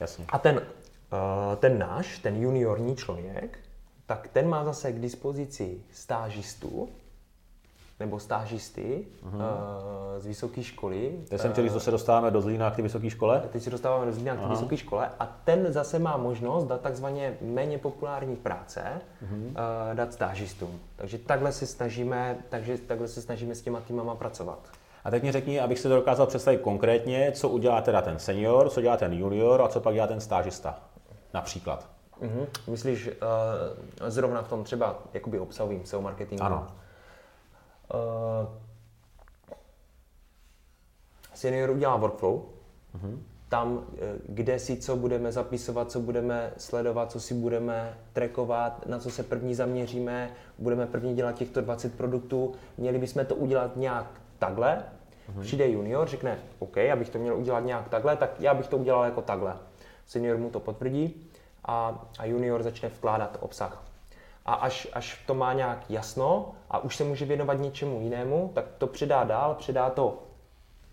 Jasně. 0.00 0.24
A 0.28 0.38
ten, 0.38 0.56
uh, 0.56 1.56
ten 1.56 1.78
náš, 1.78 2.18
ten 2.18 2.42
juniorní 2.42 2.96
člověk, 2.96 3.58
tak 4.06 4.28
ten 4.28 4.48
má 4.48 4.64
zase 4.64 4.92
k 4.92 5.00
dispozici 5.00 5.80
stážistu, 5.92 6.88
nebo 8.00 8.18
stážisty 8.18 9.06
uh, 9.22 9.32
z 10.18 10.26
vysoké 10.26 10.62
školy. 10.62 11.18
Teď 11.28 11.40
jsem 11.40 11.52
chtěl, 11.52 11.68
že 11.68 11.80
se 11.80 11.90
dostáváme 11.90 12.30
do 12.30 12.40
Zlína 12.40 12.70
k 12.70 12.76
ty 12.76 12.82
vysoké 12.82 13.10
škole. 13.10 13.42
Teď 13.52 13.62
se 13.62 13.70
dostáváme 13.70 14.06
do 14.06 14.12
Zlína 14.12 14.36
k 14.36 14.40
té 14.40 14.48
vysoké 14.48 14.76
škole 14.76 15.10
a 15.20 15.26
ten 15.44 15.72
zase 15.72 15.98
má 15.98 16.16
možnost 16.16 16.64
dát 16.64 16.80
takzvaně 16.80 17.36
méně 17.40 17.78
populární 17.78 18.36
práce, 18.36 18.82
uh, 19.22 19.28
dát 19.94 20.12
stážistům. 20.12 20.80
Takže 20.96 21.18
takhle 21.18 21.52
se 21.52 21.66
snažíme, 21.66 22.38
takže 22.48 22.78
takhle 22.78 23.08
se 23.08 23.22
snažíme 23.22 23.54
s 23.54 23.62
těma 23.62 23.80
týmama 23.80 24.14
pracovat. 24.14 24.58
A 25.04 25.10
teď 25.10 25.22
mi 25.22 25.32
řekni, 25.32 25.60
abych 25.60 25.78
si 25.78 25.88
to 25.88 25.94
dokázal 25.94 26.26
představit 26.26 26.60
konkrétně, 26.60 27.32
co 27.32 27.48
udělá 27.48 27.80
teda 27.80 28.02
ten 28.02 28.18
senior, 28.18 28.68
co 28.68 28.80
dělá 28.80 28.96
ten 28.96 29.12
junior 29.12 29.62
a 29.62 29.68
co 29.68 29.80
pak 29.80 29.94
dělá 29.94 30.06
ten 30.06 30.20
stážista. 30.20 30.80
Například. 31.34 31.88
Uh-huh. 32.22 32.46
Myslíš 32.66 33.06
uh, 33.08 34.08
zrovna 34.08 34.42
v 34.42 34.48
tom 34.48 34.64
třeba 34.64 34.98
jakoby 35.14 35.38
obsahovým 35.38 35.84
SEO 35.84 36.02
marketingu? 36.02 36.44
Ano. 36.44 36.66
Uh, 37.94 38.48
senior 41.34 41.70
udělá 41.70 41.96
workflow, 41.96 42.34
uh-huh. 42.34 43.18
tam, 43.48 43.86
kde 44.28 44.58
si 44.58 44.76
co 44.76 44.96
budeme 44.96 45.32
zapisovat, 45.32 45.90
co 45.90 46.00
budeme 46.00 46.52
sledovat, 46.56 47.10
co 47.10 47.20
si 47.20 47.34
budeme 47.34 47.98
trackovat, 48.12 48.86
na 48.86 48.98
co 48.98 49.10
se 49.10 49.22
první 49.22 49.54
zaměříme, 49.54 50.30
budeme 50.58 50.86
první 50.86 51.14
dělat 51.14 51.34
těchto 51.34 51.60
20 51.60 51.94
produktů, 51.94 52.54
měli 52.76 52.98
bychom 52.98 53.26
to 53.26 53.34
udělat 53.34 53.76
nějak 53.76 54.20
takhle, 54.38 54.84
uh-huh. 55.32 55.40
přijde 55.40 55.68
junior, 55.68 56.08
řekne, 56.08 56.38
OK, 56.58 56.78
abych 56.78 57.08
to 57.08 57.18
měl 57.18 57.36
udělat 57.36 57.60
nějak 57.60 57.88
takhle, 57.88 58.16
tak 58.16 58.40
já 58.40 58.54
bych 58.54 58.66
to 58.66 58.76
udělal 58.76 59.04
jako 59.04 59.22
takhle. 59.22 59.56
Senior 60.06 60.38
mu 60.38 60.50
to 60.50 60.60
potvrdí 60.60 61.30
a, 61.64 62.06
a 62.18 62.24
junior 62.24 62.62
začne 62.62 62.88
vkládat 62.88 63.38
obsah. 63.40 63.87
A 64.48 64.54
až, 64.54 64.88
až 64.92 65.22
to 65.26 65.34
má 65.34 65.52
nějak 65.52 65.90
jasno 65.90 66.52
a 66.70 66.78
už 66.78 66.96
se 66.96 67.04
může 67.04 67.24
věnovat 67.24 67.54
něčemu 67.54 68.00
jinému, 68.00 68.50
tak 68.54 68.64
to 68.78 68.86
předá 68.86 69.24
dál, 69.24 69.54
předá 69.54 69.90
to 69.90 70.22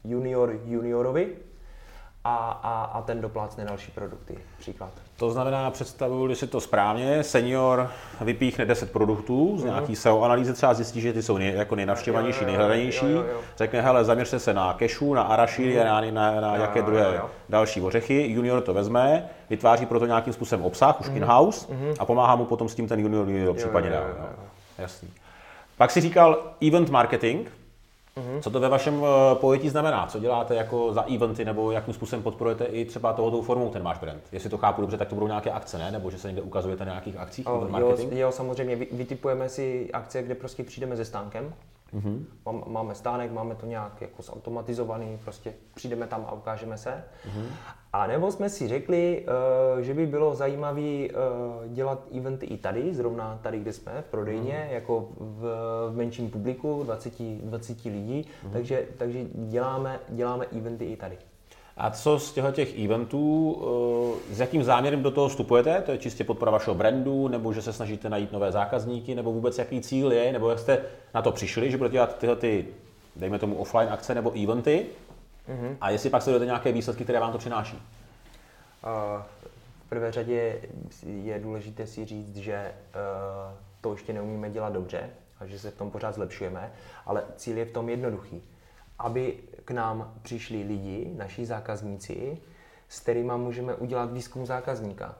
junior 0.04 0.60
juniorovi 0.66 1.38
a, 2.28 2.60
a, 2.64 2.84
a 2.84 3.02
ten 3.02 3.22
doplácne 3.22 3.66
další 3.66 3.92
produkty. 3.92 4.38
Příklad. 4.58 4.90
To 5.18 5.32
znamená, 5.32 5.72
představuji 5.72 6.36
si 6.36 6.48
to 6.48 6.62
správně, 6.62 7.24
senior 7.24 7.90
vypíchne 8.22 8.66
10 8.66 8.92
produktů 8.92 9.58
z 9.58 9.64
mhm. 9.64 9.70
nějaký 9.70 9.96
SEO 9.96 10.22
analýzy, 10.22 10.54
třeba 10.54 10.74
zjistí, 10.74 11.02
že 11.02 11.14
ty 11.14 11.24
jsou 11.24 11.38
nej, 11.38 11.54
jako 11.56 11.76
nejnavštěvanější, 11.76 12.46
nejhledanější, 12.46 13.06
řekne, 13.58 13.82
hele, 13.82 14.06
zaměřte 14.06 14.40
se 14.40 14.54
na 14.54 14.74
kešu, 14.74 15.14
na 15.14 15.22
araši, 15.22 15.78
mm. 15.80 15.86
na, 15.86 16.02
na, 16.02 16.42
na 16.42 16.56
jaké 16.56 16.82
druhé 16.82 17.04
jo, 17.04 17.14
jo. 17.14 17.30
další 17.50 17.82
ořechy, 17.82 18.28
junior 18.28 18.62
to 18.62 18.74
vezme, 18.74 19.30
vytváří 19.50 19.86
pro 19.86 20.00
to 20.00 20.06
nějakým 20.06 20.34
způsobem 20.34 20.66
obsah, 20.66 21.02
už 21.02 21.10
mm. 21.10 21.18
in-house, 21.18 21.74
mm. 21.74 21.94
a 22.00 22.06
pomáhá 22.06 22.36
mu 22.36 22.46
potom 22.46 22.70
s 22.70 22.76
tím 22.76 22.88
ten 22.88 23.00
junior, 23.00 23.30
junior 23.30 23.56
případně 23.56 23.90
dál. 23.90 24.04
Jasný. 24.78 25.10
Pak 25.78 25.92
si 25.92 26.02
říkal 26.02 26.38
event 26.68 26.90
marketing, 26.90 27.48
Mm-hmm. 28.20 28.42
Co 28.42 28.50
to 28.50 28.60
ve 28.60 28.70
vašem 28.70 29.04
eh, 29.04 29.36
pojetí 29.36 29.70
znamená? 29.70 30.08
Co 30.08 30.20
děláte 30.20 30.56
jako 30.56 30.94
za 30.94 31.02
eventy 31.16 31.46
nebo 31.46 31.72
jakým 31.72 31.94
způsobem 31.94 32.24
podporujete 32.24 32.66
i 32.66 32.86
třeba 32.86 33.14
tohoto 33.14 33.42
formou 33.42 33.70
ten 33.70 33.84
váš 33.84 34.00
brand? 34.00 34.24
Jestli 34.32 34.50
to 34.50 34.58
chápu 34.58 34.82
dobře, 34.82 34.98
tak 34.98 35.08
to 35.08 35.16
budou 35.16 35.28
nějaké 35.28 35.52
akce, 35.52 35.78
ne? 35.78 35.92
Nebo 35.92 36.12
že 36.12 36.18
se 36.18 36.28
někde 36.28 36.42
ukazujete 36.42 36.86
na 36.86 36.92
nějakých 36.92 37.18
akcích? 37.18 37.48
Oh, 37.48 37.70
marketing? 37.70 38.14
Jo, 38.14 38.20
jo, 38.20 38.32
samozřejmě. 38.32 38.76
Vytipujeme 38.76 39.50
si 39.50 39.90
akce, 39.94 40.24
kde 40.24 40.36
prostě 40.36 40.64
přijdeme 40.64 40.98
se 40.98 41.06
stánkem. 41.06 41.54
Mm-hmm. 41.94 42.26
Máme 42.68 42.96
stánek, 42.96 43.32
máme 43.32 43.56
to 43.56 43.66
nějak 43.66 44.02
jako 44.02 44.22
zautomatizovaný, 44.22 45.20
prostě 45.24 45.54
přijdeme 45.74 46.08
tam 46.08 46.26
a 46.28 46.32
ukážeme 46.32 46.78
se. 46.78 46.90
Mm-hmm. 46.90 47.46
A 47.94 48.08
nebo 48.08 48.32
jsme 48.32 48.50
si 48.50 48.68
řekli, 48.68 49.26
uh, 49.76 49.82
že 49.82 49.94
by 49.94 50.06
bylo 50.06 50.36
zajímavé 50.36 50.82
uh, 50.82 51.74
dělat 51.74 52.08
eventy 52.18 52.46
i 52.46 52.58
tady, 52.58 52.94
zrovna 52.94 53.40
tady, 53.44 53.60
kde 53.60 53.74
jsme, 53.74 54.02
v 54.02 54.12
prodejně, 54.12 54.64
mm. 54.68 54.74
jako 54.74 55.10
v, 55.20 55.42
v 55.90 55.96
menším 55.96 56.30
publiku, 56.30 56.84
20, 56.84 57.14
20 57.22 57.86
lidí, 57.86 58.28
mm. 58.44 58.52
takže, 58.52 58.88
takže 58.98 59.26
děláme, 59.34 60.00
děláme 60.10 60.46
eventy 60.46 60.86
i 60.86 60.96
tady. 60.96 61.18
A 61.78 61.90
co 61.90 62.20
z 62.20 62.34
těchto 62.34 62.52
těch 62.52 62.80
eventů, 62.80 63.58
eh, 64.32 64.36
s 64.36 64.40
jakým 64.40 64.64
záměrem 64.64 65.04
do 65.04 65.12
toho 65.12 65.30
vstupujete? 65.30 65.82
To 65.82 65.92
je 65.92 65.98
čistě 65.98 66.24
podpora 66.24 66.52
vašeho 66.52 66.76
brandu, 66.76 67.28
nebo 67.28 67.54
že 67.54 67.62
se 67.62 67.74
snažíte 67.74 68.10
najít 68.10 68.32
nové 68.32 68.52
zákazníky, 68.52 69.16
nebo 69.16 69.32
vůbec 69.32 69.58
jaký 69.58 69.82
cíl 69.82 70.12
je, 70.12 70.34
nebo 70.34 70.50
jak 70.50 70.60
jste 70.60 70.82
na 71.14 71.22
to 71.22 71.32
přišli, 71.32 71.72
že 71.72 71.78
budete 71.78 71.94
dělat 71.94 72.18
tyhle 72.18 72.36
ty, 72.36 72.68
dejme 73.16 73.40
tomu 73.40 73.56
offline 73.56 73.90
akce 73.90 74.16
nebo 74.16 74.44
eventy? 74.44 74.86
Mm-hmm. 75.50 75.76
A 75.82 75.90
jestli 75.90 76.10
pak 76.10 76.22
sledujete 76.22 76.46
nějaké 76.46 76.72
výsledky, 76.72 77.04
které 77.04 77.20
vám 77.20 77.32
to 77.32 77.38
přináší? 77.38 77.76
Uh, 77.76 79.22
v 79.86 79.90
prvé 79.90 80.12
řadě 80.12 80.62
je 81.24 81.40
důležité 81.40 81.88
si 81.88 82.06
říct, 82.06 82.36
že 82.36 82.72
uh, 82.72 83.58
to 83.82 83.92
ještě 83.92 84.14
neumíme 84.14 84.50
dělat 84.50 84.74
dobře 84.74 85.10
a 85.40 85.46
že 85.46 85.60
se 85.60 85.72
v 85.72 85.78
tom 85.78 85.92
pořád 85.92 86.16
zlepšujeme, 86.16 86.72
ale 87.06 87.24
cíl 87.36 87.58
je 87.58 87.66
v 87.66 87.72
tom 87.72 87.90
jednoduchý. 87.90 88.44
Aby 89.00 89.38
k 89.66 89.72
nám 89.72 90.14
přišli 90.22 90.64
lidi, 90.64 91.12
naši 91.16 91.46
zákazníci, 91.46 92.38
s 92.90 93.00
kterými 93.00 93.32
můžeme 93.38 93.76
udělat 93.76 94.14
výzkum 94.14 94.46
zákazníka. 94.46 95.16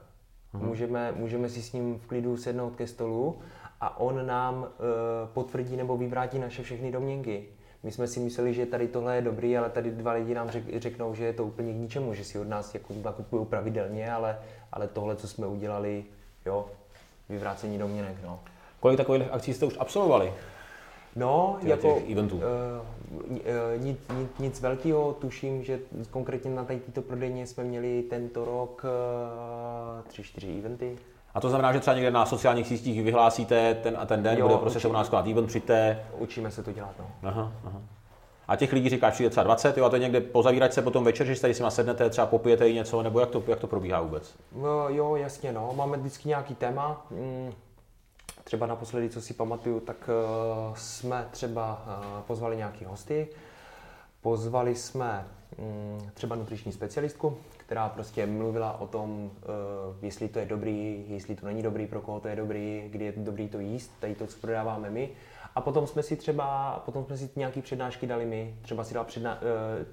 Mhm. 0.52 0.66
Můžeme, 0.66 1.12
můžeme 1.12 1.48
si 1.48 1.62
s 1.62 1.72
ním 1.72 1.98
v 1.98 2.06
klidu 2.06 2.36
sednout 2.36 2.76
ke 2.76 2.86
stolu 2.86 3.38
a 3.80 4.00
on 4.00 4.26
nám 4.26 4.62
uh, 4.62 4.68
potvrdí 5.34 5.76
nebo 5.76 5.96
vyvrátí 5.96 6.38
naše 6.38 6.62
všechny 6.62 6.92
domněnky. 6.92 7.44
My 7.82 7.92
jsme 7.92 8.06
si 8.06 8.20
mysleli, 8.20 8.54
že 8.54 8.66
tady 8.66 8.88
tohle 8.88 9.16
je 9.16 9.22
dobrý, 9.22 9.58
ale 9.58 9.70
tady 9.70 9.90
dva 9.90 10.12
lidi 10.12 10.34
nám 10.34 10.50
řek, 10.50 10.80
řeknou, 10.80 11.14
že 11.14 11.24
je 11.24 11.32
to 11.32 11.44
úplně 11.44 11.72
k 11.72 11.76
ničemu, 11.76 12.14
že 12.14 12.24
si 12.24 12.38
od 12.38 12.48
nás 12.48 12.74
jako 12.74 12.94
nakupují 13.04 13.46
pravidelně, 13.46 14.12
ale, 14.12 14.38
ale 14.72 14.88
tohle, 14.88 15.16
co 15.16 15.28
jsme 15.28 15.46
udělali, 15.46 16.04
jo, 16.46 16.66
vyvrácení 17.28 17.78
domněnek. 17.78 18.16
No. 18.24 18.40
Kolik 18.80 18.96
takových 18.96 19.30
akcí 19.30 19.54
jste 19.54 19.66
už 19.66 19.76
absolvovali? 19.78 20.32
No, 21.16 21.56
těch, 21.60 21.68
jako 21.68 21.94
těch 21.94 22.10
eventů. 22.10 22.36
Uh, 22.36 22.42
nic, 23.76 23.98
nic, 24.18 24.30
nic 24.38 24.60
velkého, 24.60 25.12
tuším, 25.12 25.64
že 25.64 25.78
konkrétně 26.10 26.50
na 26.50 26.64
této 26.64 27.02
prodejně 27.02 27.46
jsme 27.46 27.64
měli 27.64 28.02
tento 28.10 28.44
rok 28.44 28.84
uh, 28.84 30.04
tři, 30.08 30.22
čtyři 30.22 30.58
eventy. 30.58 30.98
A 31.34 31.40
to 31.40 31.48
znamená, 31.48 31.72
že 31.72 31.80
třeba 31.80 31.94
někde 31.94 32.10
na 32.10 32.26
sociálních 32.26 32.66
sítích 32.66 33.02
vyhlásíte 33.02 33.74
ten 33.74 33.96
a 33.98 34.06
ten 34.06 34.22
den, 34.22 34.38
jo, 34.38 34.48
bude 34.48 34.58
prostě 34.58 34.80
se 34.80 34.88
u 34.88 34.92
nás 34.92 35.08
konat 35.08 35.26
event, 35.26 35.48
přijďte. 35.48 36.04
Učíme 36.18 36.50
se 36.50 36.62
to 36.62 36.72
dělat, 36.72 36.94
no. 36.98 37.28
Aha, 37.28 37.52
aha. 37.64 37.80
A 38.48 38.56
těch 38.56 38.72
lidí 38.72 38.88
říká, 38.88 39.10
že 39.10 39.30
třeba 39.30 39.44
20, 39.44 39.78
jo, 39.78 39.84
a 39.84 39.88
to 39.88 39.96
je 39.96 40.00
někde 40.00 40.20
pozavírat 40.20 40.72
se 40.72 40.82
potom 40.82 41.04
večer, 41.04 41.26
že 41.26 41.40
tady 41.40 41.54
si 41.54 41.62
sednete, 41.68 42.10
třeba 42.10 42.26
popijete 42.26 42.68
i 42.68 42.74
něco, 42.74 43.02
nebo 43.02 43.20
jak 43.20 43.30
to, 43.30 43.42
jak 43.46 43.58
to 43.58 43.66
probíhá 43.66 44.00
vůbec? 44.00 44.34
No, 44.56 44.88
jo, 44.88 45.16
jasně, 45.16 45.52
no. 45.52 45.72
Máme 45.76 45.96
vždycky 45.96 46.28
nějaký 46.28 46.54
téma. 46.54 47.06
Mm, 47.10 47.52
třeba 48.46 48.66
naposledy, 48.66 49.08
co 49.08 49.20
si 49.20 49.34
pamatuju, 49.34 49.80
tak 49.80 50.10
uh, 50.68 50.74
jsme 50.74 51.28
třeba 51.30 51.84
uh, 51.86 52.22
pozvali 52.22 52.56
nějaký 52.56 52.84
hosty. 52.84 53.28
Pozvali 54.20 54.74
jsme 54.74 55.26
um, 55.56 56.10
třeba 56.14 56.36
nutriční 56.36 56.72
specialistku, 56.72 57.36
která 57.56 57.88
prostě 57.88 58.26
mluvila 58.26 58.80
o 58.80 58.86
tom, 58.86 59.10
uh, 59.20 59.30
jestli 60.02 60.28
to 60.28 60.38
je 60.38 60.46
dobrý, 60.46 61.04
jestli 61.08 61.34
to 61.34 61.46
není 61.46 61.62
dobrý, 61.62 61.86
pro 61.86 62.00
koho 62.00 62.20
to 62.20 62.28
je 62.28 62.36
dobrý, 62.36 62.88
kdy 62.90 63.04
je 63.04 63.12
dobrý 63.16 63.48
to 63.48 63.60
jíst, 63.60 63.92
tady 64.00 64.14
to, 64.14 64.26
co 64.26 64.38
prodáváme 64.40 64.90
my. 64.90 65.10
A 65.54 65.60
potom 65.60 65.86
jsme 65.86 66.02
si 66.02 66.16
třeba, 66.16 66.82
potom 66.84 67.04
jsme 67.04 67.16
si 67.16 67.30
nějaký 67.36 67.62
přednášky 67.62 68.06
dali 68.06 68.26
my, 68.26 68.54
třeba 68.62 68.84
si 68.84 68.94
dal, 68.94 69.04
předna, 69.04 69.38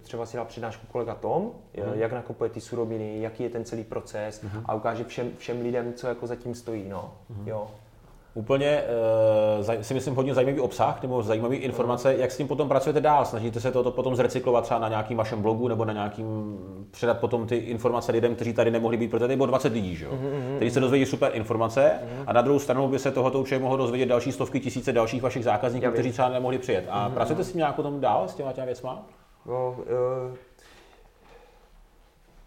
třeba 0.02 0.26
si 0.26 0.38
dal 0.38 0.46
přednášku 0.46 0.88
kolega 0.92 1.16
Tom, 1.16 1.44
mm. 1.44 2.00
jak 2.00 2.12
nakupuje 2.12 2.50
ty 2.50 2.62
suroviny, 2.62 3.22
jaký 3.22 3.44
je 3.44 3.50
ten 3.50 3.66
celý 3.66 3.84
proces 3.84 4.42
mm. 4.42 4.50
a 4.66 4.74
ukáže 4.74 5.04
všem, 5.04 5.32
všem 5.38 5.62
lidem, 5.62 5.94
co 5.94 6.08
jako 6.08 6.28
zatím 6.28 6.56
stojí, 6.56 6.90
no. 6.90 7.14
Mm. 7.30 7.48
Jo 7.48 7.68
úplně 8.34 8.84
uh, 9.60 9.82
si 9.82 9.94
myslím 9.94 10.16
hodně 10.16 10.34
zajímavý 10.34 10.60
obsah 10.60 11.02
nebo 11.02 11.24
zajímavé 11.24 11.56
informace, 11.56 12.16
jak 12.16 12.32
s 12.32 12.38
tím 12.38 12.48
potom 12.48 12.70
pracujete 12.70 13.02
dál. 13.02 13.26
Snažíte 13.26 13.60
se 13.60 13.72
to 13.72 13.92
potom 13.92 14.16
zrecyklovat 14.16 14.64
třeba 14.64 14.80
na 14.80 14.90
nějakým 14.90 15.18
vašem 15.18 15.42
blogu 15.42 15.68
nebo 15.68 15.86
na 15.86 15.94
nějakým 15.94 16.58
předat 16.92 17.20
potom 17.20 17.48
ty 17.48 17.56
informace 17.56 18.12
lidem, 18.12 18.36
kteří 18.36 18.54
tady 18.54 18.72
nemohli 18.72 18.98
být, 18.98 19.08
protože 19.08 19.20
tady 19.20 19.36
bylo 19.36 19.46
20 19.46 19.74
lidí, 19.74 19.96
že 19.96 20.06
jo? 20.06 20.12
Mm-hmm. 20.12 20.56
kteří 20.56 20.72
se 20.72 20.80
dozvědí 20.80 21.06
super 21.06 21.32
informace 21.34 21.92
mm-hmm. 21.92 22.24
a 22.28 22.34
na 22.34 22.42
druhou 22.42 22.60
stranu 22.60 22.88
by 22.88 23.00
se 23.00 23.12
tohoto 23.12 23.40
určitě 23.40 23.60
mohlo 23.60 23.78
dozvědět 23.78 24.06
další 24.06 24.32
stovky 24.32 24.60
tisíce 24.60 24.94
dalších 24.94 25.22
vašich 25.22 25.44
zákazníků, 25.44 25.92
kteří 25.92 26.12
třeba 26.12 26.30
nemohli 26.30 26.58
přijet. 26.58 26.86
A 26.90 27.10
mm-hmm. 27.10 27.14
pracujete 27.14 27.44
s 27.44 27.52
tím 27.52 27.58
nějak 27.58 27.76
potom 27.76 28.02
dál 28.02 28.28
s 28.28 28.36
těma 28.36 28.54
těma 28.54 28.66
věcma? 28.66 29.06
No, 29.46 29.76
uh, 29.78 30.36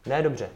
ne 0.06 0.22
dobře. 0.22 0.48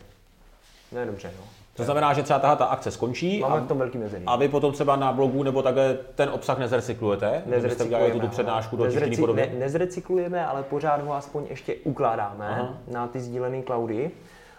Ne 0.92 1.06
dobře, 1.06 1.32
no. 1.38 1.59
To 1.80 1.84
znamená, 1.84 2.12
že 2.12 2.22
třeba 2.22 2.38
tahle 2.38 2.56
ta 2.56 2.64
akce 2.64 2.90
skončí 2.90 3.40
Máme 3.40 3.56
a, 3.56 3.60
v 3.60 3.68
tom 3.68 3.78
velký 3.78 3.98
mezení. 3.98 4.24
a 4.26 4.36
vy 4.36 4.48
potom 4.48 4.72
třeba 4.72 4.96
na 4.96 5.12
blogu 5.12 5.42
nebo 5.42 5.62
takhle 5.62 5.98
ten 6.14 6.28
obsah 6.28 6.58
nezrecyklujete? 6.58 7.42
Nezrecyklujeme. 7.46 8.20
tu 8.20 8.28
přednášku 8.28 8.76
do 8.76 8.84
Nezrecy, 8.84 9.22
ne, 9.34 9.46
nezrecyklujeme, 9.58 10.46
ale 10.46 10.62
pořád 10.62 11.02
ho 11.02 11.14
aspoň 11.14 11.46
ještě 11.50 11.74
ukládáme 11.84 12.48
Aha. 12.48 12.74
na 12.86 13.06
ty 13.06 13.20
sdílené 13.20 13.62
cloudy, 13.62 14.10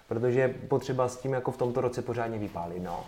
protože 0.07 0.39
je 0.39 0.47
potřeba 0.47 1.07
s 1.07 1.17
tím 1.17 1.33
jako 1.33 1.51
v 1.51 1.57
tomto 1.57 1.81
roce 1.81 2.01
pořádně 2.01 2.37
vypálit. 2.39 2.83
No. 2.83 2.99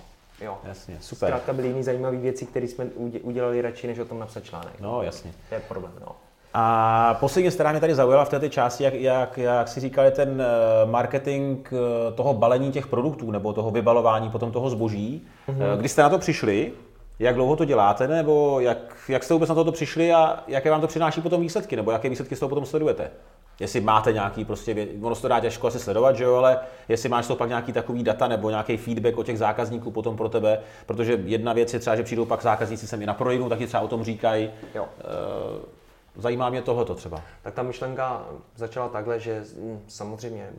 Jo. 0.41 0.57
Jasně, 0.63 0.97
super. 1.01 1.29
Zkrátka 1.29 1.53
byly 1.53 1.67
jiné 1.67 1.83
zajímavé 1.83 2.17
věci, 2.17 2.45
které 2.45 2.67
jsme 2.67 2.85
udělali 3.21 3.61
radši, 3.61 3.87
než 3.87 3.99
o 3.99 4.05
tom 4.05 4.19
napsat 4.19 4.43
článek. 4.43 4.73
No, 4.79 5.03
jasně. 5.03 5.33
To 5.49 5.55
je 5.55 5.61
problém, 5.61 5.93
no. 6.01 6.15
A 6.53 7.17
poslední 7.19 7.51
která 7.51 7.71
mě 7.71 7.79
tady 7.79 7.95
zaujala 7.95 8.25
v 8.25 8.29
této 8.29 8.49
části, 8.49 8.83
jak, 8.83 8.93
jak, 8.93 9.37
jak 9.37 9.67
si 9.67 9.79
říkali, 9.79 10.11
ten 10.11 10.41
eh, 10.41 10.85
marketing 10.85 11.67
eh, 11.71 12.11
toho 12.11 12.33
balení 12.33 12.71
těch 12.71 12.87
produktů 12.87 13.31
nebo 13.31 13.53
toho 13.53 13.71
vybalování 13.71 14.29
potom 14.29 14.51
toho 14.51 14.69
zboží. 14.69 15.27
Mm-hmm. 15.49 15.77
Kdy 15.77 15.89
jste 15.89 16.01
na 16.01 16.09
to 16.09 16.17
přišli, 16.17 16.71
Jak 17.19 17.35
dlouho 17.35 17.55
to 17.55 17.65
děláte, 17.65 18.07
nebo 18.07 18.59
jak, 18.59 18.77
jak 19.09 19.23
jste 19.23 19.33
vůbec 19.33 19.49
na 19.49 19.55
toto 19.55 19.71
přišli 19.71 20.13
a 20.13 20.43
jaké 20.47 20.71
vám 20.71 20.81
to 20.81 20.87
přináší 20.87 21.21
potom 21.21 21.41
výsledky, 21.41 21.75
nebo 21.75 21.91
jaké 21.91 22.09
výsledky 22.09 22.35
z 22.35 22.39
toho 22.39 22.49
potom 22.49 22.65
sledujete? 22.65 23.11
Jestli 23.59 23.81
máte 23.81 24.13
nějaký 24.13 24.45
prostě, 24.45 24.87
ono 25.01 25.15
se 25.15 25.21
to 25.21 25.27
dá 25.27 25.39
těžko 25.39 25.67
asi 25.67 25.79
sledovat, 25.79 26.15
že 26.15 26.23
jo, 26.23 26.35
ale 26.35 26.59
jestli 26.89 27.09
máš 27.09 27.27
to 27.27 27.35
pak 27.35 27.49
nějaký 27.49 27.73
takový 27.73 28.03
data 28.03 28.27
nebo 28.27 28.49
nějaký 28.49 28.77
feedback 28.77 29.17
od 29.17 29.25
těch 29.25 29.37
zákazníků 29.37 29.91
potom 29.91 30.17
pro 30.17 30.29
tebe, 30.29 30.59
protože 30.85 31.19
jedna 31.25 31.53
věc 31.53 31.73
je 31.73 31.79
třeba, 31.79 31.95
že 31.95 32.03
přijdou 32.03 32.25
pak 32.25 32.41
zákazníci 32.41 32.87
sem 32.87 33.01
i 33.01 33.05
na 33.05 33.13
prodejnu, 33.13 33.49
taky 33.49 33.67
třeba 33.67 33.83
o 33.83 33.87
tom 33.87 34.03
říkají. 34.03 34.49
Jo. 34.75 34.85
E, 34.99 35.82
Zajímá 36.15 36.49
mě 36.49 36.61
tohoto 36.61 36.95
třeba. 36.95 37.21
Tak 37.41 37.53
ta 37.53 37.63
myšlenka 37.63 38.25
začala 38.55 38.89
takhle, 38.89 39.19
že 39.19 39.45
samozřejmě 39.87 40.49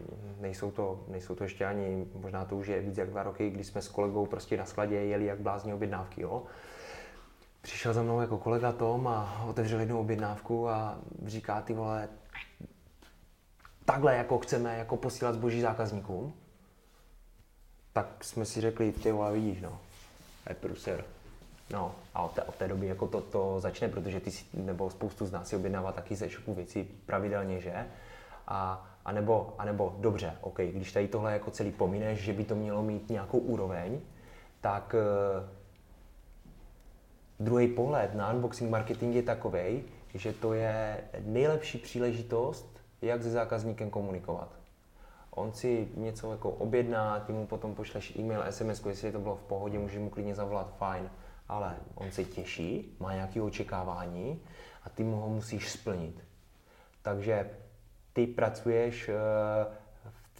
nejsou 0.40 0.70
to, 0.70 1.00
nejsou 1.08 1.34
to 1.34 1.44
ještě 1.44 1.66
ani, 1.66 2.06
možná 2.14 2.44
to 2.44 2.56
už 2.56 2.66
je 2.66 2.80
víc 2.80 2.98
jak 2.98 3.10
dva 3.10 3.22
roky, 3.22 3.50
kdy 3.50 3.64
jsme 3.64 3.82
s 3.82 3.88
kolegou 3.88 4.26
prostě 4.26 4.56
na 4.56 4.64
skladě 4.64 4.94
jeli 4.94 5.24
jak 5.24 5.40
blázní 5.40 5.74
objednávky. 5.74 6.22
Jo? 6.22 6.42
Přišel 7.62 7.94
za 7.94 8.02
mnou 8.02 8.20
jako 8.20 8.38
kolega 8.38 8.72
Tom 8.72 9.08
a 9.08 9.44
otevřel 9.48 9.80
jednu 9.80 10.00
objednávku 10.00 10.68
a 10.68 10.98
říká, 11.26 11.60
ty 11.60 11.74
vole, 11.74 12.08
takhle 13.84 14.16
jako 14.16 14.38
chceme 14.38 14.78
jako 14.78 14.96
posílat 14.96 15.34
zboží 15.34 15.60
zákazníkům, 15.60 16.34
tak 17.92 18.24
jsme 18.24 18.44
si 18.44 18.60
řekli, 18.60 18.92
ty 18.92 19.12
vole, 19.12 19.32
vidíš, 19.32 19.60
no, 19.60 19.80
je 20.48 20.54
pruser. 20.54 21.04
No 21.70 21.94
a 22.14 22.22
od 22.22 22.32
té, 22.32 22.42
od 22.42 22.54
té 22.54 22.68
doby 22.68 22.86
jako 22.86 23.06
to, 23.06 23.20
to 23.20 23.60
začne, 23.60 23.88
protože 23.88 24.20
ty 24.20 24.30
si, 24.30 24.44
nebo 24.54 24.90
spoustu 24.90 25.26
z 25.26 25.32
nás 25.32 25.48
si 25.48 25.56
objednává 25.56 25.92
taky 25.92 26.16
ze 26.16 26.28
shopu 26.28 26.54
věci 26.54 26.86
pravidelně, 27.06 27.60
že? 27.60 27.86
A, 28.48 28.88
a, 29.04 29.12
nebo, 29.12 29.54
a 29.58 29.64
nebo 29.64 29.96
dobře, 29.98 30.36
OK, 30.40 30.58
když 30.58 30.92
tady 30.92 31.08
tohle 31.08 31.32
jako 31.32 31.50
celý 31.50 31.72
pomíneš, 31.72 32.18
že 32.18 32.32
by 32.32 32.44
to 32.44 32.54
mělo 32.54 32.82
mít 32.82 33.10
nějakou 33.10 33.38
úroveň, 33.38 34.00
tak 34.60 34.94
uh, 34.94 35.46
druhý 37.46 37.68
pohled 37.68 38.14
na 38.14 38.32
unboxing 38.32 38.70
marketing 38.70 39.14
je 39.14 39.22
takový, 39.22 39.82
že 40.14 40.32
to 40.32 40.54
je 40.54 41.04
nejlepší 41.20 41.78
příležitost, 41.78 42.80
jak 43.02 43.22
se 43.22 43.30
zákazníkem 43.30 43.90
komunikovat. 43.90 44.48
On 45.30 45.52
si 45.52 45.88
něco 45.96 46.32
jako 46.32 46.50
objedná, 46.50 47.20
ty 47.20 47.32
mu 47.32 47.46
potom 47.46 47.74
pošleš 47.74 48.16
e-mail, 48.16 48.44
SMS, 48.50 48.86
jestli 48.86 49.12
to 49.12 49.18
bylo 49.18 49.36
v 49.36 49.42
pohodě, 49.42 49.78
můžeš 49.78 49.98
mu 49.98 50.10
klidně 50.10 50.34
zavolat, 50.34 50.76
fajn 50.76 51.10
ale 51.48 51.76
on 51.94 52.10
se 52.10 52.24
těší, 52.24 52.96
má 53.00 53.14
nějaké 53.14 53.42
očekávání 53.42 54.40
a 54.82 54.90
ty 54.90 55.04
mu 55.04 55.16
ho 55.16 55.28
musíš 55.28 55.72
splnit. 55.72 56.24
Takže 57.02 57.50
ty 58.12 58.26
pracuješ 58.26 59.08
eh, 59.08 59.14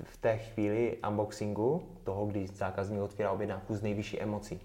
v 0.04 0.16
té 0.16 0.38
chvíli 0.38 0.98
unboxingu, 1.08 1.88
toho, 2.04 2.26
kdy 2.26 2.46
zákazník 2.46 3.00
otvírá 3.00 3.30
objednávku 3.30 3.76
z 3.76 3.82
nejvyšší 3.82 4.20
emocí. 4.20 4.60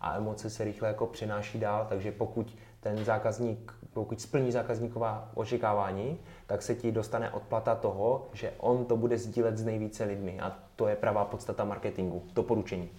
A 0.00 0.16
emoce 0.16 0.50
se 0.50 0.64
rychle 0.64 0.88
jako 0.88 1.06
přenáší 1.06 1.58
dál, 1.58 1.86
takže 1.88 2.12
pokud 2.12 2.56
ten 2.80 3.04
zákazník, 3.04 3.74
pokud 3.92 4.20
splní 4.20 4.52
zákazníková 4.52 5.30
očekávání, 5.34 6.18
tak 6.46 6.62
se 6.62 6.74
ti 6.74 6.92
dostane 6.92 7.30
odplata 7.30 7.74
toho, 7.74 8.28
že 8.32 8.52
on 8.58 8.84
to 8.84 8.96
bude 8.96 9.18
sdílet 9.18 9.58
s 9.58 9.64
nejvíce 9.64 10.04
lidmi. 10.04 10.40
A 10.40 10.58
to 10.76 10.88
je 10.88 10.96
pravá 10.96 11.24
podstata 11.24 11.64
marketingu, 11.64 12.22
doporučení. 12.34 12.90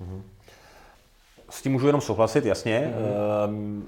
Mm-hmm 0.00 0.35
s 1.50 1.62
tím 1.62 1.72
můžu 1.72 1.86
jenom 1.86 2.00
souhlasit, 2.00 2.44
jasně. 2.44 2.94
Mm-hmm. 2.94 3.82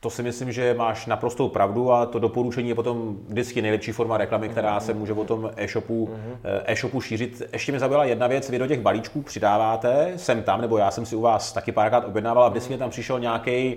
To 0.00 0.10
si 0.10 0.22
myslím, 0.22 0.52
že 0.52 0.74
máš 0.74 1.06
naprostou 1.06 1.48
pravdu 1.48 1.92
a 1.92 2.06
to 2.06 2.18
doporučení 2.18 2.68
je 2.68 2.74
potom 2.74 3.16
vždycky 3.28 3.62
nejlepší 3.62 3.92
forma 3.92 4.18
reklamy, 4.18 4.48
která 4.48 4.80
se 4.80 4.94
může 4.94 5.12
o 5.12 5.24
tom 5.24 5.50
e-shopu, 5.56 6.06
mm-hmm. 6.06 6.62
e-shopu 6.64 7.00
šířit. 7.00 7.42
Ještě 7.52 7.72
mi 7.72 7.78
zaujala 7.78 8.04
jedna 8.04 8.26
věc, 8.26 8.50
vy 8.50 8.58
do 8.58 8.66
těch 8.66 8.80
balíčků 8.80 9.22
přidáváte, 9.22 10.12
jsem 10.16 10.42
tam, 10.42 10.60
nebo 10.60 10.78
já 10.78 10.90
jsem 10.90 11.06
si 11.06 11.16
u 11.16 11.20
vás 11.20 11.52
taky 11.52 11.72
párkrát 11.72 12.04
objednával 12.04 12.44
a 12.44 12.48
vždycky 12.48 12.74
mm-hmm. 12.74 12.78
tam 12.78 12.90
přišel 12.90 13.20
nějaký 13.20 13.76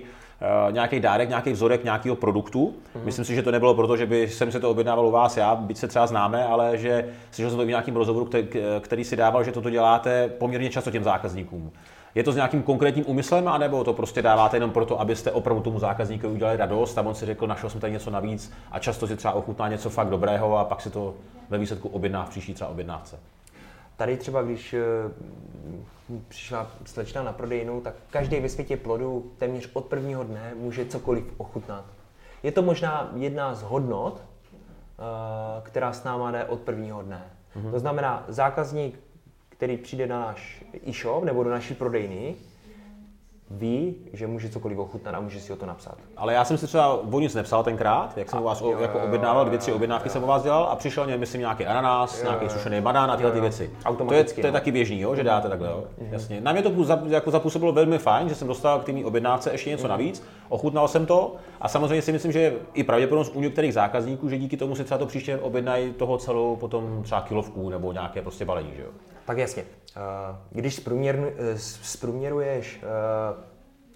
Uh, 0.66 0.72
nějaký 0.72 1.00
dárek, 1.00 1.28
nějaký 1.28 1.52
vzorek 1.52 1.84
nějakého 1.84 2.16
produktu. 2.16 2.74
Mm-hmm. 2.74 3.04
Myslím 3.04 3.24
si, 3.24 3.34
že 3.34 3.42
to 3.42 3.50
nebylo 3.50 3.74
proto, 3.74 3.96
že 3.96 4.06
by 4.06 4.28
jsem 4.28 4.52
se 4.52 4.60
to 4.60 4.70
objednával 4.70 5.06
u 5.06 5.10
vás 5.10 5.36
já, 5.36 5.54
byť 5.54 5.78
se 5.78 5.88
třeba 5.88 6.06
známe, 6.06 6.44
ale 6.44 6.78
že 6.78 7.08
slyšel 7.30 7.50
jsem 7.50 7.58
to 7.58 7.64
v 7.64 7.68
nějakém 7.68 7.96
rozhovoru, 7.96 8.26
který, 8.26 8.48
který 8.80 9.04
si 9.04 9.16
dával, 9.16 9.44
že 9.44 9.52
toto 9.52 9.70
děláte 9.70 10.28
poměrně 10.28 10.70
často 10.70 10.90
těm 10.90 11.04
zákazníkům. 11.04 11.72
Je 12.16 12.24
to 12.24 12.32
s 12.32 12.36
nějakým 12.36 12.62
konkrétním 12.62 13.04
úmyslem, 13.08 13.48
anebo 13.48 13.84
to 13.84 13.92
prostě 13.92 14.22
dáváte 14.22 14.56
jenom 14.56 14.70
proto, 14.70 15.00
abyste 15.00 15.32
opravdu 15.32 15.62
tomu 15.62 15.78
zákazníkovi 15.78 16.34
udělali 16.34 16.56
radost 16.56 16.98
a 16.98 17.02
on 17.02 17.14
si 17.14 17.26
řekl, 17.26 17.46
našel 17.46 17.70
jsem 17.70 17.80
tady 17.80 17.92
něco 17.92 18.10
navíc 18.10 18.52
a 18.70 18.78
často 18.78 19.06
si 19.06 19.16
třeba 19.16 19.34
ochutná 19.34 19.68
něco 19.68 19.90
fakt 19.90 20.08
dobrého 20.08 20.58
a 20.58 20.64
pak 20.64 20.80
si 20.80 20.90
to 20.90 21.14
ve 21.48 21.58
výsledku 21.58 21.88
objedná 21.88 22.24
v 22.24 22.30
příští 22.30 22.54
třeba 22.54 22.70
objednávce. 22.70 23.18
Tady 23.96 24.16
třeba, 24.16 24.42
když 24.42 24.74
eh, 24.74 24.82
přišla 26.28 26.66
slečna 26.84 27.22
na 27.22 27.32
prodejnu, 27.32 27.80
tak 27.80 27.94
každý 28.10 28.40
ve 28.40 28.48
světě 28.48 28.76
plodu 28.76 29.32
téměř 29.38 29.70
od 29.72 29.84
prvního 29.84 30.24
dne 30.24 30.52
může 30.56 30.84
cokoliv 30.84 31.24
ochutnat. 31.36 31.84
Je 32.42 32.52
to 32.52 32.62
možná 32.62 33.10
jedna 33.16 33.54
z 33.54 33.62
hodnot, 33.62 34.22
eh, 34.22 35.02
která 35.62 35.92
s 35.92 36.04
náma 36.04 36.30
jde 36.30 36.44
od 36.44 36.60
prvního 36.60 37.02
dne. 37.02 37.22
Mm-hmm. 37.56 37.70
To 37.70 37.78
znamená, 37.78 38.24
zákazník 38.28 39.00
který 39.56 39.76
přijde 39.76 40.06
na 40.06 40.20
náš 40.20 40.64
e-shop 40.88 41.24
nebo 41.24 41.44
do 41.44 41.50
naší 41.50 41.74
prodejny, 41.74 42.36
ví, 43.50 43.94
že 44.12 44.26
může 44.26 44.48
cokoliv 44.48 44.78
ochutnat 44.78 45.14
a 45.14 45.20
může 45.20 45.40
si 45.40 45.52
o 45.52 45.56
to 45.56 45.66
napsat. 45.66 45.98
Ale 46.16 46.32
já 46.34 46.44
jsem 46.44 46.58
si 46.58 46.66
třeba 46.66 46.92
o 46.92 47.20
nic 47.20 47.34
nepsal 47.34 47.64
tenkrát, 47.64 48.18
jak 48.18 48.30
jsem 48.30 48.38
a, 48.38 48.42
u 48.42 48.44
vás 48.44 48.60
jo, 48.60 48.78
jako 48.80 49.00
objednával, 49.00 49.44
dvě, 49.44 49.58
tři 49.58 49.72
objednávky 49.72 50.08
jo. 50.08 50.12
jsem 50.12 50.22
u 50.22 50.26
vás 50.26 50.42
dělal 50.42 50.64
a 50.64 50.76
přišel 50.76 51.06
mě, 51.06 51.16
myslím, 51.16 51.40
nějaký 51.40 51.66
ananas, 51.66 52.18
jo, 52.18 52.24
nějaký 52.24 52.48
sušený 52.48 52.80
banán 52.80 53.10
a 53.10 53.16
tyhle 53.16 53.32
ty 53.32 53.40
věci. 53.40 53.70
To 54.08 54.14
je, 54.14 54.24
to 54.24 54.40
je 54.40 54.46
no. 54.46 54.52
taky 54.52 54.72
běžný, 54.72 55.00
jo, 55.00 55.14
že 55.14 55.24
dáte 55.24 55.48
takhle, 55.48 55.68
jo? 55.68 55.84
Mm-hmm. 55.98 56.12
Jasně. 56.12 56.40
Na 56.40 56.52
mě 56.52 56.62
to 56.62 56.72
jako 57.08 57.30
zapůsobilo 57.30 57.72
velmi 57.72 57.98
fajn, 57.98 58.28
že 58.28 58.34
jsem 58.34 58.48
dostal 58.48 58.80
k 58.80 58.84
té 58.84 58.92
objednávce 59.04 59.52
ještě 59.52 59.70
něco 59.70 59.84
mm-hmm. 59.84 59.90
navíc, 59.90 60.22
ochutnal 60.48 60.88
jsem 60.88 61.06
to 61.06 61.34
a 61.60 61.68
samozřejmě 61.68 62.02
si 62.02 62.12
myslím, 62.12 62.32
že 62.32 62.40
je 62.40 62.52
i 62.74 62.84
pravděpodobnost 62.84 63.32
u 63.34 63.40
některých 63.40 63.74
zákazníků, 63.74 64.28
že 64.28 64.38
díky 64.38 64.56
tomu 64.56 64.76
si 64.76 64.84
třeba 64.84 64.98
to 64.98 65.06
příště 65.06 65.38
objednají 65.38 65.92
toho 65.92 66.18
celou 66.18 66.56
potom 66.56 67.02
třeba 67.02 67.20
kilovku 67.20 67.70
nebo 67.70 67.92
nějaké 67.92 68.22
prostě 68.22 68.44
balení, 68.44 68.70
že 68.76 68.82
jo. 68.82 68.88
Tak 69.26 69.38
jasně. 69.38 69.64
Eh, 69.96 70.36
když 70.50 70.86
eh, 70.86 71.58
zprůměruješ 71.58 72.80
eh, 72.82 72.86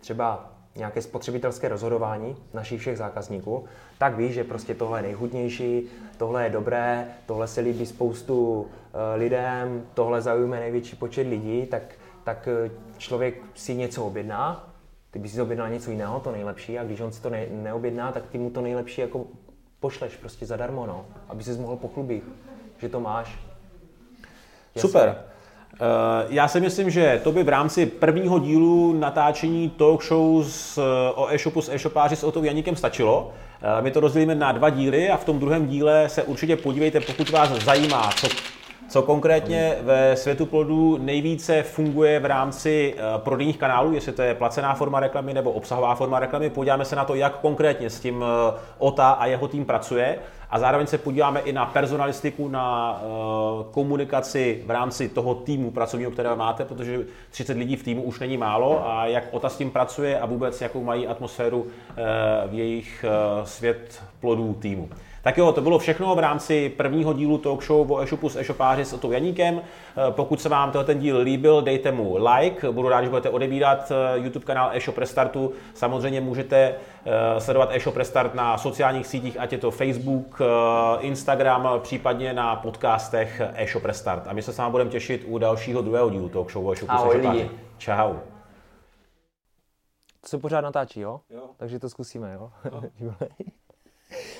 třeba 0.00 0.52
nějaké 0.76 1.02
spotřebitelské 1.02 1.68
rozhodování 1.68 2.36
našich 2.54 2.80
všech 2.80 2.98
zákazníků, 2.98 3.64
tak 3.98 4.16
víš, 4.16 4.32
že 4.34 4.44
prostě 4.44 4.74
tohle 4.74 4.98
je 4.98 5.02
nejhudnější, 5.02 5.88
tohle 6.16 6.44
je 6.44 6.50
dobré, 6.50 7.06
tohle 7.26 7.48
se 7.48 7.60
líbí 7.60 7.86
spoustu 7.86 8.66
lidem, 9.16 9.86
tohle 9.94 10.22
zaujme 10.22 10.60
největší 10.60 10.96
počet 10.96 11.26
lidí, 11.26 11.66
tak, 11.66 11.82
tak 12.24 12.48
člověk 12.98 13.42
si 13.54 13.74
něco 13.74 14.04
objedná, 14.04 14.74
ty 15.10 15.18
bys 15.18 15.32
si 15.32 15.42
objednal 15.42 15.70
něco 15.70 15.90
jiného, 15.90 16.20
to 16.20 16.32
nejlepší, 16.32 16.78
a 16.78 16.84
když 16.84 17.00
on 17.00 17.12
si 17.12 17.22
to 17.22 17.30
ne, 17.30 17.46
neobjedná, 17.50 18.12
tak 18.12 18.26
ty 18.26 18.38
mu 18.38 18.50
to 18.50 18.60
nejlepší 18.60 19.00
jako 19.00 19.26
pošleš 19.80 20.16
prostě 20.16 20.46
zadarmo, 20.46 20.86
no, 20.86 21.06
aby 21.28 21.44
si 21.44 21.52
mohl 21.52 21.76
pochlubit, 21.76 22.24
že 22.78 22.88
to 22.88 23.00
máš. 23.00 23.49
Jasně. 24.74 24.88
Super. 24.88 25.16
Eh, 25.82 26.26
já 26.28 26.48
si 26.48 26.60
myslím, 26.60 26.90
že 26.90 27.20
to 27.24 27.32
by 27.32 27.42
v 27.42 27.48
rámci 27.48 27.86
prvního 27.86 28.38
dílu 28.38 28.92
natáčení 28.92 29.70
talk 29.70 30.04
show 30.04 30.44
s, 30.44 30.78
eh, 30.78 31.12
o 31.14 31.28
e-shopu 31.30 31.62
s 31.62 31.68
e-shopáři 31.68 32.16
s 32.16 32.24
Otou 32.24 32.44
Janíkem 32.44 32.76
stačilo. 32.76 33.32
Eh, 33.62 33.82
my 33.82 33.90
to 33.90 34.00
rozdělíme 34.00 34.34
na 34.34 34.52
dva 34.52 34.70
díly 34.70 35.10
a 35.10 35.16
v 35.16 35.24
tom 35.24 35.38
druhém 35.38 35.66
díle 35.66 36.08
se 36.08 36.22
určitě 36.22 36.56
podívejte, 36.56 37.00
pokud 37.00 37.30
vás 37.30 37.50
zajímá, 37.50 38.10
co 38.16 38.28
co 38.90 39.02
konkrétně 39.02 39.76
ve 39.82 40.16
světu 40.16 40.46
plodů 40.46 40.98
nejvíce 40.98 41.62
funguje 41.62 42.20
v 42.20 42.24
rámci 42.24 42.94
prodejních 43.16 43.58
kanálů, 43.58 43.92
jestli 43.92 44.12
to 44.12 44.22
je 44.22 44.34
placená 44.34 44.74
forma 44.74 45.00
reklamy 45.00 45.34
nebo 45.34 45.50
obsahová 45.50 45.94
forma 45.94 46.18
reklamy. 46.18 46.50
Podíváme 46.50 46.84
se 46.84 46.96
na 46.96 47.04
to, 47.04 47.14
jak 47.14 47.38
konkrétně 47.40 47.90
s 47.90 48.00
tím 48.00 48.24
OTA 48.78 49.10
a 49.10 49.26
jeho 49.26 49.48
tým 49.48 49.64
pracuje 49.64 50.18
a 50.50 50.58
zároveň 50.58 50.86
se 50.86 50.98
podíváme 50.98 51.40
i 51.40 51.52
na 51.52 51.66
personalistiku, 51.66 52.48
na 52.48 53.00
uh, 53.02 53.72
komunikaci 53.72 54.62
v 54.66 54.70
rámci 54.70 55.08
toho 55.08 55.34
týmu 55.34 55.70
pracovního, 55.70 56.10
které 56.10 56.36
máte, 56.36 56.64
protože 56.64 56.98
30 57.30 57.56
lidí 57.56 57.76
v 57.76 57.82
týmu 57.82 58.02
už 58.02 58.20
není 58.20 58.36
málo 58.36 58.88
a 58.88 59.06
jak 59.06 59.24
OTA 59.30 59.48
s 59.48 59.56
tím 59.56 59.70
pracuje 59.70 60.20
a 60.20 60.26
vůbec 60.26 60.60
jakou 60.60 60.84
mají 60.84 61.06
atmosféru 61.06 61.66
v 62.46 62.54
jejich 62.54 63.04
svět 63.44 64.02
plodů 64.20 64.54
týmu. 64.54 64.88
Tak 65.22 65.38
jo, 65.38 65.52
to 65.52 65.60
bylo 65.60 65.78
všechno 65.78 66.14
v 66.14 66.18
rámci 66.18 66.68
prvního 66.68 67.12
dílu 67.12 67.38
talk 67.38 67.62
show 67.62 67.92
o 67.92 68.00
e-shopu 68.00 68.28
s 68.28 68.36
e-shopáři 68.36 68.84
s 68.84 68.92
Otou 68.92 69.12
Janíkem. 69.12 69.60
Eh, 69.60 70.10
pokud 70.10 70.40
se 70.40 70.48
vám 70.48 70.72
ten 70.84 70.98
díl 70.98 71.18
líbil, 71.18 71.62
dejte 71.62 71.92
mu 71.92 72.16
like. 72.16 72.72
Budu 72.72 72.88
rád, 72.88 73.02
že 73.02 73.10
budete 73.10 73.30
odebírat 73.30 73.92
eh, 73.92 74.18
YouTube 74.18 74.44
kanál 74.44 74.70
e-shop 74.72 74.98
Restartu. 74.98 75.52
Samozřejmě 75.74 76.20
můžete 76.20 76.56
eh, 76.56 77.40
sledovat 77.40 77.68
e-shop 77.72 77.96
Restart 77.96 78.34
na 78.34 78.58
sociálních 78.58 79.06
sítích, 79.06 79.40
ať 79.40 79.52
je 79.52 79.58
to 79.58 79.70
Facebook, 79.70 80.40
Instagram, 81.00 81.68
případně 81.82 82.32
na 82.32 82.56
podcastech 82.56 83.40
e-shop 83.54 83.84
Restart. 83.84 84.28
A 84.28 84.32
my 84.32 84.42
se 84.42 84.52
s 84.52 84.58
vámi 84.58 84.70
budeme 84.70 84.90
těšit 84.90 85.24
u 85.26 85.38
dalšího 85.38 85.82
druhého 85.82 86.10
dílu 86.10 86.28
talk 86.28 86.52
show 86.52 86.66
o 86.66 86.72
e-shopu 86.72 86.92
s 86.92 87.04
e-shopáři. 87.04 87.50
Čau. 87.78 88.14
To 90.20 90.28
se 90.28 90.38
pořád 90.38 90.60
natáčí, 90.60 91.00
jo? 91.00 91.20
jo. 91.30 91.50
Takže 91.56 91.78
to 91.78 91.88
zkusíme, 91.88 92.32
jo? 92.32 92.50
No. 92.72 93.14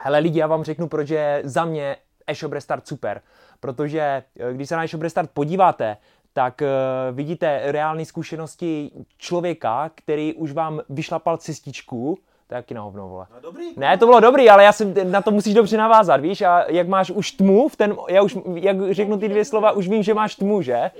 Hele 0.00 0.18
lidi, 0.18 0.38
já 0.38 0.46
vám 0.46 0.64
řeknu, 0.64 0.88
proč 0.88 1.10
je 1.10 1.40
za 1.44 1.64
mě 1.64 1.96
e-shop 2.26 2.52
Restart 2.52 2.86
super. 2.86 3.22
Protože 3.60 4.22
eh, 4.40 4.54
když 4.54 4.68
se 4.68 4.76
na 4.76 4.84
e-shop 4.84 5.02
Restart 5.02 5.30
podíváte, 5.30 5.96
tak 6.32 6.60
uh, 6.60 7.16
vidíte 7.16 7.60
reální 7.64 8.04
zkušenosti 8.04 8.90
člověka, 9.18 9.90
který 9.94 10.34
už 10.34 10.52
vám 10.52 10.80
vyšlapal 10.88 11.36
cestičku, 11.36 12.18
to 12.48 12.54
je 12.54 12.56
jaký 12.56 12.74
na 12.74 12.82
hovno, 12.82 13.08
vole. 13.08 13.26
No 13.34 13.40
dobrý. 13.40 13.64
Ne, 13.76 13.98
to 13.98 14.06
bylo 14.06 14.20
dobrý, 14.20 14.50
ale 14.50 14.64
já 14.64 14.72
jsem, 14.72 14.94
na 15.04 15.22
to 15.22 15.30
musíš 15.30 15.54
dobře 15.54 15.76
navázat, 15.76 16.20
víš, 16.20 16.42
a 16.42 16.64
jak 16.68 16.88
máš 16.88 17.10
už 17.10 17.30
tmu, 17.30 17.68
v 17.68 17.76
ten, 17.76 17.96
já 18.08 18.22
už, 18.22 18.38
jak 18.54 18.76
řeknu 18.90 19.18
ty 19.18 19.28
dvě 19.28 19.44
slova, 19.44 19.72
už 19.72 19.88
vím, 19.88 20.02
že 20.02 20.14
máš 20.14 20.34
tmu, 20.36 20.62
že? 20.62 20.90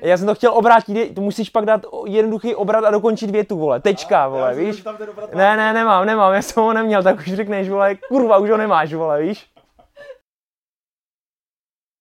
Já 0.00 0.16
jsem 0.16 0.26
to 0.26 0.34
chtěl 0.34 0.52
obrátit, 0.54 1.14
to 1.14 1.20
musíš 1.20 1.50
pak 1.50 1.64
dát 1.64 1.86
jednoduchý 2.06 2.54
obrat 2.54 2.84
a 2.84 2.90
dokončit 2.90 3.30
větu, 3.30 3.58
vole, 3.58 3.80
tečka, 3.80 4.28
vole, 4.28 4.54
víš? 4.54 4.84
Ne, 5.34 5.56
ne, 5.56 5.72
nemám, 5.72 6.06
nemám, 6.06 6.34
já 6.34 6.42
jsem 6.42 6.62
ho 6.62 6.72
neměl, 6.72 7.02
tak 7.02 7.18
už 7.18 7.24
řekneš, 7.34 7.68
vole, 7.68 7.94
kurva, 8.08 8.38
už 8.38 8.50
ho 8.50 8.56
nemáš, 8.56 8.94
vole, 8.94 9.22
víš? 9.22 9.53